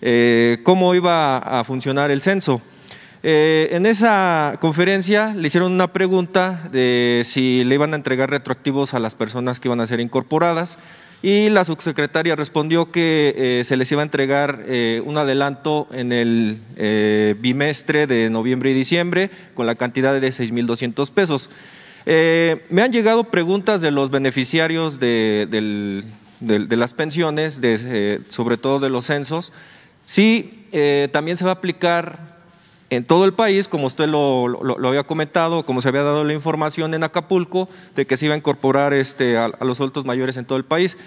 [0.00, 2.60] eh, cómo iba a funcionar el censo.
[3.22, 8.98] en esa conferencia le hicieron una pregunta de si le iban a entregar retroactivos a
[8.98, 10.80] las personas que iban a ser incorporadas
[11.22, 14.64] y la subsecretaria respondió que se les iba a entregar
[15.04, 21.48] un adelanto en el bimestre de noviembre y diciembre con la cantidad de 6.200 pesos.
[22.06, 26.02] Eh, me han llegado preguntas de los beneficiarios de,
[26.40, 29.52] las pensiones, eh, sobre todo de los censos,
[30.04, 32.32] si eh, también se va a aplicar
[32.90, 36.92] en todo el país, como usted lo, había comentado, como se había dado la información
[36.92, 40.58] en Acapulco, de que se iba a incorporar este, a, los adultos mayores en todo
[40.58, 40.98] el país.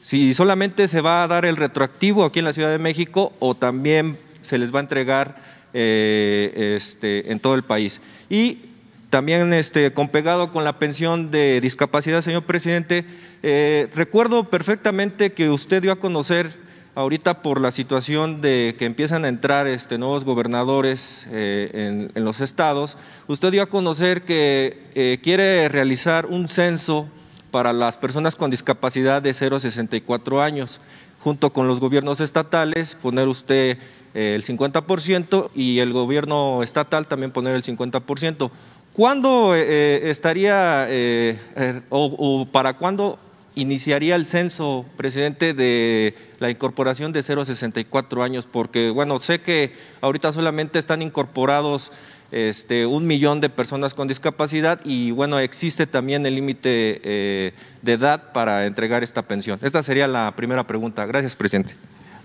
[0.00, 3.54] Si solamente se va a dar el retroactivo aquí en la Ciudad de México o
[3.54, 5.36] también se les va a entregar
[5.72, 8.00] este, en todo el país.
[8.30, 8.73] Y
[9.14, 13.04] también este, compegado con la pensión de discapacidad, señor presidente.
[13.44, 16.58] Eh, recuerdo perfectamente que usted dio a conocer
[16.96, 22.40] ahorita por la situación de que empiezan a entrar este, nuevos gobernadores eh, en, los
[22.40, 22.96] estados,
[23.28, 27.08] usted dio a conocer que eh, quiere realizar un censo
[27.52, 30.80] para las personas con discapacidad de 0 a 64 años,
[31.20, 33.78] junto con los gobiernos estatales, poner usted
[34.14, 38.50] el 50% y el gobierno estatal también poner el 50%.
[38.94, 43.18] ¿Cuándo eh, eh, estaría eh, o, para cuándo
[43.56, 48.46] iniciaría el censo, presidente, de la incorporación de 0 a 64 años?
[48.46, 51.90] Porque, bueno, sé que ahorita solamente están incorporados
[52.30, 57.52] este, un millón de personas con discapacidad y, bueno, existe también el límite
[57.82, 59.58] de edad para entregar esta pensión.
[59.62, 61.04] Esta sería la primera pregunta.
[61.04, 61.74] Gracias, presidente.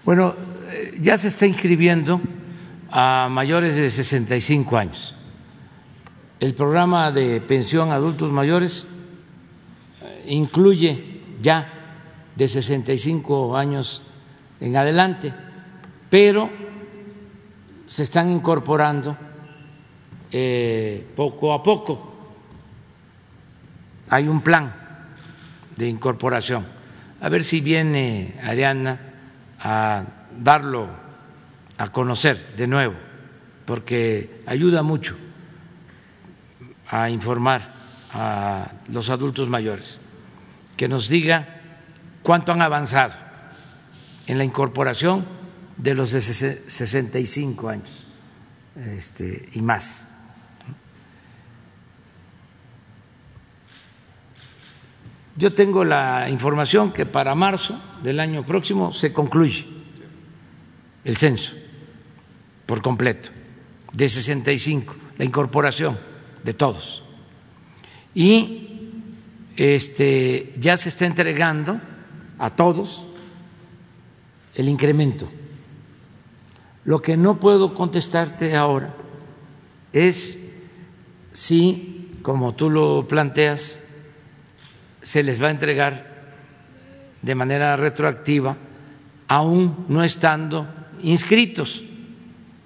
[0.06, 0.36] Bueno,
[1.02, 2.22] ya se está inscribiendo
[2.92, 5.16] a mayores de 65 años
[6.40, 8.88] el programa de pensión a adultos mayores
[10.02, 11.68] eh, incluye ya
[12.36, 14.02] de 65 años
[14.62, 15.34] en adelante,
[16.10, 16.50] pero
[17.88, 19.18] se están incorporando
[20.32, 22.14] eh, poco a poco.
[24.10, 24.74] Hay un plan
[25.76, 26.66] de incorporación.
[27.22, 29.00] A ver si viene Ariana
[29.60, 30.04] a
[30.40, 30.88] darlo
[31.78, 32.96] a conocer de nuevo,
[33.66, 35.18] porque ayuda mucho
[36.90, 37.62] a informar
[38.14, 40.00] a los adultos mayores,
[40.76, 41.62] que nos diga
[42.24, 43.16] cuánto han avanzado
[44.28, 45.26] en la incorporación
[45.78, 48.08] de los de 65 años
[48.76, 50.08] este, y más.
[55.36, 59.66] Yo tengo la información que para marzo del año próximo se concluye
[61.06, 61.54] el censo
[62.66, 63.30] por completo,
[63.94, 66.09] de 65, la incorporación
[66.44, 67.04] de todos.
[68.14, 68.70] Y
[69.56, 71.80] este, ya se está entregando
[72.38, 73.08] a todos
[74.56, 75.30] el incremento.
[76.86, 78.96] Lo que no puedo contestarte ahora
[79.92, 80.54] es
[81.32, 83.84] si, como tú lo planteas,
[85.02, 86.10] se les va a entregar
[87.22, 88.58] de manera retroactiva,
[89.28, 90.68] aún no estando
[91.02, 91.84] inscritos.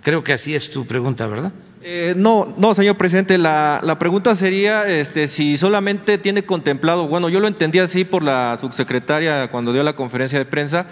[0.02, 1.52] Creo que así es tu pregunta, ¿verdad?
[1.86, 7.28] Eh, no, no, señor presidente, la, la, pregunta sería este, si solamente tiene contemplado, bueno,
[7.28, 10.86] yo lo entendí así por la subsecretaria cuando dio la conferencia de prensa,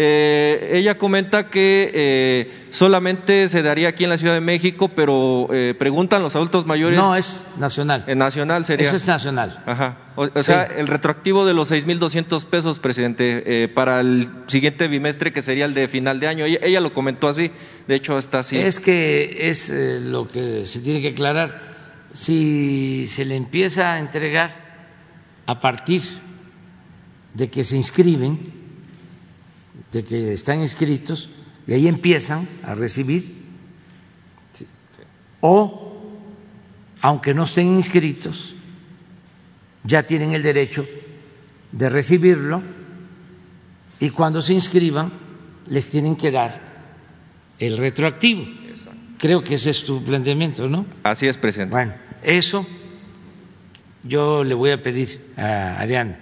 [0.00, 5.48] Eh, ella comenta que eh, solamente se daría aquí en la Ciudad de México, pero
[5.50, 6.96] eh, preguntan los adultos mayores.
[6.96, 8.04] No, es nacional.
[8.16, 8.86] Nacional sería.
[8.86, 9.60] Eso es nacional.
[9.66, 9.98] Ajá.
[10.14, 15.64] O, sea, el retroactivo de los 6.200 pesos, presidente, para el siguiente bimestre, que sería
[15.64, 16.44] el de final de año.
[16.44, 17.50] Ella, lo comentó así.
[17.88, 18.56] De hecho, está así.
[18.56, 21.60] Es que es lo que se tiene que aclarar.
[22.12, 24.54] Si se le empieza a entregar
[25.46, 26.02] a partir
[27.34, 28.57] de que se inscriben,
[29.92, 31.30] de que están inscritos
[31.66, 33.36] y ahí empiezan a recibir,
[35.40, 36.02] o
[37.00, 38.54] aunque no estén inscritos,
[39.84, 40.86] ya tienen el derecho
[41.72, 42.62] de recibirlo
[44.00, 45.12] y cuando se inscriban
[45.66, 46.60] les tienen que dar
[47.58, 48.46] el retroactivo.
[49.18, 50.86] Creo que ese es tu planteamiento, ¿no?
[51.02, 51.72] Así es, presidente.
[51.72, 52.66] Bueno, eso
[54.04, 56.18] yo le voy a pedir a Ariana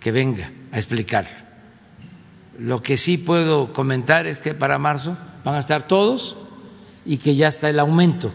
[0.00, 1.41] que venga a explicarlo.
[2.62, 6.36] Lo que sí puedo comentar es que para marzo van a estar todos
[7.04, 8.32] y que ya está el aumento.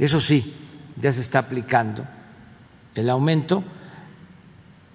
[0.00, 0.52] Eso sí,
[0.96, 2.04] ya se está aplicando
[2.96, 3.62] el aumento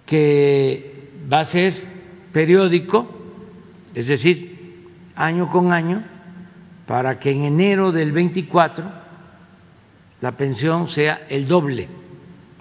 [0.05, 1.81] que va a ser
[2.33, 3.09] periódico,
[3.95, 6.03] es decir, año con año,
[6.85, 8.91] para que en enero del 24
[10.19, 11.87] la pensión sea el doble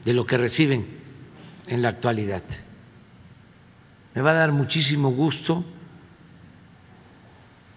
[0.05, 0.87] de lo que reciben
[1.67, 2.45] en la actualidad.
[4.15, 5.65] Me va a dar muchísimo gusto,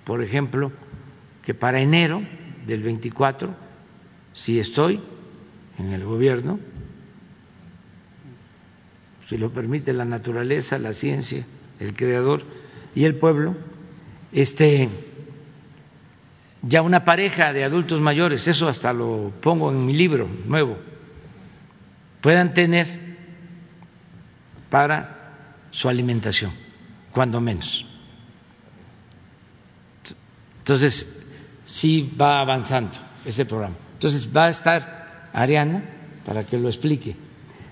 [0.03, 0.71] por ejemplo,
[1.45, 2.21] que para enero
[2.65, 3.53] del 24,
[4.33, 5.01] si estoy
[5.77, 6.59] en el gobierno,
[9.27, 11.45] si lo permite la naturaleza, la ciencia,
[11.79, 12.43] el creador
[12.95, 13.55] y el pueblo,
[14.31, 14.89] este
[16.61, 20.77] ya una pareja de adultos mayores, eso hasta lo pongo en mi libro nuevo,
[22.21, 22.87] puedan tener
[24.69, 26.51] para su alimentación,
[27.11, 27.92] cuando menos.
[30.63, 31.23] Entonces,
[31.65, 33.75] sí va avanzando ese programa.
[33.95, 35.83] Entonces, va a estar Ariana
[36.25, 37.17] para que lo explique.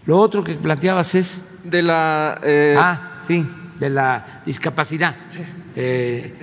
[0.06, 1.46] Lo otro que planteabas es...
[1.64, 2.42] De la...
[2.44, 3.48] Eh, ah, sí,
[3.80, 5.16] de la discapacidad.
[5.74, 6.34] Eh,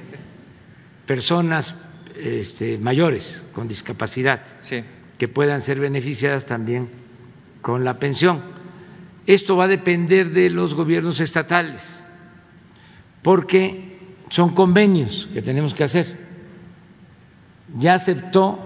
[1.05, 1.75] personas
[2.17, 4.41] este, mayores con discapacidad
[5.19, 6.89] que puedan ser beneficiadas también
[7.61, 8.41] con la pensión.
[9.27, 12.03] Esto va a depender de los gobiernos estatales,
[13.21, 13.99] porque
[14.31, 16.28] son convenios que tenemos que hacer.
[17.77, 18.59] Ya aceptó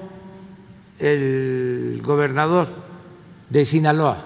[0.99, 2.73] el gobernador
[3.51, 4.25] de Sinaloa,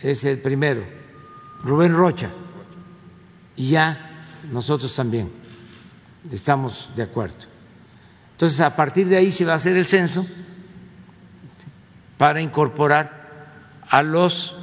[0.00, 0.82] es el primero,
[1.62, 2.30] Rubén Rocha,
[3.56, 5.30] y ya nosotros también
[6.30, 7.46] estamos de acuerdo.
[8.32, 10.26] Entonces, a partir de ahí se va a hacer el censo
[12.18, 13.22] para incorporar
[13.88, 14.56] a los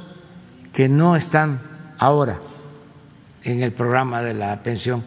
[0.72, 1.60] que no están
[1.98, 2.40] ahora
[3.42, 5.02] en el programa de la pensión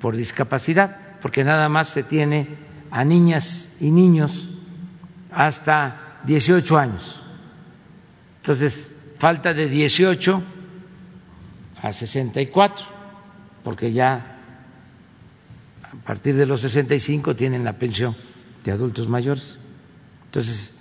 [0.00, 2.48] por discapacidad, porque nada más se tiene
[2.90, 4.50] a niñas y niños
[5.30, 7.22] hasta 18 años.
[8.42, 10.42] Entonces, falta de 18
[11.82, 12.86] a 64,
[13.62, 14.38] porque ya
[15.82, 18.16] a partir de los 65 tienen la pensión
[18.64, 19.58] de adultos mayores.
[20.26, 20.76] Entonces,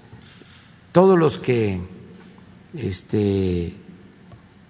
[0.91, 1.81] todos los que
[2.75, 3.75] este,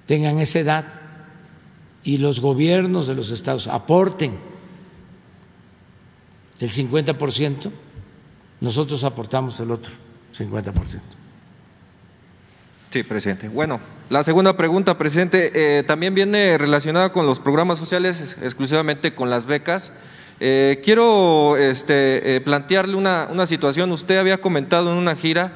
[0.06, 1.02] tengan esa edad
[2.04, 4.38] y los gobiernos de los estados aporten
[6.60, 7.72] el 50%,
[8.62, 9.94] nosotros aportamos el otro
[10.38, 11.00] 50%.
[12.90, 13.50] Sí, presidente.
[13.50, 19.30] Bueno, la segunda pregunta, presidente, eh, también viene relacionada con los programas sociales, exclusivamente con
[19.30, 19.92] las becas.
[20.40, 23.92] Eh, quiero este, eh, plantearle una, una, situación.
[23.92, 25.52] Usted había comentado en una gira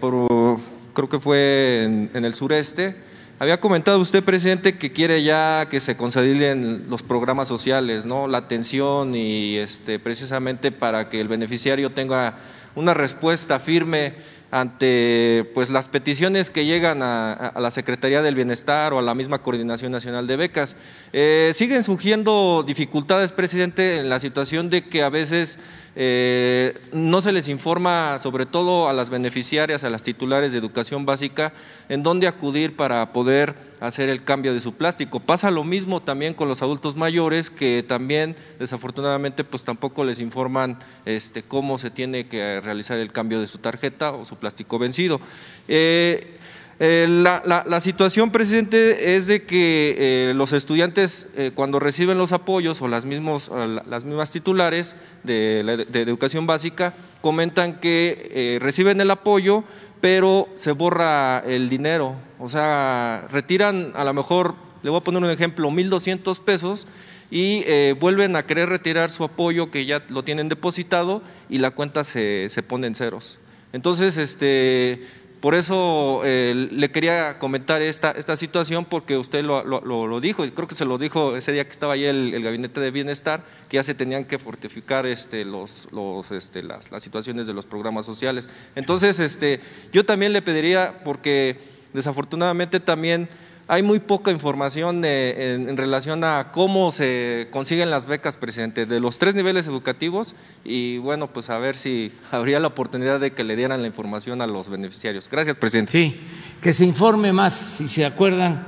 [0.00, 0.60] por
[0.96, 2.96] creo que fue en, el sureste.
[3.38, 8.28] Había comentado usted, presidente, que quiere ya que se concedilien los programas sociales, ¿no?
[8.28, 12.38] La atención y este, precisamente para que el beneficiario tenga
[12.74, 14.14] una respuesta firme
[14.50, 19.42] ante pues las peticiones que llegan a, la Secretaría del Bienestar o a la misma
[19.42, 20.74] Coordinación Nacional de Becas.
[21.12, 25.58] Eh, siguen surgiendo dificultades, presidente, en la situación de que a veces
[25.98, 31.06] eh, no se les informa, sobre todo a las beneficiarias, a las titulares de educación
[31.06, 31.54] básica,
[31.88, 35.20] en dónde acudir para poder hacer el cambio de su plástico.
[35.20, 40.78] Pasa lo mismo también con los adultos mayores, que también desafortunadamente pues tampoco les informan
[41.06, 45.18] este, cómo se tiene que realizar el cambio de su tarjeta o su plástico vencido.
[45.66, 46.36] Eh,
[46.78, 52.82] eh, la, situación, presidente, es de que eh, los estudiantes, eh, cuando reciben los apoyos
[52.82, 53.50] o las, mismos,
[53.86, 56.92] las mismas titulares de, educación básica,
[57.22, 59.64] comentan que reciben el apoyo,
[60.02, 62.16] pero se borra el dinero.
[62.38, 66.86] O sea, retiran a lo mejor le voy a poner un ejemplo, 1.200 pesos
[67.30, 72.04] y vuelven a querer retirar su apoyo que ya lo tienen depositado y la cuenta
[72.04, 73.38] se, se pone en ceros.
[73.72, 75.02] Entonces, este,
[75.46, 80.50] por eso eh, le quería comentar esta, esta situación, porque usted lo, lo, dijo, y
[80.50, 83.76] creo que se lo dijo ese día que estaba ahí el, Gabinete de Bienestar, que
[83.76, 88.06] ya se tenían que fortificar este, los, los, este, las, las, situaciones de los programas
[88.06, 88.48] sociales.
[88.74, 89.60] Entonces, este,
[89.92, 91.60] yo también le pediría, porque
[91.92, 93.28] desafortunadamente también
[93.68, 99.18] hay muy poca información en, relación a cómo se consiguen las becas, presidente, de los
[99.18, 100.34] tres niveles educativos
[100.64, 104.40] y bueno, pues a ver si habría la oportunidad de que le dieran la información
[104.40, 105.28] a los beneficiarios.
[105.28, 105.92] Gracias, presidente.
[105.92, 106.20] Sí,
[106.60, 108.66] que se informe más, si se acuerdan,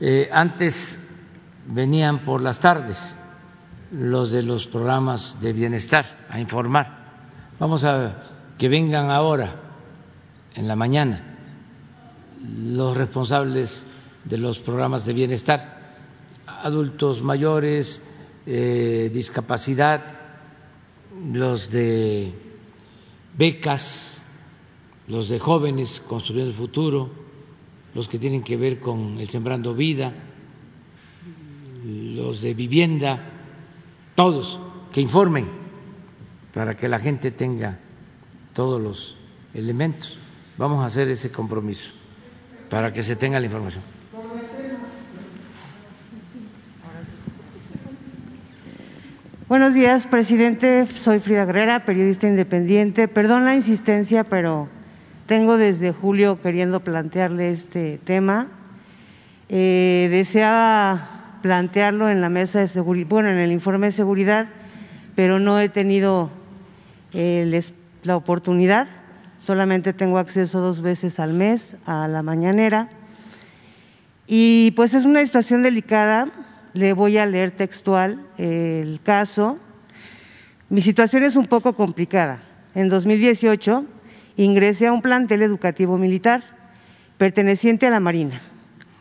[0.00, 1.08] eh, antes
[1.66, 3.16] venían por las tardes
[3.90, 7.00] los de los programas de bienestar a informar.
[7.58, 8.22] Vamos a
[8.56, 9.56] que vengan ahora,
[10.54, 11.36] en la mañana,
[12.40, 13.86] los responsables
[14.24, 15.96] de los programas de bienestar,
[16.46, 18.02] adultos mayores,
[18.46, 20.02] eh, discapacidad,
[21.32, 22.32] los de
[23.36, 24.24] becas,
[25.08, 27.10] los de jóvenes construyendo el futuro,
[27.94, 30.12] los que tienen que ver con el sembrando vida,
[31.84, 33.18] los de vivienda,
[34.14, 34.60] todos
[34.92, 35.48] que informen
[36.52, 37.78] para que la gente tenga
[38.52, 39.16] todos los
[39.54, 40.18] elementos.
[40.58, 41.92] Vamos a hacer ese compromiso
[42.68, 43.99] para que se tenga la información.
[49.50, 50.86] Buenos días, presidente.
[50.94, 53.08] Soy Frida Guerrera, periodista independiente.
[53.08, 54.68] Perdón la insistencia, pero
[55.26, 58.46] tengo desde julio queriendo plantearle este tema.
[59.48, 64.46] Eh, deseaba plantearlo en la mesa de seguridad, bueno, en el informe de seguridad,
[65.16, 66.30] pero no he tenido
[67.12, 67.60] eh,
[68.04, 68.86] la oportunidad.
[69.44, 72.88] Solamente tengo acceso dos veces al mes a la mañanera.
[74.28, 76.28] Y pues es una situación delicada
[76.72, 79.58] le voy a leer textual el caso.
[80.68, 82.42] Mi situación es un poco complicada.
[82.74, 83.84] En 2018
[84.36, 86.42] ingresé a un plantel educativo militar
[87.18, 88.40] perteneciente a la Marina.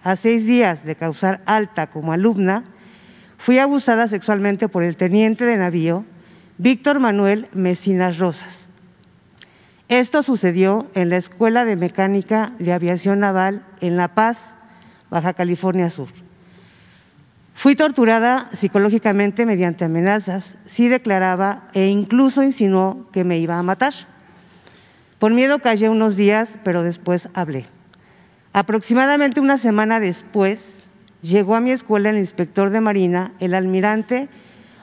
[0.03, 2.63] A seis días de causar alta como alumna,
[3.37, 6.05] fui abusada sexualmente por el teniente de navío
[6.57, 8.69] Víctor Manuel Mesinas Rosas.
[9.87, 14.53] Esto sucedió en la Escuela de Mecánica de Aviación Naval en La Paz,
[15.09, 16.09] Baja California Sur.
[17.59, 23.93] Fui torturada psicológicamente mediante amenazas, sí declaraba e incluso insinuó que me iba a matar.
[25.19, 27.65] Por miedo callé unos días, pero después hablé.
[28.53, 30.79] Aproximadamente una semana después,
[31.21, 34.29] llegó a mi escuela el inspector de Marina, el almirante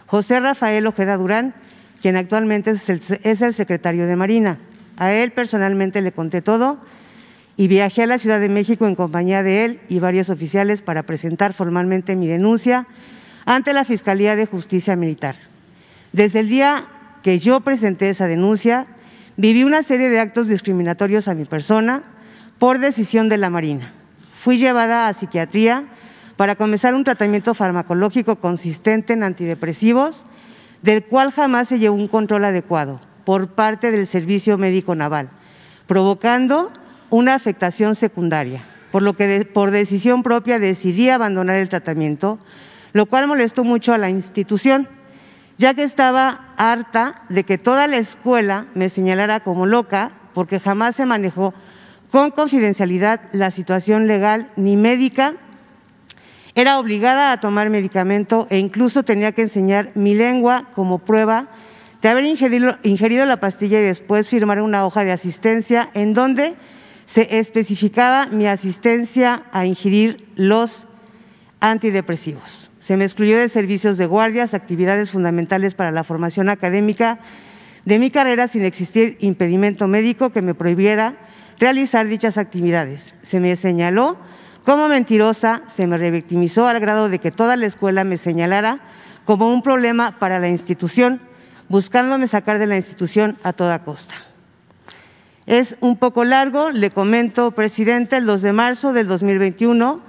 [0.06, 1.54] José Rafael Ojeda Durán,
[2.02, 4.58] quien actualmente es el, es el secretario de Marina.
[4.98, 6.76] A él personalmente le conté todo
[7.56, 11.04] y viajé a la Ciudad de México en compañía de él y varios oficiales para
[11.04, 12.86] presentar formalmente mi denuncia
[13.46, 15.36] ante la Fiscalía de Justicia Militar.
[16.12, 16.84] Desde el día
[17.22, 18.86] que yo presenté esa denuncia,
[19.36, 22.02] viví una serie de actos discriminatorios a mi persona
[22.58, 23.92] por decisión de la Marina.
[24.34, 25.84] Fui llevada a psiquiatría
[26.36, 30.26] para comenzar un tratamiento farmacológico consistente en antidepresivos,
[30.82, 35.30] del cual jamás se llevó un control adecuado por parte del Servicio Médico Naval,
[35.86, 36.70] provocando
[37.10, 38.62] una afectación secundaria,
[38.92, 42.38] por lo que por decisión propia decidí abandonar el tratamiento,
[42.92, 44.88] lo cual molestó mucho a la institución,
[45.58, 50.96] ya que estaba harta de que toda la escuela me señalara como loca porque jamás
[50.96, 51.54] se manejó
[52.10, 55.34] con confidencialidad la situación legal ni médica.
[56.54, 61.48] Era obligada a tomar medicamento e incluso tenía que enseñar mi lengua como prueba
[62.02, 66.54] de haber ingerido, la pastilla y después firmar una hoja de asistencia en donde
[67.06, 70.86] se especificaba mi asistencia a ingerir los
[71.60, 72.70] antidepresivos.
[72.78, 77.18] Se me excluyó de servicios de guardias, actividades fundamentales para la formación académica
[77.84, 81.16] de mi carrera sin existir impedimento médico que me prohibiera
[81.58, 83.14] realizar dichas actividades.
[83.22, 84.18] Se me señaló
[84.64, 88.80] como mentirosa, se me revictimizó al grado de que toda la escuela me señalara
[89.24, 91.20] como un problema para la institución,
[91.68, 94.14] buscándome sacar de la institución a toda costa.
[95.46, 100.00] Es un poco largo, le comento, presidente, el 2 de marzo del 2021,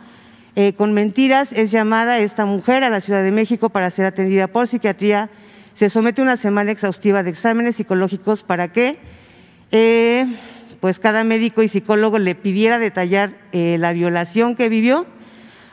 [0.56, 4.48] eh, con mentiras es llamada esta mujer a la Ciudad de México para ser atendida
[4.48, 5.30] por psiquiatría.
[5.76, 8.98] Se somete a una semana exhaustiva de exámenes psicológicos para que
[9.72, 10.26] eh,
[10.80, 15.06] pues cada médico y psicólogo le pidiera detallar eh, la violación que vivió.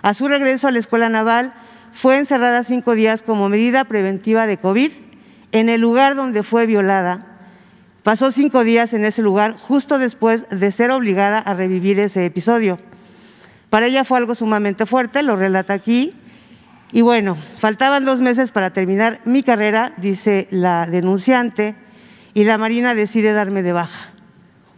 [0.02, 1.54] A su regreso a la Escuela Naval
[1.94, 4.92] fue encerrada cinco días como medida preventiva de COVID
[5.52, 7.33] en el lugar donde fue violada
[8.04, 12.78] Pasó cinco días en ese lugar justo después de ser obligada a revivir ese episodio.
[13.70, 16.12] Para ella fue algo sumamente fuerte, lo relata aquí.
[16.92, 21.76] Y bueno, faltaban dos meses para terminar mi carrera, dice la denunciante,
[22.34, 24.10] y la Marina decide darme de baja,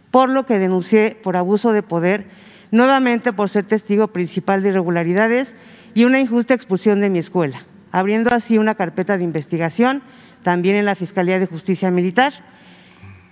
[0.09, 2.27] por lo que denuncié por abuso de poder,
[2.71, 5.53] nuevamente por ser testigo principal de irregularidades
[5.93, 10.01] y una injusta expulsión de mi escuela, abriendo así una carpeta de investigación
[10.43, 12.31] también en la Fiscalía de Justicia Militar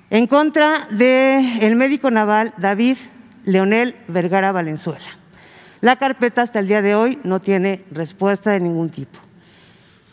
[0.10, 2.98] en contra del médico naval David
[3.44, 5.06] Leonel Vergara Valenzuela.
[5.82, 9.19] La carpeta hasta el día de hoy no tiene respuesta de ningún tipo.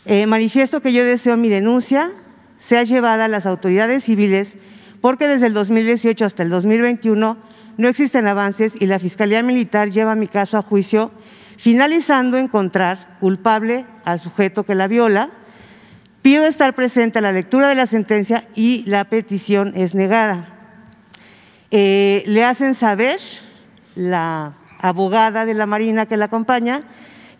[0.05, 2.11] Eh, manifiesto que yo deseo mi denuncia
[2.57, 4.57] sea llevada a las autoridades civiles
[5.01, 7.37] porque desde el 2018 hasta el 2021
[7.77, 11.11] no existen avances y la Fiscalía Militar lleva mi caso a juicio,
[11.57, 15.29] finalizando encontrar culpable al sujeto que la viola.
[16.23, 20.47] Pido estar presente a la lectura de la sentencia y la petición es negada.
[21.69, 23.19] Eh, le hacen saber
[23.95, 26.83] la abogada de la Marina que la acompaña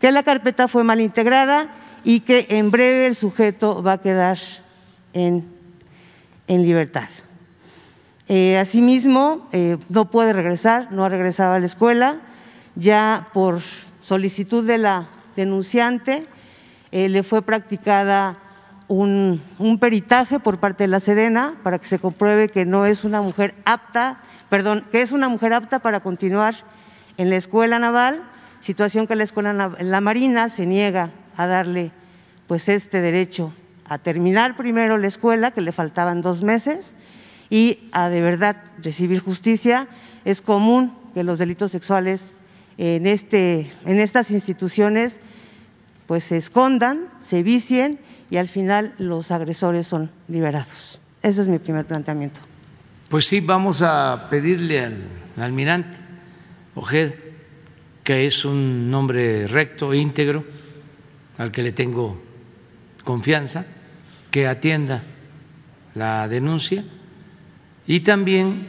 [0.02, 1.70] que la carpeta fue mal integrada
[2.04, 4.38] y que en breve el sujeto va a quedar
[5.14, 5.46] en,
[6.48, 7.08] en libertad.
[8.28, 12.18] Eh, asimismo, eh, no puede regresar, no ha regresado a la escuela,
[12.76, 13.62] ya por
[14.02, 15.08] solicitud de la
[15.38, 16.26] denunciante
[16.92, 18.43] le fue practicada
[18.94, 23.22] un, peritaje por parte de la Sedena para que se compruebe que no es una
[23.22, 26.56] mujer apta, perdón, que es una mujer apta para continuar
[27.18, 28.24] en la escuela naval,
[28.60, 31.92] situación que la escuela la Marina se niega a darle
[32.48, 33.54] pues este derecho
[33.86, 36.94] a terminar primero la escuela, que le faltaban dos meses,
[37.50, 39.88] y a de verdad recibir justicia.
[40.26, 42.32] Es común que los delitos sexuales
[42.78, 45.20] en, este, en estas instituciones
[46.08, 48.00] pues se escondan, se vicien
[48.34, 51.00] y al final los agresores son liberados.
[51.22, 52.42] Ese es mi primer planteamiento.
[53.08, 55.04] Pues sí, vamos a pedirle al
[55.38, 56.00] almirante
[56.74, 57.14] Ojed,
[58.04, 60.44] que es un hombre recto, íntegro,
[61.38, 62.20] al que le tengo
[63.04, 63.68] confianza,
[64.32, 65.04] que atienda
[65.94, 66.84] la denuncia
[67.86, 68.66] y también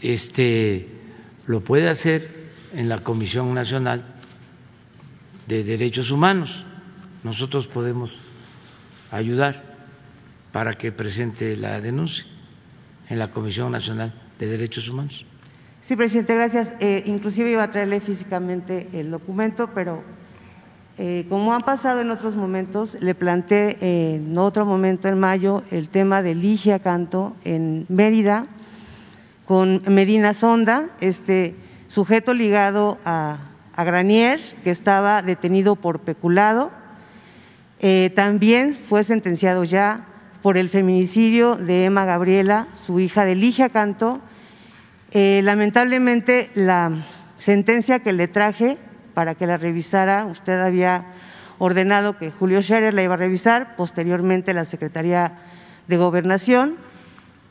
[0.00, 0.88] este
[1.46, 4.02] lo puede hacer en la Comisión Nacional
[5.46, 6.64] de Derechos Humanos.
[7.22, 8.31] Nosotros podemos
[9.12, 9.62] ayudar
[10.50, 12.24] para que presente la denuncia
[13.08, 15.24] en la Comisión Nacional de Derechos Humanos.
[15.82, 16.72] Sí, presidente, gracias.
[16.80, 20.02] Eh, inclusive iba a traerle físicamente el documento, pero
[20.98, 25.88] eh, como han pasado en otros momentos, le planteé en otro momento en mayo el
[25.88, 28.46] tema de Ligia Canto en Mérida
[29.46, 31.54] con Medina Sonda, este
[31.88, 33.38] sujeto ligado a
[33.76, 36.70] Granier, que estaba detenido por peculado.
[37.82, 40.06] Eh, también fue sentenciado ya
[40.40, 44.20] por el feminicidio de Emma Gabriela, su hija de Ligia Canto.
[45.12, 47.04] lamentablemente, la
[47.38, 48.78] sentencia que le traje
[49.14, 50.26] para que la revisara.
[50.26, 51.06] Usted había
[51.58, 55.32] ordenado que Julio Scherer la iba a revisar, posteriormente la Secretaría
[55.88, 56.76] de Gobernación.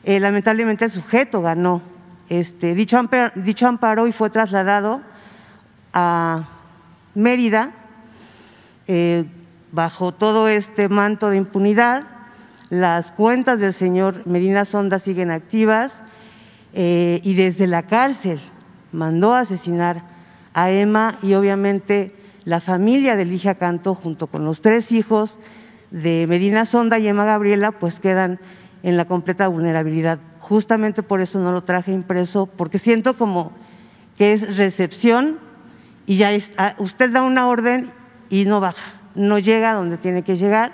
[0.04, 1.82] Eh, lamentablemente el sujeto ganó
[2.28, 5.02] este, dicho, amparo, y fue trasladado
[5.92, 6.48] a
[7.14, 7.72] Mérida
[8.86, 9.24] eh,
[9.72, 12.04] bajo todo este manto de impunidad.
[12.70, 16.00] Las cuentas del señor Medina Sonda siguen activas
[16.72, 18.38] eh, y desde la cárcel
[18.92, 20.04] mandó a asesinar
[20.54, 25.38] a Emma y obviamente la familia de Ligia Canto junto con los tres hijos
[25.90, 28.38] de Medina Sonda y Emma Gabriela pues quedan
[28.82, 30.18] en la completa vulnerabilidad.
[30.40, 33.52] Justamente por eso no lo traje impreso, porque siento como
[34.18, 35.38] que es recepción
[36.06, 37.92] y ya ah, usted da una orden
[38.28, 40.72] y no baja, no llega donde tiene que llegar.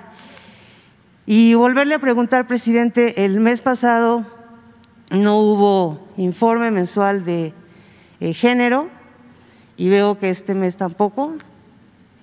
[1.26, 4.24] Y volverle a preguntar, presidente, el mes pasado
[5.10, 7.52] no hubo informe mensual de
[8.20, 8.88] eh, género,
[9.78, 11.38] y veo que este mes tampoco.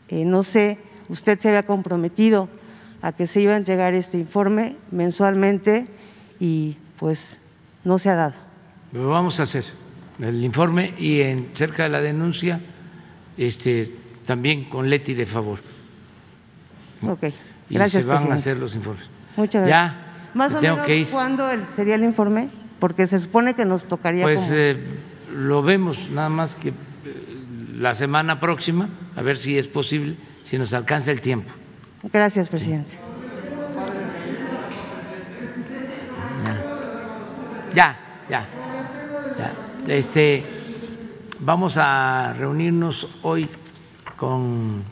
[0.10, 0.78] Eh, no sé,
[1.10, 2.48] usted se había comprometido
[3.02, 5.88] a que se iba a entregar este informe mensualmente
[6.40, 7.40] y pues
[7.84, 8.34] no se ha dado.
[8.92, 9.64] Lo vamos a hacer,
[10.20, 12.60] el informe y en cerca de la denuncia
[13.38, 13.92] este,
[14.26, 15.60] también con Leti de favor.
[17.10, 17.24] Ok,
[17.70, 18.04] gracias.
[18.04, 19.06] Y se van a hacer los informes.
[19.38, 19.94] Muchas gracias.
[19.94, 22.50] Ya, Más o menos, ¿cuándo sería el informe?
[22.80, 24.24] Porque se supone que nos tocaría.
[24.24, 24.78] Pues eh,
[25.34, 26.74] lo vemos, nada más que
[27.78, 30.16] la semana próxima, a ver si es posible,
[30.46, 31.52] si nos alcanza el tiempo.
[32.12, 32.98] Gracias, presidente.
[37.74, 37.98] Ya,
[38.30, 38.46] ya,
[39.38, 39.94] ya.
[39.94, 40.46] Este,
[41.40, 43.50] vamos a reunirnos hoy
[44.16, 44.84] con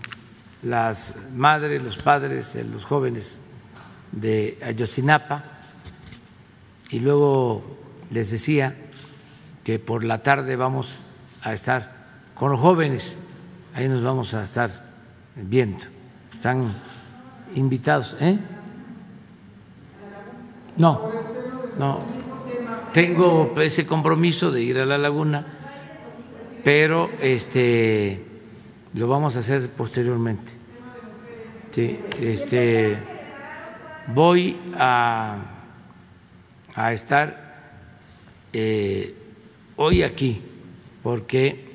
[0.64, 3.40] las madres, los padres, los jóvenes
[4.11, 5.44] de Ayotzinapa
[6.90, 7.64] y luego
[8.11, 8.76] les decía
[9.64, 11.03] que por la tarde vamos
[11.41, 11.91] a estar
[12.35, 13.18] con los jóvenes,
[13.73, 14.69] ahí nos vamos a estar
[15.35, 15.85] viendo.
[16.34, 16.73] Están
[17.56, 18.38] invitados, ¿eh?
[20.77, 21.11] No,
[21.77, 22.02] no.
[22.94, 25.45] Tengo ese compromiso de ir a la laguna,
[26.64, 28.32] pero este
[28.94, 30.53] lo vamos a hacer posteriormente.
[31.72, 32.98] Sí, este
[34.07, 35.38] voy a,
[36.76, 37.44] a estar
[38.52, 39.15] eh,
[39.78, 40.41] hoy aquí
[41.02, 41.74] porque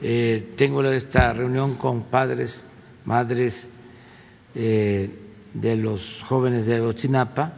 [0.00, 2.64] eh, tengo esta reunión con padres,
[3.04, 3.70] madres
[4.54, 5.10] eh,
[5.52, 7.52] de los jóvenes de Ochinapa,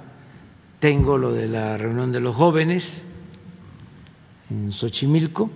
[0.79, 3.07] tengo lo de la reunión de los jóvenes
[4.51, 5.51] en Xochimilco.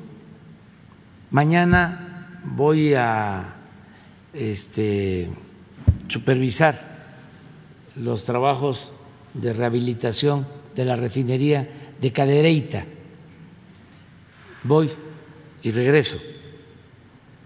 [1.31, 2.12] Mañana
[2.45, 3.55] voy a
[4.33, 5.31] este,
[6.09, 6.93] supervisar
[7.97, 8.93] los trabajos
[9.35, 11.69] de rehabilitación de la refinería
[12.01, 12.85] de Cadereyta.
[14.65, 14.91] Voy
[15.63, 16.19] y regreso.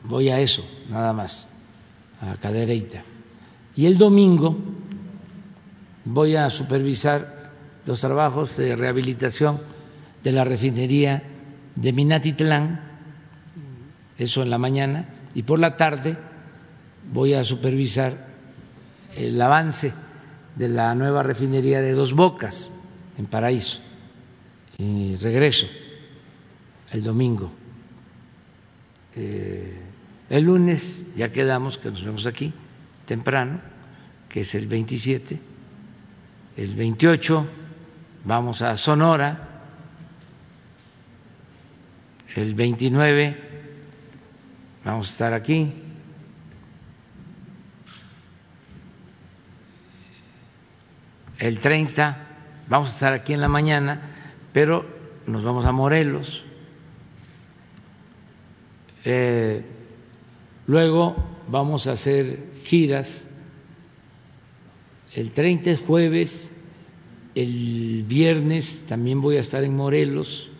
[0.04, 1.48] Voy a eso, nada más,
[2.20, 3.02] a Cadereyta.
[3.74, 4.56] Y el domingo
[6.04, 7.52] voy a supervisar
[7.84, 9.60] los trabajos de rehabilitación
[10.22, 11.22] de la refinería
[11.74, 12.85] de Minatitlán,
[14.18, 16.16] eso en la mañana, y por la tarde
[17.12, 18.26] voy a supervisar
[19.14, 19.92] el avance
[20.54, 22.72] de la nueva refinería de Dos Bocas
[23.18, 23.80] en Paraíso.
[24.78, 25.66] Y regreso
[26.92, 27.50] el domingo.
[29.14, 29.74] Eh,
[30.28, 32.52] el lunes ya quedamos que nos vemos aquí
[33.06, 33.60] temprano,
[34.28, 35.38] que es el 27.
[36.56, 37.46] El 28
[38.24, 39.48] vamos a Sonora.
[42.34, 43.45] El 29
[44.86, 45.72] vamos a estar aquí.
[51.38, 52.16] El 30
[52.68, 54.00] vamos a estar aquí en la mañana,
[54.52, 54.86] pero
[55.26, 56.44] nos vamos a Morelos.
[59.04, 59.64] Eh,
[60.68, 61.16] luego
[61.48, 63.28] vamos a hacer giras.
[65.14, 66.52] El 30 es jueves,
[67.34, 70.50] el viernes también voy a estar en Morelos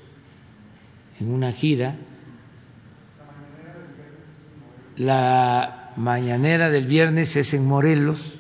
[1.20, 1.96] en una gira.
[4.97, 8.39] La mañanera del viernes es en Morelos.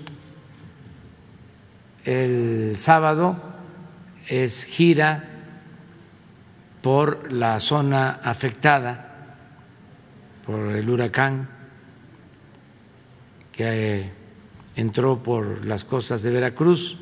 [2.04, 3.36] El sábado
[4.28, 5.24] es gira
[6.80, 9.34] por la zona afectada
[10.46, 11.48] por el huracán
[13.52, 14.10] que
[14.76, 16.96] entró por las costas de Veracruz.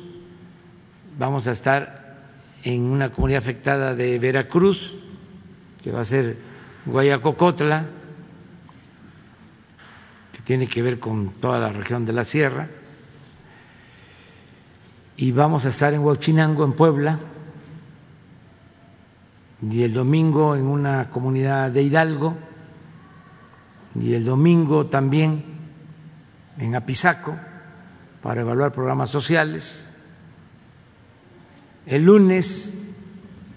[1.17, 2.17] Vamos a estar
[2.63, 4.97] en una comunidad afectada de Veracruz,
[5.81, 6.35] que va a ser
[6.85, 7.85] Guayacocotla,
[10.45, 12.69] tiene que ver con toda la región de la sierra.
[15.17, 17.19] Y vamos a estar en Huachinango, en Puebla,
[19.69, 22.35] y el domingo en una comunidad de Hidalgo,
[23.99, 25.43] y el domingo también
[26.59, 27.35] en Apizaco
[28.21, 29.89] para evaluar programas sociales.
[31.85, 32.75] El lunes,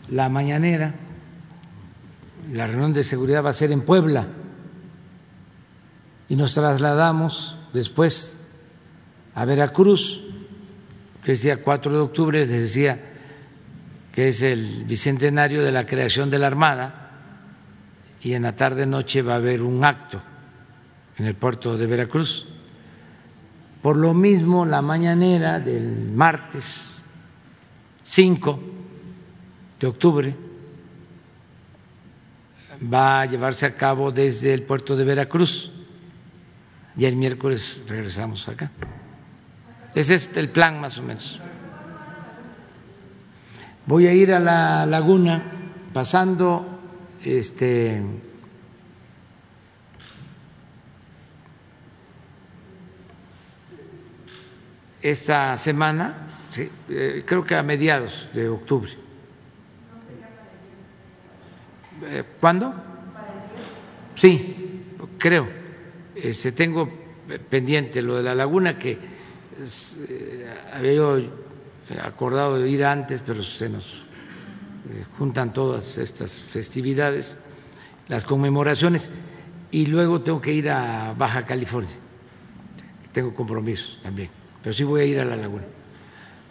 [0.08, 0.94] la mañanera,
[2.52, 4.26] la reunión de seguridad va a ser en Puebla
[6.28, 8.46] y nos trasladamos después
[9.34, 10.20] a Veracruz,
[11.24, 13.00] que es día 4 de octubre, les decía
[14.12, 17.04] que es el bicentenario de la creación de la Armada,
[18.20, 20.20] y en la tarde-noche va a haber un acto
[21.16, 22.46] en el puerto de Veracruz.
[23.80, 27.00] Por lo mismo, la mañanera del martes
[28.02, 28.60] 5
[29.78, 30.36] de octubre
[32.92, 35.70] va a llevarse a cabo desde el puerto de Veracruz
[36.98, 38.72] y el miércoles regresamos acá.
[39.94, 41.40] Ese es el plan más o menos.
[43.86, 45.42] Voy a ir a la laguna
[45.92, 46.80] pasando
[47.24, 48.02] este
[55.00, 56.26] esta semana,
[56.88, 58.90] eh, creo que a mediados de octubre.
[62.02, 62.74] Eh, ¿Cuándo?
[64.16, 64.82] Sí,
[65.16, 65.67] creo.
[66.22, 66.88] Este, tengo
[67.50, 71.18] pendiente lo de la laguna que eh, había yo
[72.02, 74.04] acordado de ir antes, pero se nos
[75.18, 77.38] juntan todas estas festividades,
[78.08, 79.10] las conmemoraciones,
[79.70, 81.94] y luego tengo que ir a Baja California.
[83.12, 84.30] Tengo compromisos también
[84.62, 85.64] pero sí voy a ir a la laguna.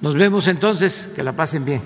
[0.01, 1.81] Nos vemos entonces, que la pasen bien.